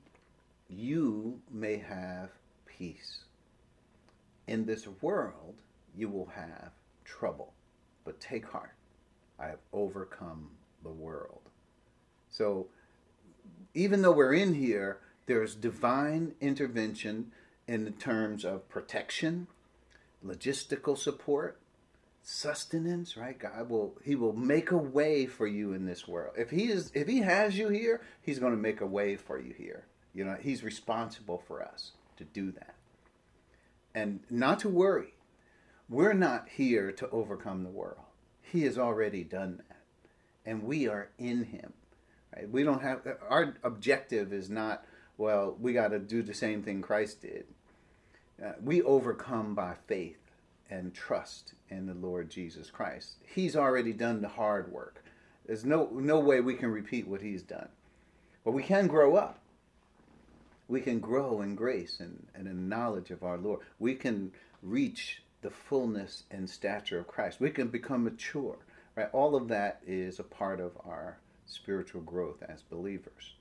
you 0.69 1.41
may 1.51 1.77
have 1.77 2.29
peace. 2.65 3.23
In 4.47 4.65
this 4.65 4.87
world 5.01 5.55
you 5.95 6.07
will 6.07 6.27
have 6.35 6.71
trouble, 7.03 7.53
but 8.05 8.19
take 8.19 8.45
heart. 8.45 8.73
I 9.39 9.47
have 9.47 9.59
overcome 9.73 10.51
the 10.83 10.89
world. 10.89 11.41
So 12.29 12.67
even 13.73 14.01
though 14.01 14.11
we're 14.11 14.33
in 14.33 14.53
here, 14.55 14.99
there's 15.25 15.55
divine 15.55 16.33
intervention 16.41 17.31
in 17.67 17.93
terms 17.93 18.43
of 18.43 18.67
protection, 18.69 19.47
logistical 20.25 20.97
support, 20.97 21.57
sustenance, 22.23 23.17
right? 23.17 23.37
God 23.37 23.69
will 23.69 23.95
he 24.03 24.15
will 24.15 24.33
make 24.33 24.71
a 24.71 24.77
way 24.77 25.25
for 25.25 25.47
you 25.47 25.73
in 25.73 25.85
this 25.85 26.07
world. 26.07 26.33
If 26.37 26.49
he 26.49 26.69
is 26.69 26.91
if 26.93 27.07
he 27.07 27.19
has 27.19 27.57
you 27.57 27.69
here, 27.69 28.01
he's 28.21 28.39
going 28.39 28.53
to 28.53 28.57
make 28.57 28.81
a 28.81 28.85
way 28.85 29.15
for 29.15 29.39
you 29.39 29.53
here. 29.53 29.85
You 30.13 30.25
know, 30.25 30.37
he's 30.39 30.63
responsible 30.63 31.43
for 31.47 31.63
us 31.63 31.91
to 32.17 32.23
do 32.23 32.51
that. 32.51 32.75
And 33.93 34.21
not 34.29 34.59
to 34.59 34.69
worry. 34.69 35.13
We're 35.89 36.13
not 36.13 36.47
here 36.49 36.91
to 36.93 37.09
overcome 37.09 37.63
the 37.63 37.69
world. 37.69 38.05
He 38.41 38.63
has 38.63 38.77
already 38.77 39.23
done 39.23 39.61
that. 39.69 39.70
And 40.45 40.63
we 40.63 40.87
are 40.87 41.09
in 41.17 41.43
him. 41.45 41.73
Right? 42.35 42.49
We 42.49 42.63
don't 42.63 42.81
have 42.81 43.01
our 43.29 43.55
objective 43.63 44.33
is 44.33 44.49
not 44.49 44.85
well, 45.17 45.55
we 45.59 45.73
got 45.73 45.89
to 45.89 45.99
do 45.99 46.23
the 46.23 46.33
same 46.33 46.63
thing 46.63 46.81
Christ 46.81 47.21
did. 47.21 47.45
Uh, 48.43 48.53
we 48.63 48.81
overcome 48.81 49.53
by 49.53 49.75
faith 49.85 50.17
and 50.69 50.93
trust 50.95 51.53
in 51.69 51.85
the 51.85 51.93
Lord 51.93 52.29
Jesus 52.31 52.71
Christ. 52.71 53.17
He's 53.35 53.55
already 53.55 53.93
done 53.93 54.21
the 54.21 54.29
hard 54.29 54.71
work. 54.71 55.03
There's 55.45 55.65
no 55.65 55.89
no 55.93 56.19
way 56.19 56.39
we 56.41 56.55
can 56.55 56.71
repeat 56.71 57.07
what 57.07 57.21
he's 57.21 57.43
done. 57.43 57.69
But 58.43 58.53
we 58.53 58.63
can 58.63 58.87
grow 58.87 59.15
up. 59.15 59.39
We 60.67 60.81
can 60.81 60.99
grow 60.99 61.41
in 61.41 61.55
grace 61.55 61.99
and, 61.99 62.25
and 62.33 62.47
in 62.47 62.69
knowledge 62.69 63.11
of 63.11 63.23
our 63.23 63.37
Lord. 63.37 63.59
We 63.77 63.93
can 63.93 64.31
reach 64.63 65.21
the 65.41 65.49
fullness 65.49 66.23
and 66.31 66.49
stature 66.49 66.99
of 66.99 67.07
Christ. 67.07 67.39
We 67.39 67.49
can 67.49 67.67
become 67.67 68.05
mature. 68.05 68.57
Right? 68.95 69.09
All 69.13 69.35
of 69.35 69.47
that 69.47 69.81
is 69.85 70.19
a 70.19 70.23
part 70.23 70.59
of 70.59 70.71
our 70.85 71.17
spiritual 71.45 72.01
growth 72.01 72.43
as 72.47 72.61
believers. 72.61 73.35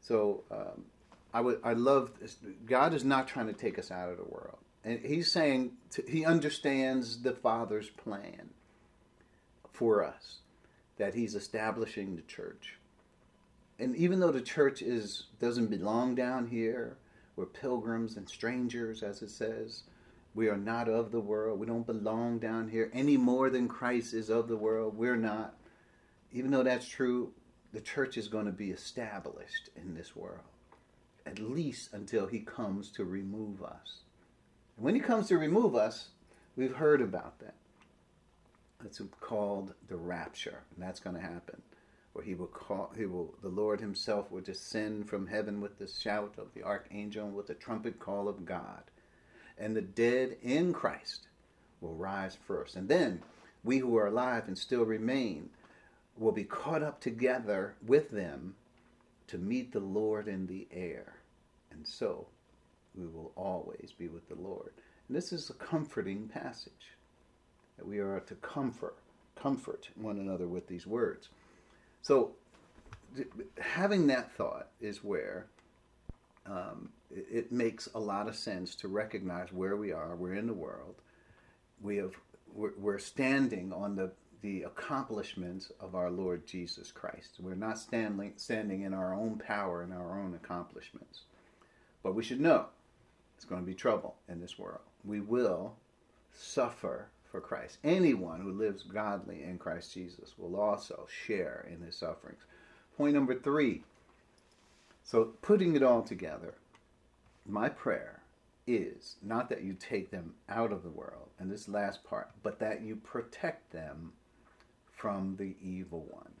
So 0.00 0.42
um, 0.50 0.84
I 1.32 1.40
would 1.40 1.60
I 1.64 1.72
love 1.72 2.12
this. 2.20 2.36
God 2.64 2.94
is 2.94 3.04
not 3.04 3.28
trying 3.28 3.46
to 3.46 3.52
take 3.52 3.78
us 3.78 3.90
out 3.90 4.10
of 4.10 4.16
the 4.16 4.24
world. 4.24 4.58
And 4.84 5.00
he's 5.00 5.32
saying 5.32 5.72
to, 5.90 6.04
he 6.08 6.24
understands 6.24 7.22
the 7.22 7.32
Father's 7.32 7.90
plan 7.90 8.50
for 9.72 10.04
us, 10.04 10.38
that 10.96 11.14
he's 11.14 11.34
establishing 11.34 12.16
the 12.16 12.22
church. 12.22 12.78
And 13.78 13.94
even 13.96 14.20
though 14.20 14.32
the 14.32 14.40
church 14.40 14.80
is 14.80 15.24
doesn't 15.40 15.66
belong 15.66 16.14
down 16.14 16.46
here, 16.46 16.96
we're 17.34 17.46
pilgrims 17.46 18.16
and 18.16 18.28
strangers, 18.28 19.02
as 19.02 19.20
it 19.20 19.30
says. 19.30 19.82
We 20.36 20.50
are 20.50 20.56
not 20.58 20.86
of 20.86 21.12
the 21.12 21.20
world. 21.20 21.58
We 21.58 21.66
don't 21.66 21.86
belong 21.86 22.40
down 22.40 22.68
here 22.68 22.90
any 22.92 23.16
more 23.16 23.48
than 23.48 23.68
Christ 23.68 24.12
is 24.12 24.28
of 24.28 24.48
the 24.48 24.56
world. 24.56 24.94
We're 24.94 25.16
not. 25.16 25.56
Even 26.30 26.50
though 26.50 26.62
that's 26.62 26.86
true, 26.86 27.32
the 27.72 27.80
church 27.80 28.18
is 28.18 28.28
going 28.28 28.44
to 28.44 28.52
be 28.52 28.70
established 28.70 29.70
in 29.74 29.94
this 29.94 30.14
world, 30.14 30.44
at 31.24 31.38
least 31.38 31.94
until 31.94 32.26
he 32.26 32.40
comes 32.40 32.90
to 32.92 33.04
remove 33.04 33.62
us. 33.62 34.00
And 34.76 34.84
When 34.84 34.94
he 34.94 35.00
comes 35.00 35.26
to 35.28 35.38
remove 35.38 35.74
us, 35.74 36.08
we've 36.54 36.76
heard 36.76 37.00
about 37.00 37.38
that. 37.38 37.54
It's 38.84 39.00
called 39.20 39.72
the 39.88 39.96
rapture, 39.96 40.64
and 40.74 40.84
that's 40.84 41.00
going 41.00 41.16
to 41.16 41.22
happen. 41.22 41.62
Where 42.12 42.24
he 42.26 42.34
will 42.34 42.46
call, 42.46 42.92
he 42.94 43.06
will, 43.06 43.34
the 43.42 43.48
Lord 43.48 43.80
Himself 43.80 44.30
will 44.30 44.42
descend 44.42 45.08
from 45.08 45.28
heaven 45.28 45.62
with 45.62 45.78
the 45.78 45.88
shout 45.88 46.34
of 46.36 46.52
the 46.52 46.62
archangel 46.62 47.26
and 47.26 47.34
with 47.34 47.46
the 47.46 47.54
trumpet 47.54 47.98
call 47.98 48.28
of 48.28 48.44
God, 48.44 48.82
and 49.58 49.76
the 49.76 49.82
dead 49.82 50.36
in 50.42 50.72
Christ 50.72 51.28
will 51.80 51.94
rise 51.94 52.36
first, 52.46 52.76
and 52.76 52.88
then 52.88 53.22
we 53.64 53.78
who 53.78 53.96
are 53.96 54.06
alive 54.06 54.44
and 54.46 54.56
still 54.56 54.84
remain 54.84 55.50
will 56.16 56.32
be 56.32 56.44
caught 56.44 56.82
up 56.82 57.00
together 57.00 57.74
with 57.86 58.10
them 58.10 58.54
to 59.28 59.38
meet 59.38 59.72
the 59.72 59.80
Lord 59.80 60.28
in 60.28 60.46
the 60.46 60.66
air, 60.70 61.14
and 61.70 61.86
so 61.86 62.26
we 62.96 63.06
will 63.06 63.32
always 63.36 63.92
be 63.98 64.08
with 64.08 64.28
the 64.28 64.34
Lord. 64.34 64.72
And 65.08 65.16
this 65.16 65.32
is 65.32 65.50
a 65.50 65.54
comforting 65.54 66.28
passage 66.28 66.96
that 67.76 67.86
we 67.86 67.98
are 67.98 68.20
to 68.20 68.34
comfort, 68.36 68.96
comfort 69.34 69.90
one 69.94 70.18
another 70.18 70.46
with 70.46 70.66
these 70.66 70.86
words. 70.86 71.28
So, 72.02 72.32
having 73.60 74.06
that 74.08 74.32
thought 74.32 74.68
is 74.80 75.04
where 75.04 75.46
um, 76.46 76.90
it, 77.10 77.52
makes 77.52 77.88
a 77.94 78.00
lot 78.00 78.28
of 78.28 78.36
sense 78.36 78.74
to 78.76 78.88
recognize 78.88 79.52
where 79.52 79.76
we 79.76 79.92
are. 79.92 80.16
We're 80.16 80.34
in 80.34 80.46
the 80.46 80.54
world. 80.54 80.96
We 81.80 81.96
have 81.96 82.14
we're, 82.52 82.98
standing 82.98 83.72
on 83.72 83.96
the 83.96 84.12
the 84.42 84.62
accomplishments 84.62 85.72
of 85.80 85.94
our 85.94 86.10
Lord 86.10 86.46
Jesus 86.46 86.92
Christ. 86.92 87.36
We're 87.40 87.54
not 87.54 87.78
standing 87.78 88.32
standing 88.36 88.82
in 88.82 88.94
our 88.94 89.14
own 89.14 89.38
power 89.38 89.82
and 89.82 89.92
our 89.92 90.20
own 90.20 90.34
accomplishments. 90.34 91.22
But 92.02 92.14
we 92.14 92.22
should 92.22 92.40
know 92.40 92.66
it's 93.36 93.44
going 93.44 93.60
to 93.60 93.66
be 93.66 93.74
trouble 93.74 94.16
in 94.28 94.40
this 94.40 94.58
world. 94.58 94.80
We 95.04 95.20
will 95.20 95.74
suffer 96.32 97.08
for 97.30 97.40
Christ. 97.40 97.78
Anyone 97.84 98.40
who 98.40 98.52
lives 98.52 98.82
godly 98.82 99.42
in 99.42 99.58
Christ 99.58 99.92
Jesus 99.92 100.34
will 100.38 100.58
also 100.58 101.06
share 101.26 101.66
in 101.70 101.84
his 101.84 101.96
sufferings. 101.96 102.42
Point 102.96 103.14
number 103.14 103.34
three. 103.34 103.82
So, 105.04 105.34
putting 105.42 105.76
it 105.76 105.82
all 105.82 106.02
together, 106.02 106.54
my 107.48 107.68
prayer 107.68 108.22
is 108.66 109.16
not 109.22 109.48
that 109.48 109.62
you 109.62 109.74
take 109.74 110.10
them 110.10 110.34
out 110.48 110.72
of 110.72 110.82
the 110.82 110.90
world, 110.90 111.28
and 111.38 111.50
this 111.50 111.68
last 111.68 112.02
part, 112.04 112.30
but 112.42 112.58
that 112.58 112.82
you 112.82 112.96
protect 112.96 113.72
them 113.72 114.12
from 114.90 115.36
the 115.36 115.54
evil 115.62 116.06
one. 116.10 116.32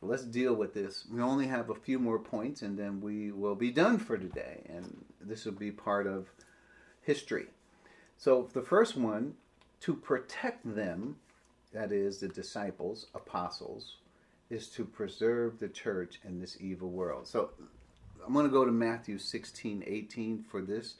So 0.00 0.06
let's 0.06 0.24
deal 0.24 0.54
with 0.54 0.74
this. 0.74 1.06
We 1.10 1.22
only 1.22 1.46
have 1.46 1.70
a 1.70 1.74
few 1.74 1.98
more 1.98 2.18
points 2.18 2.62
and 2.62 2.78
then 2.78 3.00
we 3.00 3.32
will 3.32 3.54
be 3.54 3.70
done 3.70 3.98
for 3.98 4.18
today. 4.18 4.62
And 4.68 5.04
this 5.20 5.46
will 5.46 5.52
be 5.52 5.70
part 5.70 6.06
of 6.06 6.28
history. 7.00 7.46
So 8.18 8.48
the 8.52 8.62
first 8.62 8.96
one, 8.96 9.34
to 9.80 9.94
protect 9.94 10.74
them, 10.74 11.16
that 11.72 11.92
is 11.92 12.18
the 12.18 12.28
disciples, 12.28 13.06
apostles, 13.14 13.96
is 14.50 14.68
to 14.68 14.84
preserve 14.84 15.58
the 15.58 15.68
church 15.68 16.20
in 16.24 16.40
this 16.40 16.58
evil 16.60 16.90
world. 16.90 17.26
So 17.26 17.50
I'm 18.26 18.32
going 18.32 18.46
to 18.46 18.52
go 18.52 18.64
to 18.64 18.72
Matthew 18.72 19.18
16, 19.18 19.84
18 19.86 20.44
for 20.50 20.60
this. 20.60 20.94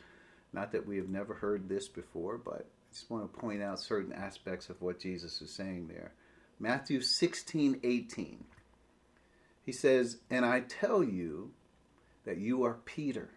Not 0.53 0.72
that 0.72 0.87
we 0.87 0.97
have 0.97 1.09
never 1.09 1.35
heard 1.35 1.68
this 1.68 1.89
before, 1.89 2.39
but 2.39 2.66
I 2.68 2.93
just 2.93 3.11
want 3.11 3.33
to 3.33 3.41
point 3.41 3.62
out 3.62 3.81
certain 3.81 4.12
aspects 4.12 4.70
of 4.70 4.81
what 4.81 5.01
Jesus 5.01 5.43
is 5.43 5.51
saying 5.51 5.89
there. 5.89 6.12
Matthew 6.59 7.01
16, 7.01 7.81
18. 7.83 8.45
He 9.64 9.72
says, 9.72 10.18
And 10.31 10.47
I 10.47 10.61
tell 10.61 11.03
you 11.03 11.51
that 12.24 12.39
you 12.39 12.64
are 12.64 12.74
Peter, 12.85 13.31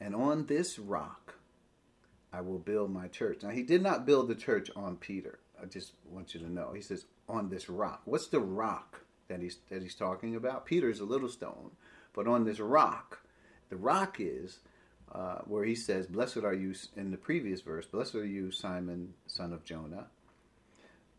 and 0.00 0.14
on 0.14 0.46
this 0.46 0.78
rock 0.78 1.34
I 2.32 2.40
will 2.40 2.58
build 2.58 2.92
my 2.92 3.08
church. 3.08 3.42
Now, 3.42 3.50
he 3.50 3.62
did 3.62 3.82
not 3.82 4.06
build 4.06 4.28
the 4.28 4.34
church 4.34 4.70
on 4.76 4.96
Peter. 4.96 5.40
I 5.60 5.66
just 5.66 5.92
want 6.08 6.32
you 6.32 6.40
to 6.40 6.50
know. 6.50 6.72
He 6.74 6.80
says, 6.80 7.04
on 7.28 7.48
this 7.48 7.68
rock. 7.68 8.02
What's 8.04 8.28
the 8.28 8.40
rock 8.40 9.00
that 9.28 9.40
he's, 9.40 9.58
that 9.68 9.82
he's 9.82 9.94
talking 9.94 10.36
about? 10.36 10.66
Peter's 10.66 11.00
a 11.00 11.04
little 11.04 11.28
stone, 11.28 11.72
but 12.14 12.26
on 12.26 12.44
this 12.44 12.60
rock, 12.60 13.20
the 13.68 13.76
rock 13.76 14.16
is 14.18 14.58
uh, 15.12 15.38
where 15.46 15.64
he 15.64 15.74
says, 15.74 16.06
Blessed 16.06 16.38
are 16.38 16.54
you, 16.54 16.74
in 16.96 17.10
the 17.10 17.16
previous 17.16 17.60
verse, 17.60 17.86
Blessed 17.86 18.14
are 18.16 18.26
you, 18.26 18.50
Simon, 18.50 19.14
son 19.26 19.52
of 19.52 19.64
Jonah. 19.64 20.06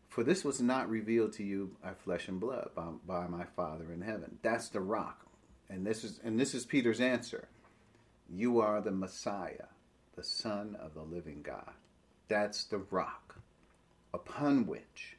For 0.08 0.22
this 0.22 0.44
was 0.44 0.60
not 0.60 0.90
revealed 0.90 1.32
to 1.34 1.42
you 1.42 1.76
by 1.82 1.94
flesh 1.94 2.28
and 2.28 2.38
blood, 2.38 2.70
by, 2.74 2.88
by 3.06 3.26
my 3.26 3.44
Father 3.56 3.92
in 3.92 4.02
heaven. 4.02 4.38
That's 4.42 4.68
the 4.68 4.80
rock. 4.80 5.26
And 5.70 5.86
this 5.86 6.04
is 6.04 6.20
and 6.22 6.38
this 6.38 6.52
is 6.54 6.66
Peter's 6.66 7.00
answer. 7.00 7.48
You 8.28 8.60
are 8.60 8.82
the 8.82 8.90
Messiah, 8.90 9.68
the 10.14 10.22
Son 10.22 10.76
of 10.78 10.92
the 10.92 11.00
living 11.00 11.40
God. 11.42 11.72
That's 12.28 12.64
the 12.64 12.78
rock 12.90 13.36
upon 14.12 14.66
which 14.66 15.16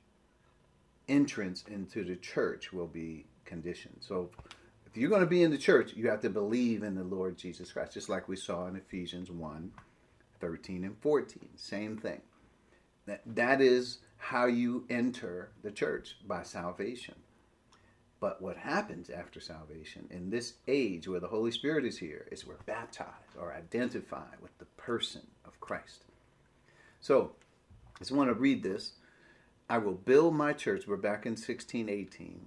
entrance 1.07 1.63
into 1.67 2.03
the 2.03 2.15
church 2.15 2.71
will 2.71 2.87
be 2.87 3.25
conditioned. 3.45 3.97
So 4.01 4.29
if 4.93 4.97
you're 4.97 5.09
going 5.09 5.21
to 5.21 5.27
be 5.27 5.41
in 5.41 5.49
the 5.49 5.57
church, 5.57 5.93
you 5.95 6.07
have 6.07 6.21
to 6.21 6.29
believe 6.29 6.83
in 6.83 6.93
the 6.93 7.03
Lord 7.03 7.35
Jesus 7.35 7.71
Christ, 7.71 7.93
just 7.93 8.09
like 8.09 8.27
we 8.27 8.35
saw 8.35 8.67
in 8.67 8.75
Ephesians 8.75 9.31
1 9.31 9.71
13 10.39 10.83
and 10.83 10.95
14. 10.99 11.49
Same 11.55 11.97
thing. 11.97 12.21
That, 13.07 13.21
that 13.25 13.59
is 13.59 13.99
how 14.17 14.45
you 14.45 14.85
enter 14.91 15.49
the 15.63 15.71
church 15.71 16.17
by 16.27 16.43
salvation. 16.43 17.15
But 18.19 18.39
what 18.39 18.55
happens 18.55 19.09
after 19.09 19.39
salvation 19.39 20.07
in 20.11 20.29
this 20.29 20.53
age 20.67 21.07
where 21.07 21.19
the 21.19 21.27
Holy 21.27 21.49
Spirit 21.49 21.85
is 21.85 21.97
here 21.97 22.27
is 22.31 22.45
we're 22.45 22.57
baptized 22.67 23.35
or 23.39 23.51
identified 23.51 24.37
with 24.41 24.55
the 24.59 24.65
person 24.77 25.25
of 25.43 25.59
Christ. 25.59 26.05
So, 27.01 27.31
I 27.95 27.99
just 27.99 28.11
want 28.11 28.29
to 28.29 28.35
read 28.35 28.61
this. 28.61 28.91
I 29.67 29.79
will 29.79 29.93
build 29.93 30.35
my 30.35 30.53
church. 30.53 30.85
We're 30.87 30.97
back 30.97 31.25
in 31.25 31.31
1618 31.31 32.45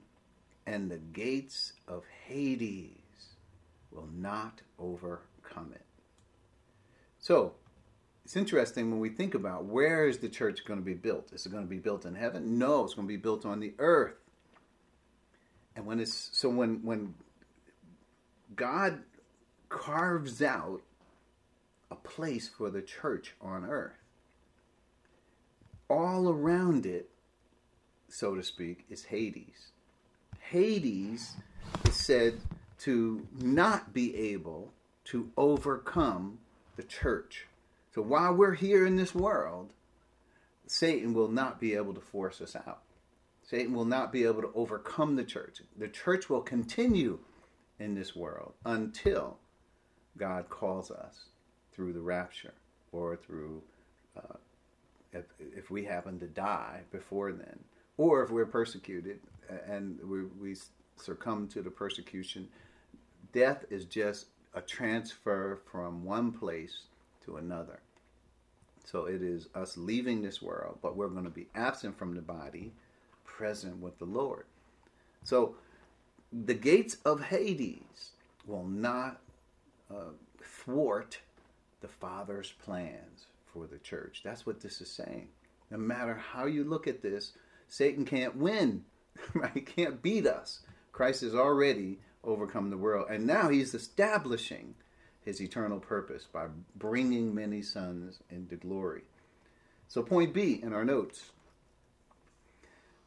and 0.67 0.91
the 0.91 0.99
gates 0.99 1.73
of 1.87 2.03
Hades 2.27 2.91
will 3.91 4.09
not 4.13 4.61
overcome 4.79 5.73
it. 5.73 5.85
So, 7.19 7.55
it's 8.25 8.37
interesting 8.37 8.91
when 8.91 8.99
we 8.99 9.09
think 9.09 9.35
about 9.35 9.67
where 9.67 10.09
is 10.09 10.19
the 10.19 10.29
church 10.29 10.65
going 10.65 10.81
to 10.81 10.85
be 10.85 10.95
built? 10.95 11.33
Is 11.33 11.47
it 11.47 11.53
going 11.53 11.63
to 11.63 11.71
be 11.71 11.79
built 11.79 12.05
in 12.05 12.17
heaven? 12.17 12.59
No, 12.59 12.85
it's 12.85 12.95
going 12.95 13.07
to 13.07 13.13
be 13.13 13.17
built 13.17 13.47
on 13.47 13.61
the 13.61 13.73
earth. 13.79 14.17
And 15.77 15.87
when 15.87 16.01
it's 16.01 16.31
so 16.33 16.49
when 16.49 16.83
when 16.83 17.15
God 18.57 19.01
carves 19.69 20.43
out 20.43 20.81
a 21.91 21.95
place 21.95 22.49
for 22.49 22.71
the 22.71 22.83
church 22.83 23.35
on 23.41 23.65
earth, 23.65 23.99
all 25.89 26.29
around 26.29 26.87
it, 26.87 27.11
so 28.09 28.35
to 28.35 28.43
speak, 28.43 28.87
is 28.91 29.05
Hades. 29.05 29.73
Hades 30.51 31.35
is 31.87 31.95
said 31.95 32.41
to 32.79 33.27
not 33.37 33.93
be 33.93 34.15
able 34.17 34.73
to 35.07 35.31
overcome 35.37 36.39
the 36.77 36.83
church. 36.83 37.47
So 37.95 38.03
while 38.03 38.35
we're 38.35 38.55
here 38.55 38.87
in 38.87 38.97
this 38.97 39.15
world, 39.15 39.73
Satan 40.67 41.15
will 41.15 41.29
not 41.29 41.61
be 41.61 41.75
able 41.75 41.95
to 41.95 42.01
force 42.01 42.41
us 42.41 42.55
out. 42.55 42.83
Satan 43.43 43.75
will 43.75 43.85
not 43.85 44.13
be 44.13 44.25
able 44.25 44.43
to 44.43 44.51
overcome 44.55 45.17
the 45.17 45.25
church. 45.25 45.63
The 45.77 45.89
church 45.89 46.29
will 46.29 46.43
continue 46.43 47.19
in 47.79 47.95
this 47.95 48.15
world 48.15 48.55
until 48.65 49.39
God 50.17 50.49
calls 50.49 50.91
us 50.91 51.27
through 51.73 51.93
the 51.93 52.01
rapture 52.01 52.55
or 52.93 53.17
through, 53.17 53.63
uh, 54.17 54.37
if, 55.13 55.25
if 55.39 55.71
we 55.71 55.85
happen 55.85 56.19
to 56.21 56.27
die 56.27 56.81
before 56.91 57.33
then, 57.33 57.59
or 57.97 58.23
if 58.23 58.31
we're 58.31 58.47
persecuted 58.47 59.21
and 59.69 59.99
we, 60.05 60.25
we 60.41 60.57
succumb 60.97 61.49
to 61.49 61.63
the 61.63 61.71
persecution. 61.71 62.49
Death 63.33 63.65
is 63.71 63.85
just 63.85 64.27
a 64.55 64.61
transfer 64.61 65.61
from 65.71 66.05
one 66.05 66.33
place 66.33 66.85
to 67.25 67.37
another. 67.37 67.81
So 68.85 69.07
it 69.07 69.21
is 69.21 69.49
us 69.55 69.77
leaving 69.77 70.23
this 70.23 70.41
world, 70.41 70.79
but 70.81 70.97
we're 70.97 71.09
going 71.09 71.25
to 71.25 71.31
be 71.31 71.49
absent 71.55 71.99
from 71.99 72.15
the 72.15 72.23
body, 72.23 72.73
present 73.25 73.81
with 73.81 73.99
the 73.99 74.05
Lord. 74.05 74.45
So 75.25 75.57
the 76.33 76.55
gates 76.55 76.99
of 77.05 77.21
Hades 77.21 78.13
will 78.47 78.65
not 78.65 79.21
uh, 79.91 80.13
thwart 80.41 81.19
the 81.81 81.89
Father's 81.89 82.53
plans 82.65 83.27
for 83.53 83.67
the 83.67 83.79
church. 83.79 84.23
That's 84.25 84.47
what 84.47 84.61
this 84.61 84.81
is 84.81 84.91
saying. 84.91 85.29
No 85.71 85.79
matter 85.79 86.15
how 86.15 86.47
you 86.47 86.63
look 86.65 86.87
at 86.87 87.03
this, 87.03 87.33
Satan 87.69 88.05
can't 88.05 88.37
win 88.37 88.85
right? 89.35 89.53
He 89.55 89.61
can't 89.61 90.03
beat 90.03 90.27
us. 90.27 90.61
Christ 90.93 91.23
has 91.23 91.35
already 91.35 91.99
overcome 92.25 92.71
the 92.71 92.77
world, 92.77 93.07
and 93.11 93.27
now 93.27 93.49
he's 93.49 93.75
establishing 93.75 94.75
his 95.21 95.41
eternal 95.41 95.79
purpose 95.79 96.27
by 96.33 96.47
bringing 96.77 97.35
many 97.35 97.61
sons 97.63 98.21
into 98.31 98.57
glory. 98.57 99.03
So, 99.89 100.03
point 100.03 100.33
B 100.33 100.61
in 100.63 100.73
our 100.73 100.85
notes. 100.85 101.31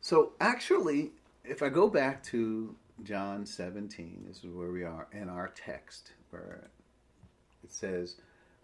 So, 0.01 0.34
actually, 0.39 1.12
if 1.43 1.64
I 1.64 1.70
go 1.70 1.89
back 1.89 2.24
to 2.26 2.76
John 3.03 3.45
17, 3.45 4.26
this 4.28 4.43
is 4.43 4.53
where 4.53 4.72
we 4.72 4.84
are 4.84 5.07
in 5.12 5.30
our 5.30 5.49
text, 5.49 6.12
where 6.30 6.70
it 7.64 7.72
says, 7.72 8.16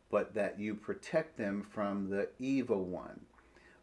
But 0.10 0.34
that 0.36 0.60
you 0.60 0.76
protect 0.76 1.38
them 1.38 1.66
from 1.70 2.10
the 2.10 2.30
evil 2.40 2.84
one. 2.84 3.22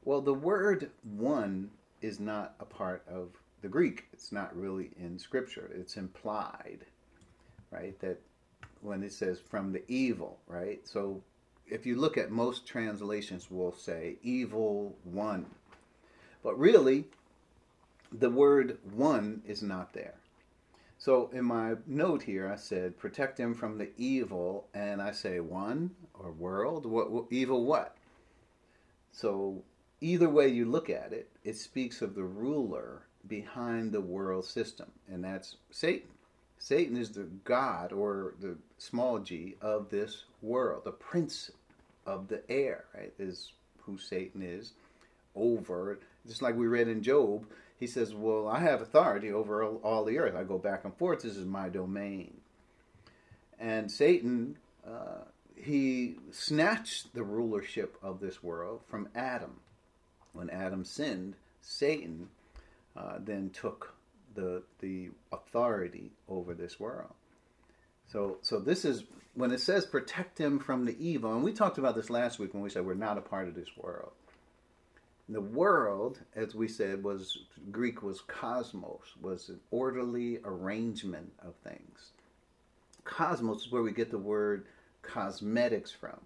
Well, 0.05 0.21
the 0.21 0.35
word 0.35 0.91
one 1.03 1.71
is 2.01 2.19
not 2.19 2.55
a 2.59 2.65
part 2.65 3.05
of 3.09 3.29
the 3.63 3.69
Greek. 3.69 4.05
It's 4.13 4.33
not 4.33 4.55
really 4.57 4.91
in 5.01 5.19
Scripture. 5.19 5.71
It's 5.75 5.97
implied, 5.97 6.81
right? 7.71 7.99
That 8.01 8.21
when 8.83 9.03
it 9.03 9.13
says 9.13 9.41
from 9.41 9.73
the 9.73 9.83
evil, 9.89 10.39
right? 10.47 10.81
So 10.87 11.23
if 11.67 11.87
you 11.87 11.97
look 11.97 12.19
at 12.19 12.31
most 12.31 12.67
translations, 12.67 13.51
will 13.51 13.73
say 13.73 14.17
evil 14.23 14.97
one. 15.05 15.47
But 16.43 16.59
really, 16.59 17.07
the 18.11 18.31
word 18.31 18.79
one 18.93 19.43
is 19.47 19.63
not 19.63 19.93
there. 19.95 20.15
So 20.99 21.31
in 21.33 21.45
my 21.45 21.75
note 21.87 22.23
here, 22.23 22.51
I 22.53 22.57
said, 22.57 22.99
protect 22.99 23.39
him 23.39 23.55
from 23.55 23.79
the 23.79 23.91
evil, 23.97 24.67
and 24.75 25.01
I 25.01 25.13
say 25.13 25.41
one 25.41 25.91
or 26.15 26.31
world. 26.31 26.87
What, 26.87 27.11
what 27.11 27.25
evil? 27.31 27.65
What? 27.65 27.97
So 29.13 29.63
either 30.01 30.29
way 30.29 30.49
you 30.49 30.65
look 30.65 30.91
at 30.91 31.13
it, 31.13 31.31
it 31.45 31.57
speaks 31.57 32.03
of 32.03 32.15
the 32.15 32.25
ruler 32.25 33.03
behind 33.27 33.93
the 33.93 34.01
world 34.01 34.45
system, 34.45 34.91
and 35.11 35.25
that's 35.25 35.57
Satan. 35.71 36.09
Satan 36.59 36.97
is 36.97 37.11
the 37.11 37.29
God 37.45 37.93
or 37.93 38.35
the 38.41 38.57
small 38.79 39.19
g 39.19 39.57
of 39.61 39.91
this 39.91 40.25
world, 40.43 40.85
the 40.85 40.93
prince 40.93 41.51
of 42.07 42.29
the 42.29 42.43
air, 42.49 42.85
right? 42.95 43.13
Is 43.19 43.53
who 43.85 43.99
Satan 43.99 44.43
is 44.43 44.73
over. 45.35 45.99
Just 46.27 46.43
like 46.43 46.57
we 46.57 46.67
read 46.67 46.89
in 46.89 47.03
Job, 47.03 47.47
he 47.79 47.87
says, 47.87 48.15
Well, 48.15 48.49
I 48.49 48.61
have 48.61 48.81
authority 48.81 49.33
over 49.33 49.65
all 49.65 50.05
the 50.05 50.19
earth. 50.19 50.37
I 50.37 50.45
go 50.45 50.59
back 50.59 50.85
and 50.85 50.97
forth. 50.97 51.23
This 51.23 51.37
is 51.37 51.47
my 51.47 51.69
domain. 51.69 52.41
And 53.59 53.91
Satan, 53.91 54.57
uh, 54.87 55.25
he 55.57 56.17
snatched 56.31 57.15
the 57.15 57.23
rulership 57.23 57.97
of 58.03 58.21
this 58.21 58.43
world 58.43 58.83
from 58.89 59.09
Adam. 59.15 59.61
When 60.33 60.49
Adam 60.51 60.85
sinned, 60.85 61.35
Satan 61.61 62.29
uh, 62.97 63.19
then 63.19 63.51
took 63.51 63.95
the 64.35 64.63
the 64.81 65.11
authority 65.33 66.13
over 66.29 66.55
this 66.55 66.79
world. 66.81 67.13
So 68.09 68.39
so 68.43 68.59
this 68.59 68.85
is 68.85 69.05
when 69.35 69.51
it 69.53 69.61
says 69.61 69.87
protect 69.87 70.39
him 70.39 70.59
from 70.59 70.85
the 70.85 70.97
evil, 71.05 71.33
and 71.33 71.43
we 71.43 71.53
talked 71.53 71.79
about 71.79 71.95
this 71.95 72.11
last 72.11 72.39
week 72.39 72.53
when 72.55 72.63
we 72.63 72.71
said 72.71 72.85
we're 72.85 72.95
not 72.95 73.19
a 73.19 73.23
part 73.23 73.49
of 73.49 73.55
this 73.55 73.77
world. 73.77 74.13
The 75.29 75.41
world, 75.41 76.19
as 76.35 76.55
we 76.55 76.69
said, 76.69 77.03
was 77.03 77.39
Greek 77.71 78.03
was 78.03 78.21
cosmos, 78.21 79.15
was 79.21 79.49
an 79.49 79.61
orderly 79.71 80.41
arrangement 80.45 81.33
of 81.39 81.55
things. 81.65 82.11
Cosmos 83.05 83.63
is 83.63 83.73
where 83.73 83.83
we 83.83 83.93
get 83.93 84.11
the 84.11 84.19
word 84.19 84.67
cosmetics 85.01 85.91
from, 85.91 86.21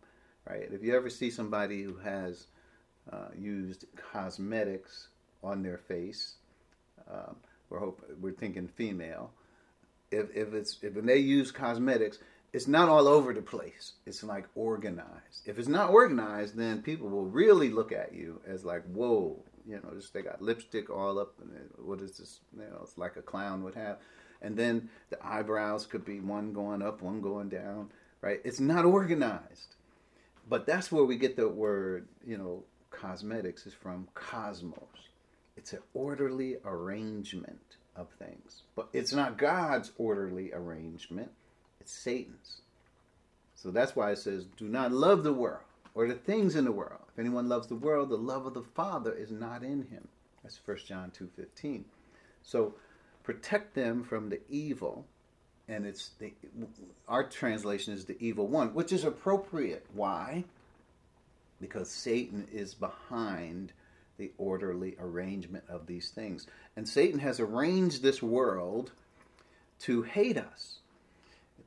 right? 0.48 0.68
If 0.72 0.82
you 0.82 0.96
ever 0.96 1.10
see 1.10 1.30
somebody 1.30 1.82
who 1.82 1.96
has 1.98 2.46
uh, 3.12 3.28
used 3.38 3.84
cosmetics 4.12 5.08
on 5.42 5.62
their 5.62 5.78
face, 5.78 6.34
um, 7.10 7.36
we're 7.68 7.78
hope 7.78 8.02
we're 8.20 8.32
thinking 8.32 8.68
female. 8.68 9.30
If 10.10 10.34
if 10.34 10.54
it's 10.54 10.78
if 10.82 10.94
when 10.94 11.06
they 11.06 11.18
use 11.18 11.50
cosmetics, 11.50 12.18
it's 12.52 12.68
not 12.68 12.88
all 12.88 13.08
over 13.08 13.34
the 13.34 13.42
place. 13.42 13.92
It's 14.06 14.22
like 14.22 14.46
organized. 14.54 15.46
If 15.46 15.58
it's 15.58 15.68
not 15.68 15.90
organized, 15.90 16.56
then 16.56 16.82
people 16.82 17.08
will 17.08 17.26
really 17.26 17.70
look 17.70 17.92
at 17.92 18.14
you 18.14 18.40
as 18.46 18.64
like, 18.64 18.84
whoa, 18.84 19.42
you 19.66 19.76
know, 19.76 19.90
just 19.94 20.14
they 20.14 20.22
got 20.22 20.40
lipstick 20.40 20.88
all 20.88 21.18
up, 21.18 21.34
and 21.40 21.50
what 21.84 22.00
is 22.00 22.18
this? 22.18 22.40
You 22.56 22.64
know, 22.64 22.80
it's 22.82 22.96
like 22.96 23.16
a 23.16 23.22
clown 23.22 23.62
would 23.64 23.74
have. 23.74 23.98
And 24.42 24.56
then 24.56 24.90
the 25.10 25.18
eyebrows 25.24 25.86
could 25.86 26.04
be 26.04 26.20
one 26.20 26.52
going 26.52 26.82
up, 26.82 27.02
one 27.02 27.20
going 27.20 27.48
down, 27.48 27.90
right? 28.20 28.40
It's 28.44 28.60
not 28.60 28.84
organized. 28.84 29.74
But 30.48 30.66
that's 30.66 30.92
where 30.92 31.04
we 31.04 31.16
get 31.16 31.36
the 31.36 31.48
word, 31.48 32.06
you 32.24 32.38
know, 32.38 32.62
cosmetics 32.90 33.66
is 33.66 33.74
from 33.74 34.08
cosmos. 34.14 34.78
It's 35.56 35.72
an 35.72 35.80
orderly 35.94 36.58
arrangement 36.64 37.76
of 37.94 38.08
things. 38.18 38.62
But 38.74 38.88
it's 38.92 39.12
not 39.12 39.38
God's 39.38 39.92
orderly 39.96 40.52
arrangement, 40.52 41.30
it's 41.80 41.92
Satan's. 41.92 42.62
So 43.54 43.70
that's 43.70 43.96
why 43.96 44.12
it 44.12 44.18
says, 44.18 44.44
"Do 44.44 44.68
not 44.68 44.92
love 44.92 45.24
the 45.24 45.32
world 45.32 45.64
or 45.94 46.06
the 46.06 46.14
things 46.14 46.56
in 46.56 46.64
the 46.64 46.72
world. 46.72 47.00
If 47.12 47.18
anyone 47.18 47.48
loves 47.48 47.68
the 47.68 47.74
world, 47.74 48.10
the 48.10 48.18
love 48.18 48.46
of 48.46 48.54
the 48.54 48.62
Father 48.62 49.12
is 49.12 49.30
not 49.30 49.62
in 49.62 49.84
him." 49.84 50.08
That's 50.42 50.58
1 50.58 50.86
John 50.86 51.10
2:15. 51.10 51.86
So 52.42 52.74
protect 53.22 53.74
them 53.74 54.04
from 54.04 54.28
the 54.28 54.40
evil 54.48 55.06
and 55.68 55.86
it's 55.86 56.10
the 56.18 56.32
our 57.08 57.28
translation 57.28 57.92
is 57.92 58.04
the 58.04 58.16
evil 58.20 58.46
one, 58.46 58.74
which 58.74 58.92
is 58.92 59.04
appropriate. 59.04 59.86
Why? 59.92 60.44
Because 61.60 61.90
Satan 61.90 62.46
is 62.52 62.74
behind 62.74 63.72
the 64.18 64.32
orderly 64.38 64.96
arrangement 64.98 65.64
of 65.68 65.86
these 65.86 66.10
things. 66.10 66.46
And 66.76 66.88
Satan 66.88 67.20
has 67.20 67.40
arranged 67.40 68.02
this 68.02 68.22
world 68.22 68.92
to 69.80 70.02
hate 70.02 70.38
us. 70.38 70.78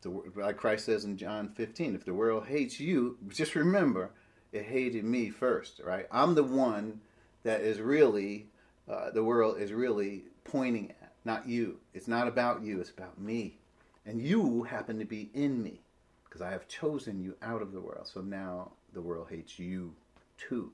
The, 0.01 0.21
like 0.35 0.57
Christ 0.57 0.85
says 0.85 1.03
in 1.03 1.17
John 1.17 1.49
15, 1.49 1.95
if 1.95 2.05
the 2.05 2.13
world 2.13 2.47
hates 2.47 2.79
you, 2.79 3.17
just 3.27 3.55
remember 3.55 4.11
it 4.51 4.63
hated 4.63 5.03
me 5.03 5.29
first, 5.29 5.81
right? 5.83 6.07
I'm 6.11 6.35
the 6.35 6.43
one 6.43 7.01
that 7.43 7.61
is 7.61 7.79
really, 7.79 8.47
uh, 8.89 9.11
the 9.11 9.23
world 9.23 9.59
is 9.59 9.73
really 9.73 10.23
pointing 10.43 10.91
at, 11.01 11.11
not 11.25 11.47
you. 11.47 11.77
It's 11.93 12.07
not 12.07 12.27
about 12.27 12.63
you, 12.63 12.79
it's 12.79 12.89
about 12.89 13.19
me. 13.19 13.57
And 14.05 14.21
you 14.21 14.63
happen 14.63 14.97
to 14.99 15.05
be 15.05 15.29
in 15.33 15.61
me 15.61 15.81
because 16.25 16.41
I 16.41 16.51
have 16.51 16.67
chosen 16.67 17.21
you 17.21 17.35
out 17.41 17.61
of 17.61 17.73
the 17.73 17.81
world. 17.81 18.07
So 18.07 18.21
now 18.21 18.71
the 18.93 19.01
world 19.01 19.27
hates 19.29 19.59
you 19.59 19.93
too. 20.37 20.71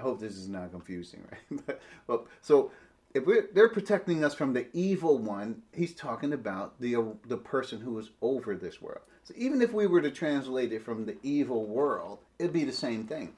I 0.00 0.02
hope 0.02 0.18
this 0.18 0.36
is 0.36 0.48
not 0.48 0.70
confusing, 0.70 1.22
right? 1.30 1.60
but, 1.66 1.80
well, 2.06 2.26
so 2.40 2.70
if 3.12 3.24
they're 3.52 3.68
protecting 3.68 4.24
us 4.24 4.34
from 4.34 4.54
the 4.54 4.66
evil 4.72 5.18
one, 5.18 5.62
he's 5.72 5.94
talking 5.94 6.32
about 6.32 6.80
the 6.80 7.16
the 7.26 7.36
person 7.36 7.80
who 7.80 7.98
is 7.98 8.10
over 8.22 8.56
this 8.56 8.80
world. 8.80 9.02
So 9.24 9.34
even 9.36 9.60
if 9.60 9.74
we 9.74 9.86
were 9.86 10.00
to 10.00 10.10
translate 10.10 10.72
it 10.72 10.82
from 10.82 11.04
the 11.04 11.16
evil 11.22 11.66
world, 11.66 12.20
it'd 12.38 12.52
be 12.52 12.64
the 12.64 12.72
same 12.72 13.04
thing, 13.04 13.34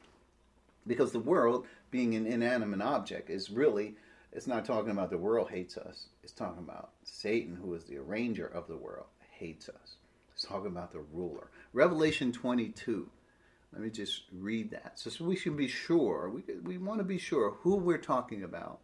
because 0.87 1.11
the 1.11 1.19
world, 1.19 1.67
being 1.91 2.15
an 2.15 2.27
inanimate 2.27 2.81
object, 2.81 3.29
is 3.29 3.51
really 3.51 3.97
it's 4.33 4.47
not 4.47 4.65
talking 4.65 4.93
about 4.93 5.11
the 5.11 5.19
world 5.19 5.51
hates 5.51 5.77
us. 5.77 6.07
It's 6.23 6.33
talking 6.33 6.63
about 6.63 6.91
Satan, 7.03 7.57
who 7.57 7.75
is 7.75 7.85
the 7.85 7.99
arranger 7.99 8.47
of 8.47 8.69
the 8.69 8.77
world, 8.77 9.07
hates 9.33 9.69
us. 9.69 9.97
It's 10.33 10.45
talking 10.45 10.69
about 10.69 10.93
the 10.93 11.05
ruler. 11.13 11.49
Revelation 11.73 12.31
22. 12.31 13.09
Let 13.73 13.83
me 13.83 13.91
just 13.91 14.25
read 14.33 14.71
that. 14.73 14.99
So, 14.99 15.11
so 15.11 15.25
we 15.25 15.37
should 15.37 15.57
be 15.57 15.69
sure, 15.69 16.31
we, 16.31 16.43
we 16.63 16.79
want 16.79 16.99
to 17.01 17.05
be 17.05 17.19
sure 17.19 17.53
who 17.61 17.77
we're 17.77 17.99
talking 17.99 18.43
about. 18.45 18.81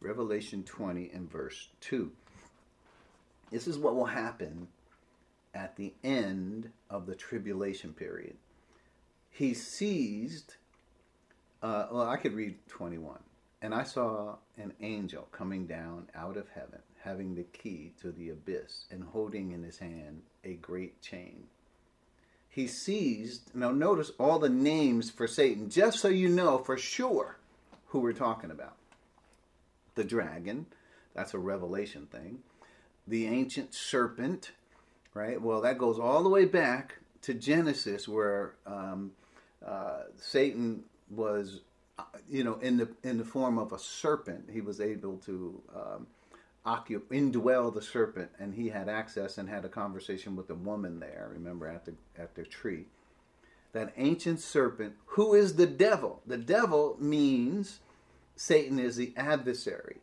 Revelation 0.00 0.64
20 0.64 1.10
and 1.14 1.30
verse 1.30 1.68
2. 1.80 2.10
This 3.50 3.68
is 3.68 3.78
what 3.78 3.94
will 3.94 4.06
happen 4.06 4.68
at 5.54 5.76
the 5.76 5.92
end 6.02 6.70
of 6.90 7.06
the 7.06 7.14
tribulation 7.14 7.92
period. 7.92 8.36
He 9.30 9.54
seized, 9.54 10.54
uh, 11.62 11.86
well, 11.90 12.08
I 12.08 12.16
could 12.16 12.32
read 12.32 12.56
21. 12.68 13.18
And 13.60 13.72
I 13.72 13.84
saw 13.84 14.36
an 14.58 14.72
angel 14.80 15.28
coming 15.30 15.66
down 15.66 16.08
out 16.16 16.36
of 16.36 16.48
heaven, 16.48 16.80
having 17.04 17.34
the 17.34 17.44
key 17.44 17.92
to 18.00 18.10
the 18.10 18.30
abyss, 18.30 18.86
and 18.90 19.04
holding 19.04 19.52
in 19.52 19.62
his 19.62 19.78
hand 19.78 20.22
a 20.42 20.54
great 20.54 21.00
chain. 21.00 21.44
He 22.52 22.66
seized, 22.66 23.54
now 23.54 23.70
notice 23.70 24.12
all 24.20 24.38
the 24.38 24.50
names 24.50 25.10
for 25.10 25.26
Satan, 25.26 25.70
just 25.70 26.00
so 26.00 26.08
you 26.08 26.28
know 26.28 26.58
for 26.58 26.76
sure 26.76 27.38
who 27.88 28.00
we're 28.00 28.12
talking 28.12 28.50
about. 28.50 28.76
The 29.94 30.04
dragon, 30.04 30.66
that's 31.14 31.32
a 31.32 31.38
revelation 31.38 32.06
thing. 32.06 32.40
The 33.08 33.26
ancient 33.26 33.74
serpent, 33.74 34.52
right? 35.14 35.40
Well, 35.40 35.62
that 35.62 35.78
goes 35.78 35.98
all 35.98 36.22
the 36.22 36.28
way 36.28 36.44
back 36.44 36.98
to 37.22 37.32
Genesis, 37.32 38.06
where 38.06 38.54
um, 38.66 39.12
uh, 39.66 40.02
Satan 40.18 40.84
was 41.10 41.60
you 42.28 42.44
know, 42.44 42.54
in 42.56 42.76
the 42.76 42.88
in 43.02 43.18
the 43.18 43.24
form 43.24 43.58
of 43.58 43.72
a 43.72 43.78
serpent, 43.78 44.48
he 44.52 44.60
was 44.60 44.80
able 44.80 45.16
to 45.18 45.60
um, 45.74 46.06
occupy, 46.64 47.14
indwell 47.14 47.72
the 47.72 47.82
serpent, 47.82 48.30
and 48.38 48.54
he 48.54 48.68
had 48.68 48.88
access 48.88 49.38
and 49.38 49.48
had 49.48 49.64
a 49.64 49.68
conversation 49.68 50.36
with 50.36 50.48
the 50.48 50.54
woman 50.54 51.00
there. 51.00 51.30
Remember 51.32 51.66
at 51.66 51.84
the 51.84 51.94
at 52.16 52.34
the 52.34 52.44
tree, 52.44 52.86
that 53.72 53.92
ancient 53.96 54.40
serpent, 54.40 54.94
who 55.06 55.34
is 55.34 55.56
the 55.56 55.66
devil. 55.66 56.22
The 56.26 56.38
devil 56.38 56.96
means 57.00 57.80
Satan 58.36 58.78
is 58.78 58.96
the 58.96 59.12
adversary, 59.16 59.96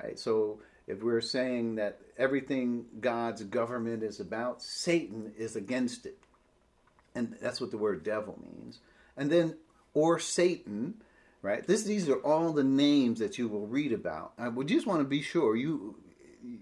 right? 0.00 0.18
So 0.18 0.60
if 0.86 1.02
we're 1.02 1.20
saying 1.20 1.74
that 1.76 2.00
everything 2.16 2.86
God's 3.00 3.42
government 3.44 4.02
is 4.02 4.20
about, 4.20 4.62
Satan 4.62 5.32
is 5.36 5.56
against 5.56 6.06
it, 6.06 6.18
and 7.14 7.36
that's 7.40 7.60
what 7.60 7.70
the 7.70 7.78
word 7.78 8.02
devil 8.02 8.38
means. 8.42 8.80
And 9.16 9.30
then 9.30 9.56
or 9.94 10.18
Satan 10.18 10.94
right? 11.42 11.66
This, 11.66 11.84
these 11.84 12.08
are 12.08 12.16
all 12.16 12.52
the 12.52 12.64
names 12.64 13.18
that 13.20 13.38
you 13.38 13.48
will 13.48 13.66
read 13.66 13.92
about. 13.92 14.32
I 14.38 14.48
would 14.48 14.68
just 14.68 14.86
want 14.86 15.00
to 15.00 15.04
be 15.04 15.22
sure 15.22 15.56
you 15.56 15.96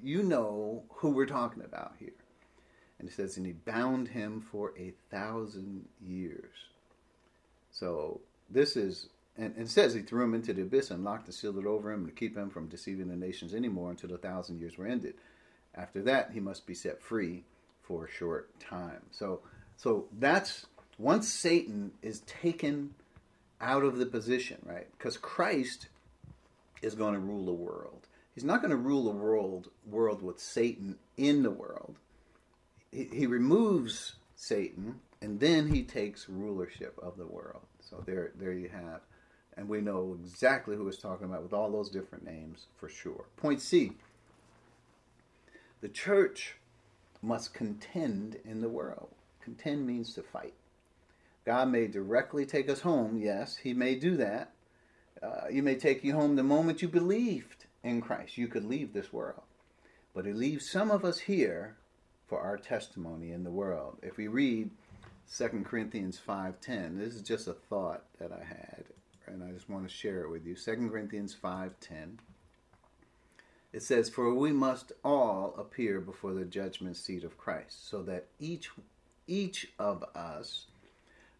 you 0.02 0.22
know 0.22 0.82
who 0.96 1.10
we're 1.10 1.26
talking 1.26 1.62
about 1.62 1.94
here. 1.98 2.12
And 2.98 3.08
it 3.08 3.14
says, 3.14 3.36
and 3.36 3.46
he 3.46 3.52
bound 3.52 4.08
him 4.08 4.40
for 4.40 4.72
a 4.78 4.94
thousand 5.10 5.86
years. 6.00 6.50
So 7.70 8.20
this 8.48 8.76
is, 8.76 9.08
and, 9.36 9.54
and 9.54 9.66
it 9.66 9.70
says 9.70 9.92
he 9.92 10.00
threw 10.00 10.24
him 10.24 10.34
into 10.34 10.54
the 10.54 10.62
abyss 10.62 10.90
and 10.90 11.04
locked 11.04 11.26
and 11.26 11.34
sealed 11.34 11.58
it 11.58 11.66
over 11.66 11.92
him 11.92 12.06
to 12.06 12.12
keep 12.12 12.36
him 12.36 12.48
from 12.48 12.68
deceiving 12.68 13.08
the 13.08 13.16
nations 13.16 13.54
anymore 13.54 13.90
until 13.90 14.08
the 14.08 14.18
thousand 14.18 14.60
years 14.60 14.78
were 14.78 14.86
ended. 14.86 15.14
After 15.74 16.02
that, 16.02 16.30
he 16.32 16.40
must 16.40 16.66
be 16.66 16.74
set 16.74 17.02
free 17.02 17.44
for 17.82 18.06
a 18.06 18.10
short 18.10 18.58
time. 18.58 19.02
So, 19.10 19.40
so 19.76 20.06
that's 20.18 20.64
once 20.98 21.28
Satan 21.28 21.92
is 22.00 22.20
taken 22.20 22.94
out 23.60 23.84
of 23.84 23.98
the 23.98 24.06
position, 24.06 24.58
right? 24.64 24.86
Because 24.96 25.16
Christ 25.16 25.88
is 26.82 26.94
going 26.94 27.14
to 27.14 27.20
rule 27.20 27.46
the 27.46 27.52
world. 27.52 28.06
He's 28.34 28.44
not 28.44 28.60
going 28.60 28.70
to 28.70 28.76
rule 28.76 29.04
the 29.04 29.10
world 29.10 29.70
world 29.86 30.22
with 30.22 30.38
Satan 30.38 30.96
in 31.16 31.42
the 31.42 31.50
world. 31.50 31.96
He, 32.92 33.08
he 33.12 33.26
removes 33.26 34.16
Satan 34.34 35.00
and 35.22 35.40
then 35.40 35.68
he 35.68 35.82
takes 35.82 36.28
rulership 36.28 36.98
of 37.02 37.16
the 37.16 37.26
world. 37.26 37.62
So 37.80 38.02
there 38.04 38.32
there 38.38 38.52
you 38.52 38.68
have. 38.68 39.00
And 39.56 39.68
we 39.68 39.80
know 39.80 40.18
exactly 40.22 40.76
who 40.76 40.84
he's 40.84 40.98
talking 40.98 41.26
about 41.26 41.42
with 41.42 41.54
all 41.54 41.70
those 41.70 41.88
different 41.88 42.26
names 42.26 42.66
for 42.78 42.90
sure. 42.90 43.24
Point 43.38 43.62
C. 43.62 43.92
The 45.80 45.88
church 45.88 46.56
must 47.22 47.54
contend 47.54 48.36
in 48.44 48.60
the 48.60 48.68
world. 48.68 49.08
Contend 49.40 49.86
means 49.86 50.12
to 50.14 50.22
fight. 50.22 50.54
God 51.46 51.68
may 51.68 51.86
directly 51.86 52.44
take 52.44 52.68
us 52.68 52.80
home. 52.80 53.16
Yes, 53.16 53.56
He 53.56 53.72
may 53.72 53.94
do 53.94 54.16
that. 54.16 54.50
Uh, 55.22 55.46
he 55.50 55.60
may 55.62 55.76
take 55.76 56.04
you 56.04 56.12
home 56.12 56.36
the 56.36 56.42
moment 56.42 56.82
you 56.82 56.88
believed 56.88 57.64
in 57.82 58.02
Christ. 58.02 58.36
You 58.36 58.48
could 58.48 58.64
leave 58.64 58.92
this 58.92 59.12
world. 59.12 59.42
But 60.12 60.26
He 60.26 60.32
leaves 60.32 60.68
some 60.68 60.90
of 60.90 61.04
us 61.04 61.20
here 61.20 61.76
for 62.26 62.40
our 62.40 62.58
testimony 62.58 63.30
in 63.30 63.44
the 63.44 63.50
world. 63.50 63.98
If 64.02 64.16
we 64.16 64.26
read 64.26 64.70
2 65.34 65.64
Corinthians 65.64 66.20
5.10, 66.26 66.98
this 66.98 67.14
is 67.14 67.22
just 67.22 67.46
a 67.46 67.54
thought 67.54 68.02
that 68.18 68.32
I 68.32 68.44
had, 68.44 68.84
and 69.26 69.44
I 69.44 69.52
just 69.52 69.70
want 69.70 69.88
to 69.88 69.94
share 69.94 70.22
it 70.22 70.30
with 70.30 70.44
you. 70.44 70.56
2 70.56 70.88
Corinthians 70.90 71.36
5.10. 71.40 72.18
It 73.72 73.82
says, 73.82 74.08
For 74.08 74.34
we 74.34 74.52
must 74.52 74.92
all 75.04 75.54
appear 75.56 76.00
before 76.00 76.34
the 76.34 76.44
judgment 76.44 76.96
seat 76.96 77.22
of 77.22 77.38
Christ, 77.38 77.88
so 77.88 78.02
that 78.02 78.26
each 78.40 78.70
each 79.28 79.68
of 79.78 80.04
us 80.14 80.66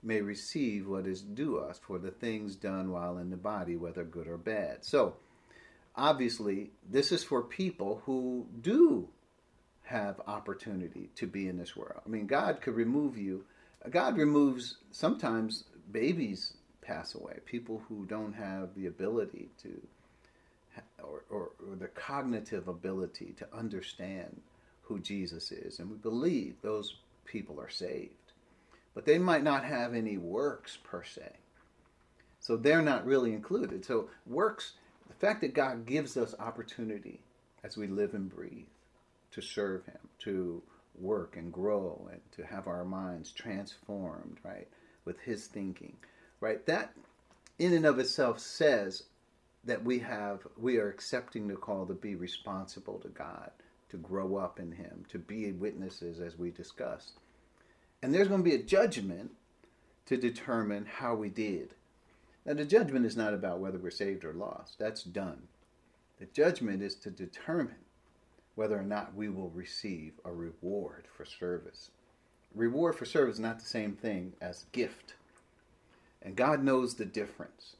may 0.02 0.20
receive 0.20 0.86
what 0.86 1.06
is 1.06 1.22
due 1.22 1.58
us 1.58 1.78
for 1.78 1.98
the 1.98 2.10
things 2.10 2.54
done 2.56 2.90
while 2.90 3.18
in 3.18 3.30
the 3.30 3.36
body, 3.36 3.76
whether 3.76 4.04
good 4.04 4.28
or 4.28 4.36
bad. 4.36 4.84
So, 4.84 5.16
obviously, 5.94 6.70
this 6.88 7.12
is 7.12 7.24
for 7.24 7.42
people 7.42 8.02
who 8.04 8.46
do 8.60 9.08
have 9.84 10.20
opportunity 10.26 11.10
to 11.16 11.26
be 11.26 11.48
in 11.48 11.56
this 11.56 11.76
world. 11.76 12.00
I 12.04 12.08
mean, 12.08 12.26
God 12.26 12.60
could 12.60 12.74
remove 12.74 13.16
you. 13.16 13.44
God 13.90 14.16
removes 14.16 14.78
sometimes 14.90 15.64
babies 15.92 16.54
pass 16.82 17.14
away, 17.14 17.38
people 17.44 17.82
who 17.88 18.04
don't 18.06 18.32
have 18.32 18.74
the 18.74 18.86
ability 18.86 19.48
to, 19.62 19.80
or, 21.02 21.24
or, 21.30 21.50
or 21.68 21.76
the 21.76 21.88
cognitive 21.88 22.68
ability 22.68 23.34
to 23.38 23.46
understand 23.52 24.40
who 24.82 24.98
Jesus 25.00 25.50
is. 25.50 25.78
And 25.78 25.90
we 25.90 25.96
believe 25.96 26.54
those 26.62 26.96
people 27.24 27.60
are 27.60 27.70
saved 27.70 28.25
but 28.96 29.04
they 29.04 29.18
might 29.18 29.44
not 29.44 29.62
have 29.62 29.92
any 29.94 30.16
works 30.16 30.78
per 30.82 31.04
se. 31.04 31.30
So 32.40 32.56
they're 32.56 32.80
not 32.80 33.04
really 33.04 33.34
included. 33.34 33.84
So 33.84 34.08
works, 34.26 34.72
the 35.06 35.14
fact 35.14 35.42
that 35.42 35.52
God 35.52 35.84
gives 35.84 36.16
us 36.16 36.34
opportunity 36.38 37.20
as 37.62 37.76
we 37.76 37.88
live 37.88 38.14
and 38.14 38.34
breathe 38.34 38.68
to 39.32 39.42
serve 39.42 39.84
Him, 39.84 39.98
to 40.20 40.62
work 40.98 41.36
and 41.36 41.52
grow, 41.52 42.08
and 42.10 42.22
to 42.36 42.46
have 42.46 42.66
our 42.66 42.86
minds 42.86 43.32
transformed, 43.32 44.38
right, 44.42 44.66
with 45.04 45.20
His 45.20 45.46
thinking, 45.46 45.98
right? 46.40 46.64
That 46.64 46.94
in 47.58 47.74
and 47.74 47.84
of 47.84 47.98
itself 47.98 48.40
says 48.40 49.02
that 49.64 49.84
we 49.84 49.98
have 49.98 50.40
we 50.56 50.78
are 50.78 50.88
accepting 50.88 51.48
the 51.48 51.56
call 51.56 51.84
to 51.84 51.94
be 51.94 52.14
responsible 52.14 52.98
to 53.00 53.08
God, 53.08 53.50
to 53.90 53.98
grow 53.98 54.36
up 54.36 54.58
in 54.58 54.72
Him, 54.72 55.04
to 55.10 55.18
be 55.18 55.52
witnesses 55.52 56.18
as 56.18 56.38
we 56.38 56.50
discussed. 56.50 57.12
And 58.06 58.14
there's 58.14 58.28
going 58.28 58.44
to 58.44 58.48
be 58.48 58.54
a 58.54 58.62
judgment 58.62 59.32
to 60.04 60.16
determine 60.16 60.86
how 60.86 61.16
we 61.16 61.28
did. 61.28 61.74
Now, 62.44 62.54
the 62.54 62.64
judgment 62.64 63.04
is 63.04 63.16
not 63.16 63.34
about 63.34 63.58
whether 63.58 63.78
we're 63.78 63.90
saved 63.90 64.24
or 64.24 64.32
lost, 64.32 64.78
that's 64.78 65.02
done. 65.02 65.48
The 66.20 66.26
judgment 66.26 66.84
is 66.84 66.94
to 66.94 67.10
determine 67.10 67.82
whether 68.54 68.78
or 68.78 68.84
not 68.84 69.16
we 69.16 69.28
will 69.28 69.50
receive 69.50 70.12
a 70.24 70.30
reward 70.30 71.06
for 71.16 71.24
service. 71.24 71.90
Reward 72.54 72.94
for 72.94 73.06
service 73.06 73.34
is 73.34 73.40
not 73.40 73.58
the 73.58 73.66
same 73.66 73.94
thing 73.94 74.34
as 74.40 74.66
gift. 74.70 75.14
And 76.22 76.36
God 76.36 76.62
knows 76.62 76.94
the 76.94 77.06
difference 77.06 77.74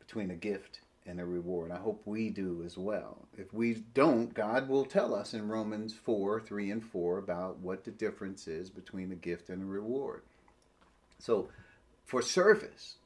between 0.00 0.32
a 0.32 0.34
gift 0.34 0.80
and 1.08 1.20
a 1.20 1.24
reward. 1.24 1.72
I 1.72 1.78
hope 1.78 2.02
we 2.04 2.28
do 2.28 2.62
as 2.64 2.76
well. 2.76 3.26
If 3.36 3.52
we 3.54 3.74
don't, 3.94 4.34
God 4.34 4.68
will 4.68 4.84
tell 4.84 5.14
us 5.14 5.32
in 5.32 5.48
Romans 5.48 5.94
4 5.94 6.40
3 6.40 6.70
and 6.70 6.84
4 6.84 7.18
about 7.18 7.58
what 7.58 7.84
the 7.84 7.90
difference 7.90 8.46
is 8.46 8.68
between 8.68 9.10
a 9.10 9.16
gift 9.16 9.48
and 9.48 9.62
a 9.62 9.66
reward. 9.66 10.22
So, 11.18 11.48
for 12.04 12.20
service, 12.20 12.96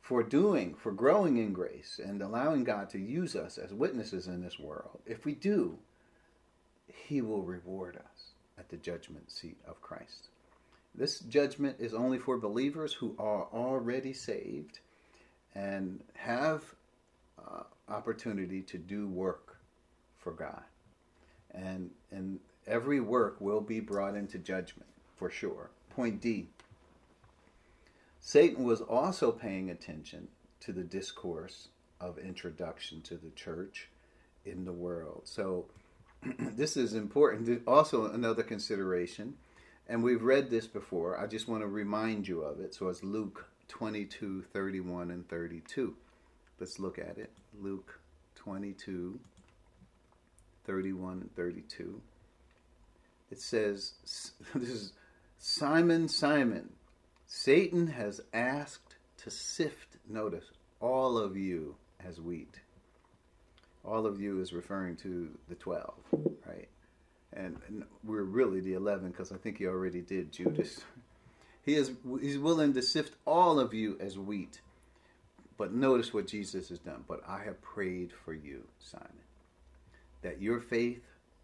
for 0.00 0.22
doing, 0.22 0.74
for 0.74 0.92
growing 0.92 1.36
in 1.38 1.52
grace, 1.52 2.00
and 2.02 2.22
allowing 2.22 2.64
God 2.64 2.88
to 2.90 2.98
use 2.98 3.34
us 3.34 3.58
as 3.58 3.74
witnesses 3.74 4.28
in 4.28 4.42
this 4.42 4.58
world, 4.58 5.00
if 5.04 5.24
we 5.24 5.34
do, 5.34 5.78
He 6.86 7.20
will 7.20 7.42
reward 7.42 7.96
us 7.96 8.30
at 8.58 8.68
the 8.68 8.76
judgment 8.76 9.30
seat 9.30 9.58
of 9.66 9.82
Christ. 9.82 10.28
This 10.94 11.20
judgment 11.20 11.76
is 11.78 11.94
only 11.94 12.18
for 12.18 12.38
believers 12.38 12.92
who 12.94 13.14
are 13.18 13.46
already 13.52 14.12
saved 14.12 14.80
and 15.54 16.00
have 16.14 16.62
uh, 17.48 17.62
opportunity 17.88 18.62
to 18.62 18.78
do 18.78 19.08
work 19.08 19.58
for 20.18 20.32
God. 20.32 20.62
And, 21.52 21.90
and 22.10 22.38
every 22.66 23.00
work 23.00 23.40
will 23.40 23.60
be 23.60 23.80
brought 23.80 24.14
into 24.14 24.38
judgment, 24.38 24.88
for 25.16 25.30
sure. 25.30 25.70
Point 25.90 26.20
D 26.20 26.48
Satan 28.20 28.64
was 28.64 28.82
also 28.82 29.32
paying 29.32 29.70
attention 29.70 30.28
to 30.60 30.72
the 30.72 30.82
discourse 30.82 31.68
of 32.00 32.18
introduction 32.18 33.00
to 33.02 33.16
the 33.16 33.30
church 33.30 33.88
in 34.44 34.64
the 34.64 34.72
world. 34.72 35.22
So, 35.24 35.66
this 36.38 36.76
is 36.76 36.94
important. 36.94 37.62
Also, 37.66 38.12
another 38.12 38.42
consideration, 38.42 39.34
and 39.88 40.02
we've 40.02 40.22
read 40.22 40.50
this 40.50 40.66
before. 40.66 41.18
I 41.18 41.26
just 41.26 41.48
want 41.48 41.62
to 41.62 41.66
remind 41.66 42.28
you 42.28 42.42
of 42.42 42.60
it. 42.60 42.74
So, 42.74 42.88
it's 42.88 43.02
Luke 43.02 43.46
22 43.68 44.42
31 44.52 45.10
and 45.10 45.28
32. 45.28 45.96
Let's 46.60 46.78
look 46.78 46.98
at 46.98 47.16
it. 47.16 47.30
Luke 47.58 47.98
22, 48.36 49.18
31 50.66 51.12
and 51.12 51.34
32. 51.34 52.00
It 53.30 53.40
says, 53.40 53.94
This 54.54 54.68
is 54.68 54.92
Simon, 55.38 56.06
Simon, 56.08 56.70
Satan 57.26 57.86
has 57.86 58.20
asked 58.34 58.96
to 59.18 59.30
sift, 59.30 59.96
notice, 60.08 60.44
all 60.80 61.16
of 61.16 61.36
you 61.36 61.76
as 62.06 62.20
wheat. 62.20 62.60
All 63.84 64.06
of 64.06 64.20
you 64.20 64.40
is 64.40 64.52
referring 64.52 64.96
to 64.96 65.30
the 65.48 65.54
12, 65.54 65.94
right? 66.46 66.68
And, 67.32 67.56
and 67.68 67.84
we're 68.04 68.24
really 68.24 68.60
the 68.60 68.74
11 68.74 69.12
because 69.12 69.32
I 69.32 69.36
think 69.36 69.58
he 69.58 69.66
already 69.66 70.02
did 70.02 70.32
Judas. 70.32 70.80
He 71.62 71.74
is 71.74 71.92
he's 72.22 72.38
willing 72.38 72.72
to 72.72 72.80
sift 72.80 73.16
all 73.26 73.60
of 73.60 73.74
you 73.74 73.98
as 74.00 74.18
wheat. 74.18 74.62
But 75.60 75.74
notice 75.74 76.14
what 76.14 76.26
Jesus 76.26 76.70
has 76.70 76.78
done. 76.78 77.04
But 77.06 77.20
I 77.28 77.42
have 77.44 77.60
prayed 77.60 78.12
for 78.24 78.32
you, 78.32 78.62
Simon, 78.78 79.08
that 80.22 80.40
your 80.40 80.58
faith 80.58 81.02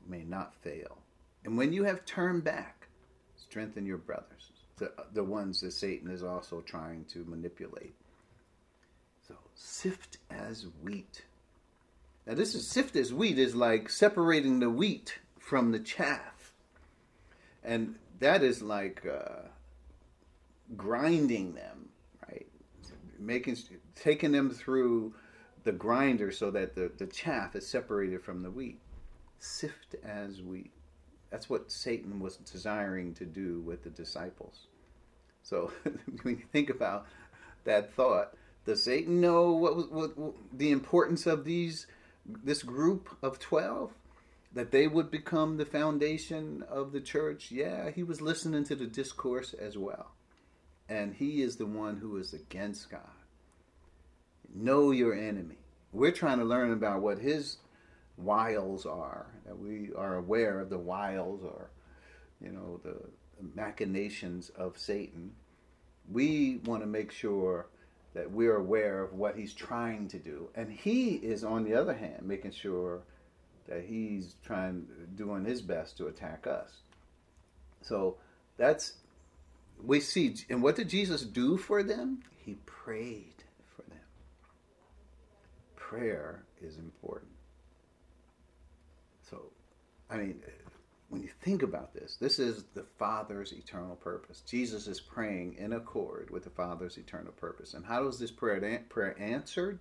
may 0.09 0.25
not 0.25 0.55
fail. 0.63 0.97
And 1.45 1.59
when 1.59 1.75
you 1.75 1.85
have 1.85 2.07
turned 2.07 2.43
back, 2.43 2.89
strengthen 3.37 3.85
your 3.85 3.99
brothers, 3.99 4.53
the, 4.79 4.91
the 5.13 5.23
ones 5.23 5.61
that 5.61 5.73
Satan 5.73 6.11
is 6.11 6.23
also 6.23 6.63
trying 6.63 7.05
to 7.13 7.27
manipulate. 7.27 7.95
So 9.29 9.35
sift 9.55 10.17
as 10.31 10.65
wheat. 10.83 11.27
Now 12.27 12.33
this 12.33 12.55
is 12.55 12.71
sift 12.71 12.97
as 12.97 13.13
wheat 13.13 13.39
is 13.39 13.55
like 13.55 13.91
separating 13.91 14.61
the 14.61 14.71
wheat 14.71 15.19
from 15.39 15.73
the 15.73 15.79
chaff. 15.79 16.55
And 17.63 17.97
that 18.21 18.43
is 18.43 18.63
like 18.63 19.05
uh, 19.07 19.43
grinding 20.75 21.53
them, 21.53 21.91
right? 22.27 22.47
Making 23.19 23.57
taking 23.97 24.33
them 24.33 24.51
through 24.51 25.15
the 25.65 25.73
grinder 25.73 26.31
so 26.31 26.51
that 26.53 26.77
the, 26.77 26.93
the 26.97 27.07
chaff 27.07 27.57
is 27.57 27.67
separated 27.67 28.23
from 28.23 28.43
the 28.43 28.51
wheat. 28.51 28.79
Sift 29.39 29.97
as 30.05 30.41
wheat. 30.41 30.73
That's 31.31 31.51
what 31.51 31.73
Satan 31.73 32.21
was 32.21 32.37
desiring 32.37 33.15
to 33.15 33.25
do 33.25 33.61
with 33.61 33.83
the 33.83 33.91
disciples. 33.91 34.69
So 35.43 35.73
when 36.23 36.37
you 36.37 36.45
think 36.53 36.71
about 36.71 37.07
that 37.65 37.93
thought, 37.95 38.35
does 38.65 38.83
Satan 38.83 39.21
know 39.21 39.51
what, 39.53 39.77
was, 39.77 39.87
what, 39.87 40.17
what 40.17 40.35
the 40.53 40.71
importance 40.71 41.27
of 41.27 41.45
these 41.45 41.87
this 42.25 42.63
group 42.63 43.17
of 43.23 43.39
twelve? 43.39 43.93
That 44.53 44.71
they 44.71 44.87
would 44.87 45.11
become 45.11 45.59
the 45.59 45.67
foundation 45.67 46.65
of 46.69 46.93
the 46.93 47.01
church? 47.01 47.51
Yeah, 47.51 47.91
he 47.91 48.03
was 48.03 48.23
listening 48.23 48.65
to 48.65 48.75
the 48.75 48.87
discourse 48.87 49.53
as 49.53 49.77
well. 49.77 50.13
And 50.89 51.15
he 51.15 51.43
is 51.43 51.57
the 51.57 51.67
one 51.67 51.99
who 51.99 52.17
is 52.17 52.33
against 52.33 52.89
God. 52.89 53.16
Know 54.59 54.91
your 54.91 55.13
enemy. 55.13 55.59
We're 55.93 56.13
trying 56.13 56.39
to 56.39 56.45
learn 56.45 56.73
about 56.73 57.03
what 57.03 57.19
his 57.19 57.59
wiles 58.17 58.87
are, 58.87 59.27
that 59.45 59.59
we 59.59 59.91
are 59.95 60.17
aware 60.17 60.61
of 60.61 60.71
the 60.71 60.79
wiles 60.79 61.43
or, 61.45 61.71
you 62.41 62.51
know, 62.51 62.81
the 62.83 62.97
machinations 63.55 64.49
of 64.57 64.79
Satan. 64.79 65.33
We 66.11 66.61
want 66.65 66.83
to 66.83 66.87
make 66.87 67.13
sure 67.13 67.67
that 68.15 68.31
we're 68.31 68.57
aware 68.57 69.03
of 69.03 69.13
what 69.13 69.37
he's 69.37 69.53
trying 69.53 70.09
to 70.09 70.19
do. 70.19 70.49
And 70.55 70.73
he 70.73 71.17
is, 71.17 71.45
on 71.45 71.65
the 71.65 71.75
other 71.75 71.95
hand, 71.95 72.23
making 72.23 72.53
sure 72.53 73.03
that 73.69 73.85
he's 73.85 74.37
trying, 74.43 74.87
doing 75.17 75.45
his 75.45 75.61
best 75.61 75.99
to 75.99 76.07
attack 76.07 76.47
us. 76.47 76.71
So 77.83 78.17
that's, 78.57 78.95
we 79.85 80.01
see, 80.01 80.35
and 80.49 80.63
what 80.63 80.77
did 80.77 80.89
Jesus 80.89 81.23
do 81.23 81.59
for 81.59 81.83
them? 81.83 82.23
He 82.39 82.55
prayed 82.65 83.36
prayer 85.89 86.43
is 86.61 86.79
important. 86.79 87.31
So, 89.31 89.43
I 90.11 90.17
mean, 90.17 90.41
when 91.09 91.23
you 91.23 91.29
think 91.43 91.63
about 91.63 91.95
this, 91.95 92.17
this 92.21 92.39
is 92.39 92.65
the 92.75 92.85
Father's 92.99 93.53
eternal 93.53 93.97
purpose. 93.97 94.43
Jesus 94.47 94.89
is 94.89 95.01
praying 95.01 95.55
in 95.59 95.73
accord 95.73 96.31
with 96.31 96.45
the 96.45 96.51
Father's 96.51 96.99
eternal 96.99 97.33
purpose. 97.33 97.75
And 97.75 97.85
how 97.85 98.05
was 98.05 98.19
this 98.19 98.31
prayer 98.31 98.83
prayer 98.89 99.17
answered? 99.21 99.79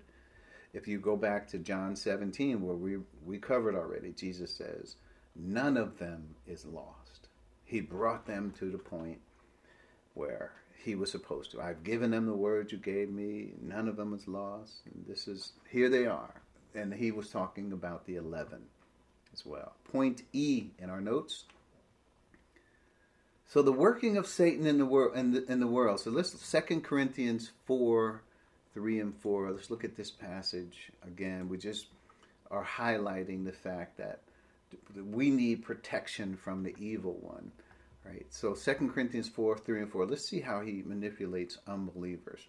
If 0.74 0.88
you 0.88 1.00
go 1.00 1.16
back 1.16 1.48
to 1.50 1.58
John 1.58 1.96
17, 1.96 2.62
where 2.62 2.76
we, 2.76 2.98
we 3.26 3.38
covered 3.38 3.76
already, 3.76 4.12
Jesus 4.12 4.54
says, 4.54 4.98
None 5.36 5.78
of 5.78 5.98
them 5.98 6.36
is 6.46 6.66
lost. 6.66 7.30
He 7.64 7.82
brought 7.82 8.28
them 8.28 8.54
to 8.60 8.70
the 8.70 8.78
point 8.78 9.20
where 10.14 10.52
he 10.86 10.94
was 10.94 11.12
supposed 11.12 11.52
to. 11.52 11.62
I've 11.62 11.84
given 11.84 12.12
them 12.12 12.28
the 12.28 12.34
words 12.34 12.72
you 12.72 12.78
gave 12.78 13.10
me. 13.10 13.54
None 13.60 13.88
of 13.88 13.98
them 13.98 14.14
is 14.14 14.28
lost. 14.28 14.82
And 14.86 15.04
this 15.08 15.28
is, 15.28 15.54
here 15.72 15.90
they 15.90 16.06
are. 16.06 16.42
And 16.76 16.94
he 16.94 17.12
was 17.12 17.30
talking 17.30 17.72
about 17.72 18.06
the 18.06 18.18
11 18.18 18.60
as 19.34 19.44
well. 19.46 19.74
Point 19.92 20.22
E 20.32 20.68
in 20.78 20.92
our 20.92 21.02
notes. 21.02 21.46
So 23.48 23.64
the 23.64 23.72
working 23.72 24.18
of 24.18 24.28
Satan 24.28 24.68
in 24.68 24.78
the 24.78 24.86
world 24.86 25.16
in 25.16 25.32
the, 25.32 25.52
in 25.52 25.60
the 25.60 25.68
world. 25.68 26.02
So 26.02 26.12
let's 26.12 26.40
Second 26.40 26.84
Corinthians 26.84 27.52
4, 27.66 28.22
3 28.74 29.00
and 29.00 29.16
4. 29.16 29.52
Let's 29.52 29.72
look 29.72 29.84
at 29.84 29.96
this 29.96 30.12
passage 30.12 30.92
again. 31.04 31.50
We 31.50 31.58
just 31.58 31.88
are 32.52 32.66
highlighting 32.66 33.44
the 33.46 33.52
fact 33.52 33.98
that 33.98 34.20
we 34.96 35.32
need 35.32 35.64
protection 35.64 36.36
from 36.36 36.64
the 36.64 36.76
evil 36.78 37.18
one. 37.22 37.52
Right. 38.06 38.26
So 38.30 38.54
2 38.54 38.90
Corinthians 38.94 39.28
4, 39.28 39.58
3 39.58 39.82
and 39.82 39.92
4. 39.92 40.06
Let's 40.06 40.28
see 40.28 40.40
how 40.40 40.62
he 40.62 40.84
manipulates 40.86 41.58
unbelievers. 41.68 42.42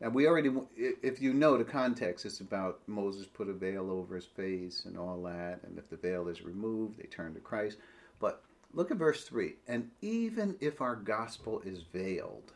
Now 0.00 0.10
we 0.10 0.28
already, 0.28 0.52
if 0.76 1.20
you 1.20 1.34
know 1.34 1.58
the 1.58 1.64
context, 1.64 2.24
it's 2.24 2.40
about 2.40 2.80
Moses 2.86 3.26
put 3.26 3.48
a 3.48 3.52
veil 3.52 3.90
over 3.90 4.14
his 4.14 4.26
face 4.26 4.84
and 4.84 4.96
all 4.96 5.20
that, 5.24 5.60
and 5.64 5.76
if 5.76 5.90
the 5.90 5.96
veil 5.96 6.28
is 6.28 6.42
removed, 6.42 6.98
they 6.98 7.08
turn 7.08 7.34
to 7.34 7.40
Christ. 7.40 7.78
But 8.20 8.44
look 8.72 8.92
at 8.92 8.96
verse 8.96 9.24
three. 9.24 9.54
And 9.66 9.90
even 10.00 10.54
if 10.60 10.80
our 10.80 10.94
gospel 10.94 11.60
is 11.64 11.82
veiled, 11.92 12.52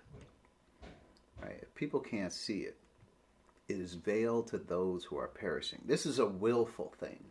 right? 1.43 1.59
If 1.61 1.75
people 1.75 1.99
can't 1.99 2.33
see 2.33 2.61
it, 2.61 2.77
it 3.68 3.81
is 3.81 3.95
veiled 3.95 4.47
to 4.49 4.59
those 4.59 5.05
who 5.05 5.16
are 5.16 5.29
perishing. 5.29 5.81
This 5.85 6.07
is 6.07 6.20
a 6.20 6.27
willful 6.27 6.95
thing. 7.01 7.25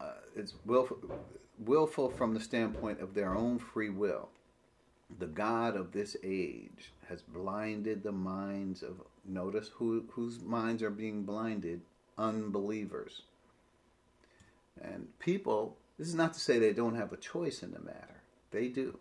Uh, 0.00 0.12
it's 0.36 0.54
willful 0.64 0.98
willful 1.66 2.10
from 2.10 2.34
the 2.34 2.40
standpoint 2.40 3.00
of 3.00 3.14
their 3.14 3.34
own 3.34 3.58
free 3.58 3.90
will. 3.90 4.28
The 5.18 5.26
God 5.26 5.76
of 5.76 5.92
this 5.92 6.16
age 6.22 6.92
has 7.08 7.22
blinded 7.22 8.02
the 8.02 8.12
minds 8.12 8.82
of, 8.82 9.02
notice 9.24 9.70
who, 9.74 10.04
whose 10.10 10.40
minds 10.40 10.82
are 10.82 10.90
being 10.90 11.24
blinded? 11.24 11.82
Unbelievers. 12.16 13.22
And 14.80 15.06
people, 15.18 15.76
this 15.98 16.08
is 16.08 16.14
not 16.14 16.32
to 16.34 16.40
say 16.40 16.58
they 16.58 16.72
don't 16.72 16.96
have 16.96 17.12
a 17.12 17.18
choice 17.18 17.62
in 17.62 17.72
the 17.72 17.80
matter. 17.80 18.22
They 18.50 18.68
do. 18.68 18.98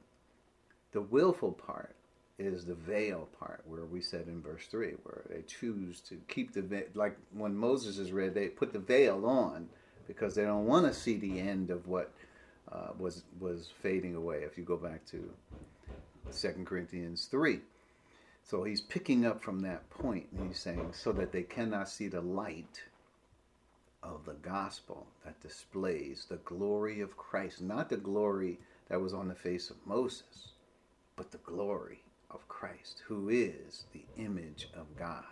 The 0.91 1.01
willful 1.01 1.53
part 1.53 1.95
is 2.37 2.65
the 2.65 2.75
veil 2.75 3.29
part, 3.39 3.61
where 3.65 3.85
we 3.85 4.01
said 4.01 4.27
in 4.27 4.41
verse 4.41 4.65
3, 4.67 4.95
where 5.03 5.21
they 5.29 5.43
choose 5.43 6.01
to 6.01 6.19
keep 6.27 6.53
the 6.53 6.61
veil. 6.61 6.85
Like 6.93 7.17
when 7.33 7.55
Moses 7.55 7.97
is 7.97 8.11
read, 8.11 8.33
they 8.33 8.47
put 8.47 8.73
the 8.73 8.79
veil 8.79 9.25
on 9.25 9.69
because 10.07 10.35
they 10.35 10.43
don't 10.43 10.65
want 10.65 10.85
to 10.85 10.93
see 10.93 11.17
the 11.17 11.39
end 11.39 11.69
of 11.69 11.87
what 11.87 12.11
uh, 12.71 12.89
was, 12.97 13.23
was 13.39 13.69
fading 13.81 14.15
away. 14.15 14.37
If 14.39 14.57
you 14.57 14.63
go 14.63 14.77
back 14.77 15.05
to 15.07 15.29
2 16.31 16.63
Corinthians 16.65 17.25
3. 17.25 17.59
So 18.43 18.63
he's 18.63 18.81
picking 18.81 19.25
up 19.25 19.41
from 19.41 19.61
that 19.61 19.89
point 19.89 20.27
and 20.31 20.47
he's 20.47 20.59
saying, 20.59 20.93
so 20.93 21.11
that 21.13 21.31
they 21.31 21.43
cannot 21.43 21.89
see 21.89 22.07
the 22.07 22.21
light 22.21 22.81
of 24.03 24.25
the 24.25 24.33
gospel 24.33 25.07
that 25.23 25.39
displays 25.41 26.25
the 26.27 26.37
glory 26.37 27.01
of 27.01 27.17
Christ, 27.17 27.61
not 27.61 27.89
the 27.89 27.97
glory 27.97 28.59
that 28.89 28.99
was 28.99 29.13
on 29.13 29.27
the 29.27 29.35
face 29.35 29.69
of 29.69 29.77
Moses, 29.85 30.49
but 31.15 31.31
the 31.31 31.37
glory 31.39 32.01
of 32.31 32.47
Christ, 32.47 33.03
who 33.07 33.29
is 33.29 33.85
the 33.93 34.05
image 34.17 34.69
of 34.75 34.97
God. 34.97 35.23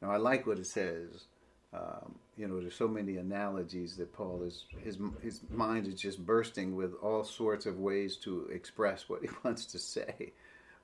Now, 0.00 0.10
I 0.10 0.16
like 0.16 0.46
what 0.46 0.58
it 0.58 0.66
says. 0.66 1.24
Um, 1.72 2.16
you 2.36 2.48
know, 2.48 2.60
there's 2.60 2.74
so 2.74 2.88
many 2.88 3.16
analogies 3.16 3.96
that 3.96 4.12
Paul 4.12 4.42
is 4.42 4.64
his 4.82 4.98
his 5.22 5.40
mind 5.50 5.86
is 5.86 6.00
just 6.00 6.24
bursting 6.24 6.74
with 6.74 6.94
all 7.02 7.22
sorts 7.22 7.66
of 7.66 7.78
ways 7.78 8.16
to 8.18 8.46
express 8.46 9.08
what 9.08 9.22
he 9.22 9.28
wants 9.44 9.66
to 9.66 9.78
say. 9.78 10.32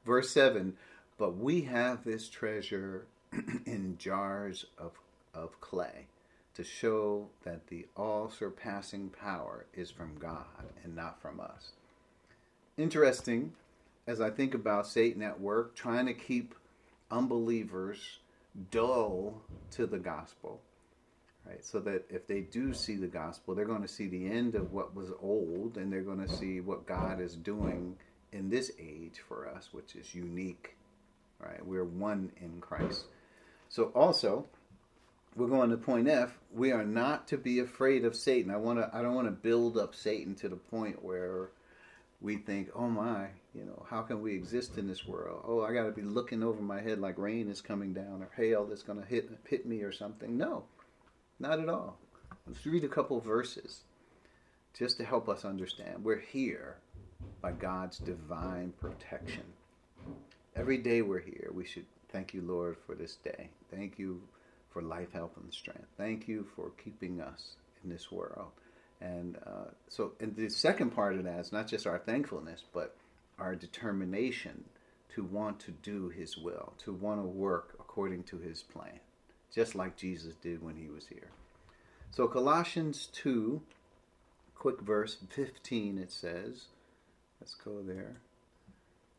Verse 0.05 0.31
seven, 0.31 0.75
but 1.19 1.37
we 1.37 1.63
have 1.63 2.05
this 2.05 2.29
treasure 2.29 3.07
in 3.67 3.97
jars 3.99 4.67
of 4.79 4.93
of 5.35 5.61
clay 5.61 6.07
to 6.55 6.65
show 6.65 7.29
that 7.45 7.67
the 7.67 7.87
all 7.97 8.31
surpassing 8.31 9.11
power 9.11 9.67
is 9.75 9.91
from 9.91 10.17
God 10.19 10.47
and 10.85 10.95
not 10.95 11.21
from 11.21 11.41
us. 11.41 11.73
Interesting 12.79 13.53
as 14.07 14.21
I 14.21 14.31
think 14.31 14.55
about 14.55 14.87
Satan 14.87 15.23
at 15.23 15.41
work 15.41 15.75
trying 15.75 16.07
to 16.07 16.15
keep 16.15 16.55
unbelievers 17.11 18.19
dull 18.71 19.43
to 19.73 19.87
the 19.87 19.99
gospel. 19.99 20.61
Right? 21.47 21.65
So 21.65 21.81
that 21.81 22.05
if 22.11 22.27
they 22.27 22.41
do 22.41 22.75
see 22.75 22.97
the 22.97 23.07
gospel, 23.07 23.55
they're 23.55 23.65
going 23.65 23.83
to 23.83 23.89
see 23.89 24.09
the 24.09 24.27
end 24.27 24.55
of 24.55 24.73
what 24.73 24.95
was 24.95 25.11
old 25.23 25.77
and 25.77 25.93
they're 25.93 26.03
going 26.03 26.27
to 26.27 26.33
see 26.33 26.61
what 26.61 26.87
God 26.87 27.21
is 27.21 27.37
doing 27.37 27.97
in 28.33 28.51
this 28.51 28.73
age 28.81 29.21
for 29.29 29.49
us, 29.49 29.69
which 29.73 29.95
is 29.95 30.15
unique. 30.15 30.77
Right? 31.39 31.65
We're 31.65 31.85
one 31.85 32.33
in 32.41 32.61
Christ. 32.61 33.05
So 33.69 33.85
also, 33.95 34.47
we're 35.37 35.49
going 35.49 35.71
to 35.71 35.77
point 35.77 36.09
F. 36.09 36.39
We 36.53 36.73
are 36.73 36.85
not 36.85 37.29
to 37.29 37.37
be 37.37 37.59
afraid 37.59 38.05
of 38.05 38.17
Satan. 38.17 38.51
I 38.51 38.57
want 38.57 38.79
to. 38.79 38.91
I 38.93 39.03
don't 39.03 39.15
want 39.15 39.29
to 39.29 39.33
build 39.33 39.77
up 39.77 39.95
Satan 39.95 40.35
to 40.37 40.49
the 40.49 40.57
point 40.57 41.05
where 41.05 41.51
we 42.21 42.37
think, 42.39 42.71
"Oh 42.75 42.89
my, 42.89 43.29
you 43.55 43.65
know, 43.65 43.85
how 43.89 44.03
can 44.03 44.23
we 44.23 44.35
exist 44.35 44.79
in 44.79 44.89
this 44.89 45.07
world? 45.07 45.45
Oh, 45.47 45.63
I 45.63 45.75
got 45.75 45.85
to 45.85 45.93
be 45.93 46.03
looking 46.03 46.43
over 46.43 46.63
my 46.63 46.81
head 46.81 46.99
like 47.01 47.19
rain 47.19 47.51
is 47.51 47.61
coming 47.61 47.93
down 47.93 48.23
or 48.23 48.31
hail 48.35 48.65
that's 48.65 48.83
going 48.83 49.01
to 49.01 49.07
hit 49.07 49.31
hit 49.47 49.67
me 49.67 49.83
or 49.83 49.93
something." 49.93 50.39
No, 50.39 50.65
not 51.39 51.61
at 51.61 51.69
all. 51.69 51.99
Let's 52.47 52.65
read 52.65 52.85
a 52.85 52.89
couple 52.89 53.21
verses 53.21 53.81
just 54.79 54.99
to 54.99 55.05
help 55.05 55.29
us 55.29 55.45
understand. 55.45 56.05
We're 56.05 56.21
here 56.21 56.77
by 57.41 57.53
God's 57.53 57.99
divine 57.99 58.73
protection. 58.81 59.45
Every 60.55 60.79
day 60.79 61.03
we're 61.03 61.21
here, 61.21 61.51
we 61.53 61.67
should 61.67 61.87
thank 62.11 62.33
you, 62.33 62.43
Lord, 62.43 62.77
for 62.87 62.95
this 62.95 63.17
day. 63.17 63.51
Thank 63.71 63.99
you 63.99 64.23
for 64.71 64.83
life, 64.83 65.13
health, 65.13 65.33
and 65.43 65.53
strength. 65.53 65.87
Thank 65.97 66.29
you 66.29 66.47
for 66.55 66.71
keeping 66.83 67.21
us 67.21 67.57
in 67.83 67.91
this 67.91 68.11
world. 68.11 68.49
And 69.01 69.37
uh, 69.47 69.71
so, 69.89 70.13
and 70.21 70.35
the 70.37 70.49
second 70.49 70.91
part 70.91 71.17
of 71.17 71.25
that 71.25 71.41
is 71.41 71.53
not 71.53 71.69
just 71.69 71.87
our 71.87 71.99
thankfulness, 71.99 72.63
but 72.73 72.97
our 73.39 73.55
determination 73.55 74.65
to 75.15 75.25
want 75.25 75.61
to 75.61 75.71
do 75.71 76.09
His 76.09 76.37
will, 76.37 76.73
to 76.85 76.93
want 76.93 77.21
to 77.21 77.27
work 77.27 77.75
according 77.79 78.25
to 78.25 78.39
His 78.39 78.63
plan, 78.63 79.01
just 79.55 79.75
like 79.75 79.97
Jesus 79.97 80.35
did 80.43 80.63
when 80.63 80.77
He 80.77 80.89
was 80.89 81.07
here. 81.07 81.31
So, 82.11 82.27
Colossians 82.29 83.09
2, 83.13 83.61
quick 84.55 84.81
verse 84.81 85.17
15, 85.31 85.99
it 85.99 86.11
says, 86.11 86.67
let's 87.41 87.55
go 87.55 87.83
there. 87.83 88.17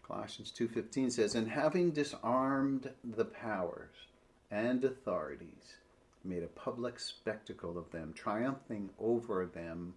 Colossians 0.03 0.53
2:15 0.53 1.11
says, 1.11 1.35
"And 1.35 1.49
having 1.49 1.91
disarmed 1.91 2.93
the 3.03 3.25
powers, 3.25 4.07
and 4.49 4.83
authorities 4.85 5.75
made 6.23 6.43
a 6.43 6.47
public 6.47 6.99
spectacle 6.99 7.77
of 7.77 7.91
them, 7.91 8.13
triumphing 8.13 8.89
over 8.99 9.45
them 9.45 9.93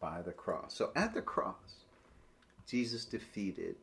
by 0.00 0.22
the 0.22 0.32
cross. 0.32 0.74
So 0.74 0.92
at 0.94 1.14
the 1.14 1.22
cross, 1.22 1.84
Jesus 2.66 3.04
defeated 3.04 3.76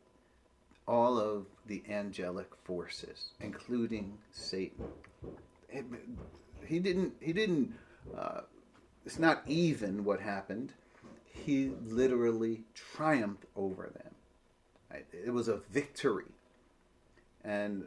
all 0.86 1.18
of 1.18 1.46
the 1.66 1.82
angelic 1.88 2.54
forces, 2.64 3.32
including 3.40 4.18
Satan. 4.30 4.92
He 6.66 6.78
didn't. 6.78 7.14
He 7.20 7.32
didn't. 7.32 7.74
Uh, 8.16 8.42
it's 9.04 9.18
not 9.18 9.42
even 9.46 10.04
what 10.04 10.20
happened. 10.20 10.72
He 11.24 11.72
literally 11.86 12.62
triumphed 12.74 13.46
over 13.56 13.90
them. 13.94 14.14
Right? 14.90 15.06
It 15.12 15.30
was 15.30 15.48
a 15.48 15.56
victory, 15.70 16.30
and 17.44 17.84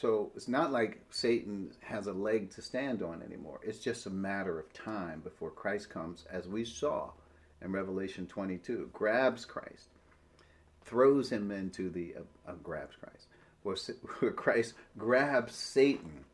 so 0.00 0.30
it's 0.36 0.48
not 0.48 0.70
like 0.70 1.00
Satan 1.10 1.72
has 1.80 2.06
a 2.06 2.12
leg 2.12 2.50
to 2.52 2.62
stand 2.62 3.02
on 3.02 3.22
anymore. 3.22 3.60
It's 3.64 3.80
just 3.80 4.06
a 4.06 4.10
matter 4.10 4.58
of 4.58 4.72
time 4.72 5.20
before 5.20 5.50
Christ 5.50 5.90
comes, 5.90 6.24
as 6.30 6.46
we 6.46 6.64
saw 6.64 7.10
in 7.60 7.72
Revelation 7.72 8.26
22, 8.26 8.90
grabs 8.92 9.44
Christ, 9.44 9.88
throws 10.84 11.30
him 11.30 11.50
into 11.50 11.90
the 11.90 12.14
uh, 12.16 12.50
uh, 12.50 12.54
grabs 12.62 12.94
Christ. 12.94 13.26
Where, 13.64 13.76
where 14.20 14.30
Christ 14.30 14.74
grabs 14.96 15.54
Satan, 15.54 16.24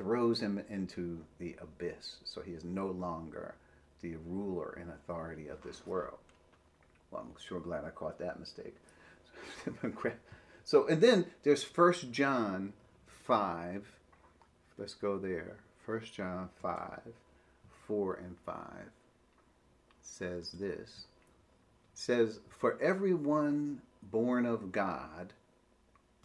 throws 0.00 0.40
him 0.40 0.62
into 0.70 1.18
the 1.38 1.54
abyss. 1.60 2.16
So 2.24 2.40
he 2.40 2.52
is 2.52 2.64
no 2.64 2.86
longer 2.86 3.54
the 4.00 4.16
ruler 4.26 4.78
and 4.80 4.90
authority 4.90 5.48
of 5.48 5.62
this 5.62 5.86
world. 5.86 6.18
Well, 7.10 7.22
I'm 7.22 7.34
sure 7.44 7.60
glad 7.60 7.84
I 7.84 7.90
caught 7.90 8.18
that 8.18 8.40
mistake. 8.40 8.76
So, 10.62 10.86
and 10.86 11.00
then 11.00 11.26
there's 11.42 11.64
First 11.64 12.12
John 12.12 12.74
5. 13.24 13.84
Let's 14.78 14.94
go 14.94 15.18
there. 15.18 15.56
First 15.84 16.14
John 16.14 16.48
5, 16.62 17.00
4 17.88 18.14
and 18.14 18.36
5 18.46 18.56
says 20.00 20.52
this. 20.52 21.06
Says, 21.92 22.38
For 22.48 22.80
everyone 22.80 23.80
born 24.12 24.46
of 24.46 24.70
God 24.70 25.32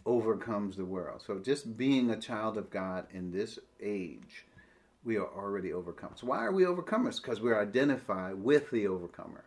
overcomes 0.06 0.76
the 0.76 0.84
world. 0.84 1.20
So 1.26 1.38
just 1.40 1.76
being 1.76 2.10
a 2.10 2.20
child 2.20 2.56
of 2.56 2.70
God 2.70 3.06
in 3.12 3.32
this 3.32 3.58
age, 3.82 4.46
we 5.04 5.16
are 5.16 5.26
already 5.26 5.72
overcome. 5.72 6.12
So 6.14 6.28
why 6.28 6.38
are 6.38 6.52
we 6.52 6.64
overcomers? 6.64 7.20
Because 7.20 7.40
we're 7.40 7.60
identified 7.60 8.36
with 8.36 8.70
the 8.70 8.86
overcomer. 8.86 9.44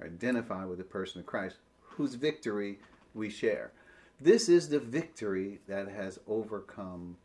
Identified 0.00 0.68
with 0.68 0.78
the 0.78 0.84
person 0.84 1.20
of 1.20 1.26
Christ, 1.26 1.56
whose 1.82 2.14
victory 2.14 2.78
we 3.14 3.30
share. 3.30 3.72
This 4.20 4.48
is 4.48 4.68
the 4.68 4.78
victory 4.78 5.58
that 5.66 5.88
has 5.88 6.20
overcome 6.28 7.16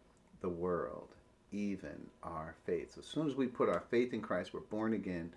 the 0.41 0.49
world, 0.49 1.09
even 1.51 2.07
our 2.23 2.55
faith. 2.65 2.93
So 2.95 3.01
as 3.01 3.07
soon 3.07 3.27
as 3.27 3.35
we 3.35 3.47
put 3.47 3.69
our 3.69 3.83
faith 3.91 4.13
in 4.13 4.21
Christ, 4.21 4.53
we're 4.53 4.61
born 4.61 4.93
again, 4.93 5.33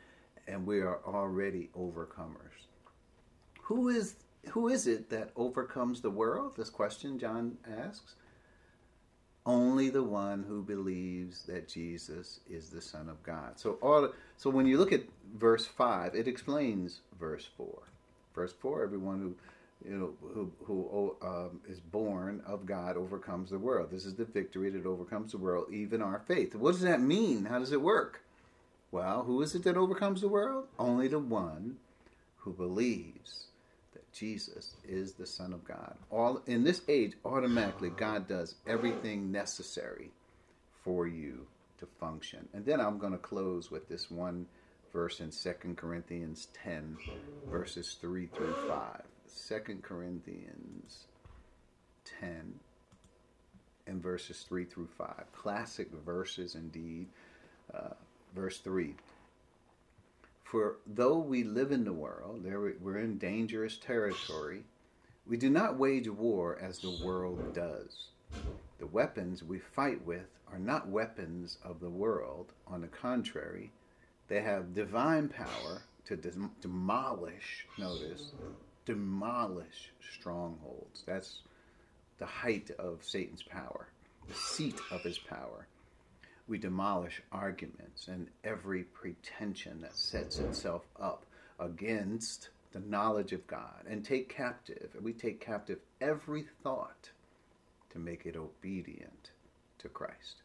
and 0.47 0.67
we 0.67 0.81
are 0.81 1.01
already 1.07 1.71
overcomers. 1.77 2.67
Who 3.63 3.89
is 3.89 4.17
who 4.49 4.69
is 4.69 4.87
it 4.87 5.11
that 5.11 5.31
overcomes 5.37 6.01
the 6.01 6.11
world? 6.11 6.55
This 6.57 6.71
question 6.71 7.19
John 7.19 7.59
asks. 7.81 8.15
Only 9.45 9.91
the 9.91 10.03
one 10.03 10.45
who 10.49 10.61
believes 10.63 11.45
that 11.45 11.69
Jesus 11.69 12.41
is 12.51 12.69
the 12.69 12.81
Son 12.81 13.09
of 13.09 13.23
God. 13.23 13.61
So 13.61 13.79
all 13.81 14.13
so 14.37 14.51
when 14.51 14.67
you 14.67 14.77
look 14.77 14.93
at 14.93 15.05
verse 15.37 15.65
five, 15.65 16.17
it 16.17 16.27
explains 16.27 17.01
verse 17.19 17.49
four. 17.57 17.83
Verse 18.35 18.53
four, 18.53 18.83
everyone 18.83 19.21
who 19.21 19.35
you 19.85 19.97
know, 19.97 20.13
who, 20.35 20.51
who 20.65 21.17
um, 21.23 21.61
is 21.69 21.79
born 21.79 22.43
of 22.47 22.67
God 22.67 22.97
overcomes 22.97 23.51
the 23.51 23.59
world. 23.59 23.91
This 23.91 24.05
is 24.05 24.15
the 24.15 24.25
victory 24.25 24.71
that 24.71 24.87
overcomes 24.87 25.33
the 25.33 25.39
world, 25.39 25.67
even 25.71 26.03
our 26.03 26.23
faith. 26.27 26.55
What 26.55 26.73
does 26.73 26.81
that 26.81 27.01
mean? 27.01 27.45
How 27.45 27.59
does 27.59 27.73
it 27.73 27.81
work? 27.81 28.23
Well, 28.91 29.23
who 29.25 29.43
is 29.43 29.55
it 29.55 29.63
that 29.65 29.77
overcomes 29.77 30.23
the 30.23 30.29
world? 30.29 30.67
Only 30.79 31.09
the 31.09 31.19
one 31.19 31.77
who 32.39 32.53
believes 32.53 33.46
Jesus 34.19 34.75
is 34.89 35.13
the 35.13 35.27
Son 35.27 35.53
of 35.53 35.65
God. 35.65 35.95
All 36.11 36.41
in 36.47 36.65
this 36.65 36.83
age, 36.89 37.13
automatically 37.25 37.91
God 37.91 38.27
does 38.27 38.55
everything 38.67 39.31
necessary 39.31 40.11
for 40.85 41.07
you 41.07 41.47
to 41.79 41.87
function. 42.01 42.49
And 42.55 42.65
then 42.65 42.81
I'm 42.81 42.99
going 42.99 43.13
to 43.13 43.19
close 43.19 43.71
with 43.71 43.89
this 43.89 44.11
one 44.11 44.47
verse 44.93 45.21
in 45.21 45.31
2 45.31 45.75
Corinthians 45.75 46.49
10, 46.63 46.97
verses 47.51 47.99
3 48.01 48.27
through 48.29 48.55
5. 48.67 49.03
Second 49.27 49.83
Corinthians 49.83 51.05
10 52.21 52.55
and 53.87 54.03
verses 54.03 54.47
3 54.49 54.65
through 54.65 54.89
5. 54.97 55.25
Classic 55.33 55.89
verses 56.07 56.55
indeed. 56.55 57.09
Uh, 57.75 57.91
verse 58.35 58.59
3. 58.59 58.95
For 60.47 60.77
though 60.87 61.19
we 61.19 61.43
live 61.43 61.73
in 61.73 61.83
the 61.83 61.93
world, 61.93 62.45
there 62.45 62.61
we're 62.61 63.01
in 63.01 63.19
dangerous 63.19 63.77
territory, 63.77 64.63
We 65.27 65.37
do 65.37 65.51
not 65.51 65.77
wage 65.77 66.09
war 66.09 66.57
as 66.61 66.79
the 66.79 67.05
world 67.05 67.53
does. 67.53 68.11
The 68.79 68.87
weapons 68.87 69.43
we 69.43 69.59
fight 69.59 70.07
with 70.07 70.39
are 70.47 70.61
not 70.61 70.89
weapons 70.89 71.59
of 71.65 71.81
the 71.81 71.91
world. 71.91 72.53
On 72.69 72.81
the 72.81 72.87
contrary, 72.87 73.73
they 74.29 74.41
have 74.41 74.73
divine 74.73 75.29
power 75.29 75.83
to 76.05 76.17
dem- 76.17 76.53
demolish, 76.61 77.67
notice, 77.77 78.31
demolish 78.85 79.91
strongholds. 80.01 81.03
That's 81.05 81.41
the 82.19 82.27
height 82.27 82.71
of 82.79 83.03
Satan's 83.03 83.43
power, 83.43 83.89
the 84.29 84.35
seat 84.35 84.81
of 84.93 85.03
his 85.03 85.19
power. 85.19 85.67
We 86.49 86.59
demolish 86.59 87.23
arguments 87.33 88.09
and 88.09 88.29
every 88.45 88.85
pretension 88.85 89.81
that 89.81 89.97
sets 89.97 90.39
itself 90.39 90.83
up 91.01 91.25
against 91.59 92.51
the 92.73 92.81
knowledge 92.81 93.33
of 93.33 93.47
God 93.47 93.85
and 93.89 94.05
take 94.05 94.29
captive, 94.29 94.91
and 94.95 95.03
we 95.03 95.13
take 95.13 95.41
captive 95.41 95.79
every 96.01 96.47
thought 96.63 97.11
to 97.91 97.99
make 97.99 98.27
it 98.27 98.37
obedient 98.37 99.31
to 99.79 99.89
Christ. 99.89 100.43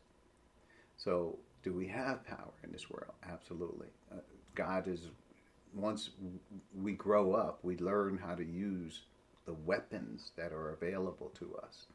So, 0.98 1.38
do 1.64 1.74
we 1.74 1.88
have 1.88 2.26
power 2.26 2.54
in 2.64 2.72
this 2.72 2.90
world? 2.90 3.14
Absolutely. 3.30 3.88
Uh, 4.12 4.22
God 4.56 4.88
is, 4.88 5.02
once 5.76 6.10
we 6.82 6.94
grow 6.94 7.34
up, 7.34 7.60
we 7.64 7.78
learn 7.78 8.18
how 8.18 8.36
to 8.36 8.46
use 8.46 9.02
the 9.46 9.54
weapons 9.54 10.32
that 10.38 10.54
are 10.54 10.72
available 10.72 11.32
to 11.40 11.56
us. 11.64 11.88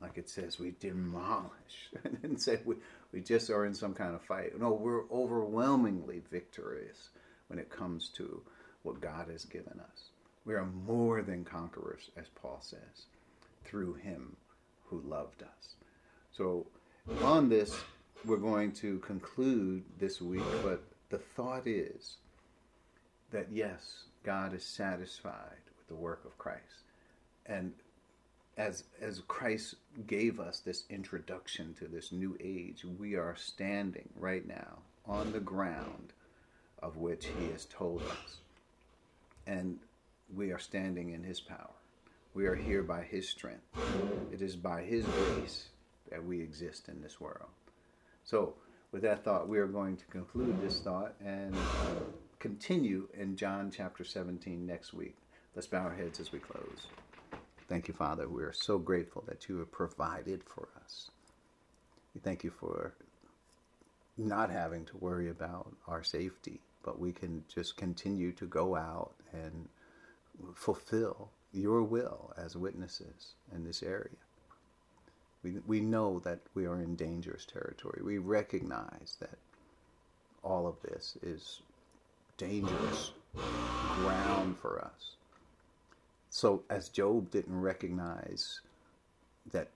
Like 0.00 0.16
it 0.16 0.28
says, 0.28 0.58
we 0.58 0.74
demolish. 0.78 1.90
and 2.22 2.40
say 2.40 2.60
we, 2.64 2.76
we 3.12 3.20
just 3.20 3.50
are 3.50 3.64
in 3.64 3.74
some 3.74 3.94
kind 3.94 4.14
of 4.14 4.22
fight. 4.22 4.58
No, 4.58 4.72
we're 4.72 5.10
overwhelmingly 5.10 6.22
victorious 6.30 7.10
when 7.48 7.58
it 7.58 7.70
comes 7.70 8.08
to 8.16 8.42
what 8.82 9.00
God 9.00 9.28
has 9.28 9.44
given 9.44 9.80
us. 9.80 10.10
We 10.44 10.54
are 10.54 10.66
more 10.66 11.22
than 11.22 11.44
conquerors, 11.44 12.10
as 12.16 12.26
Paul 12.40 12.58
says, 12.60 13.06
through 13.64 13.94
him 13.94 14.36
who 14.86 15.00
loved 15.00 15.42
us. 15.42 15.74
So, 16.32 16.66
on 17.22 17.48
this, 17.48 17.78
we're 18.24 18.36
going 18.36 18.72
to 18.72 18.98
conclude 19.00 19.84
this 19.98 20.20
week, 20.20 20.44
but 20.62 20.82
the 21.10 21.18
thought 21.18 21.66
is 21.66 22.16
that 23.30 23.48
yes, 23.50 24.04
God 24.24 24.54
is 24.54 24.64
satisfied 24.64 25.60
with 25.76 25.88
the 25.88 25.94
work 25.94 26.24
of 26.24 26.38
Christ. 26.38 26.84
And 27.46 27.72
as, 28.58 28.82
as 29.00 29.22
Christ 29.28 29.76
gave 30.08 30.40
us 30.40 30.58
this 30.58 30.84
introduction 30.90 31.74
to 31.78 31.86
this 31.86 32.10
new 32.10 32.36
age, 32.40 32.84
we 32.84 33.14
are 33.14 33.36
standing 33.36 34.08
right 34.16 34.46
now 34.46 34.80
on 35.06 35.32
the 35.32 35.40
ground 35.40 36.12
of 36.82 36.96
which 36.96 37.26
He 37.38 37.46
has 37.52 37.64
told 37.66 38.02
us. 38.02 38.38
And 39.46 39.78
we 40.34 40.50
are 40.50 40.58
standing 40.58 41.10
in 41.10 41.22
His 41.22 41.40
power. 41.40 41.70
We 42.34 42.46
are 42.46 42.56
here 42.56 42.82
by 42.82 43.02
His 43.02 43.28
strength. 43.28 43.62
It 44.32 44.42
is 44.42 44.56
by 44.56 44.82
His 44.82 45.06
grace 45.06 45.68
that 46.10 46.24
we 46.24 46.40
exist 46.40 46.88
in 46.88 47.00
this 47.00 47.20
world. 47.20 47.48
So, 48.24 48.54
with 48.90 49.02
that 49.02 49.22
thought, 49.22 49.48
we 49.48 49.58
are 49.58 49.66
going 49.66 49.96
to 49.96 50.04
conclude 50.06 50.60
this 50.60 50.80
thought 50.80 51.14
and 51.24 51.54
uh, 51.54 52.00
continue 52.38 53.06
in 53.14 53.36
John 53.36 53.70
chapter 53.74 54.02
17 54.02 54.66
next 54.66 54.92
week. 54.92 55.16
Let's 55.54 55.66
bow 55.66 55.84
our 55.84 55.94
heads 55.94 56.20
as 56.20 56.32
we 56.32 56.38
close. 56.38 56.86
Thank 57.68 57.86
you, 57.86 57.94
Father. 57.94 58.28
We 58.28 58.42
are 58.44 58.52
so 58.52 58.78
grateful 58.78 59.24
that 59.28 59.48
you 59.48 59.58
have 59.58 59.70
provided 59.70 60.42
for 60.42 60.68
us. 60.82 61.10
We 62.14 62.20
thank 62.20 62.42
you 62.42 62.50
for 62.50 62.94
not 64.16 64.50
having 64.50 64.86
to 64.86 64.96
worry 64.96 65.28
about 65.28 65.74
our 65.86 66.02
safety, 66.02 66.60
but 66.82 66.98
we 66.98 67.12
can 67.12 67.44
just 67.54 67.76
continue 67.76 68.32
to 68.32 68.46
go 68.46 68.74
out 68.74 69.12
and 69.32 69.68
fulfill 70.54 71.30
your 71.52 71.82
will 71.82 72.32
as 72.36 72.56
witnesses 72.56 73.34
in 73.54 73.64
this 73.64 73.82
area. 73.82 74.16
We, 75.42 75.56
we 75.66 75.80
know 75.80 76.20
that 76.20 76.40
we 76.54 76.66
are 76.66 76.80
in 76.80 76.96
dangerous 76.96 77.44
territory. 77.44 78.00
We 78.02 78.18
recognize 78.18 79.16
that 79.20 79.38
all 80.42 80.66
of 80.66 80.80
this 80.82 81.18
is 81.22 81.60
dangerous 82.38 83.12
ground 83.34 84.56
for 84.58 84.82
us. 84.84 85.17
So, 86.30 86.62
as 86.68 86.88
Job 86.88 87.30
didn't 87.30 87.60
recognize 87.60 88.60
that 89.52 89.68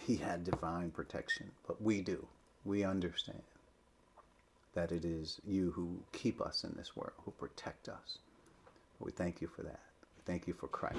he 0.00 0.16
had 0.16 0.44
divine 0.44 0.90
protection, 0.90 1.50
but 1.66 1.80
we 1.80 2.00
do. 2.00 2.26
We 2.64 2.84
understand 2.84 3.42
that 4.74 4.92
it 4.92 5.04
is 5.04 5.40
you 5.46 5.72
who 5.72 5.98
keep 6.12 6.40
us 6.40 6.64
in 6.64 6.74
this 6.76 6.96
world, 6.96 7.12
who 7.24 7.30
protect 7.32 7.88
us. 7.88 8.18
We 8.98 9.12
thank 9.12 9.40
you 9.40 9.48
for 9.48 9.62
that. 9.62 9.80
We 10.16 10.22
thank 10.24 10.46
you 10.46 10.54
for 10.54 10.68
Christ. 10.68 10.98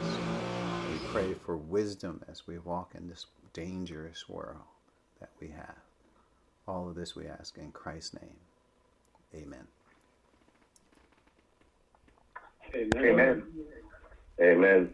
We 0.92 0.98
pray 1.10 1.34
for 1.34 1.58
wisdom 1.58 2.24
as 2.28 2.48
we 2.48 2.58
walk 2.60 2.96
in 2.96 3.08
this 3.08 3.26
dangerous 3.54 4.28
world 4.30 4.64
that 5.20 5.30
we 5.40 5.50
have. 5.50 5.76
All 6.68 6.88
of 6.90 6.96
this 6.96 7.16
we 7.16 7.28
ask 7.28 7.58
in 7.58 7.72
Christ's 7.72 8.16
name. 8.16 8.38
Amen. 9.36 9.68
Amen. 12.76 13.06
Amen. 13.06 13.44
Amen. 14.42 14.90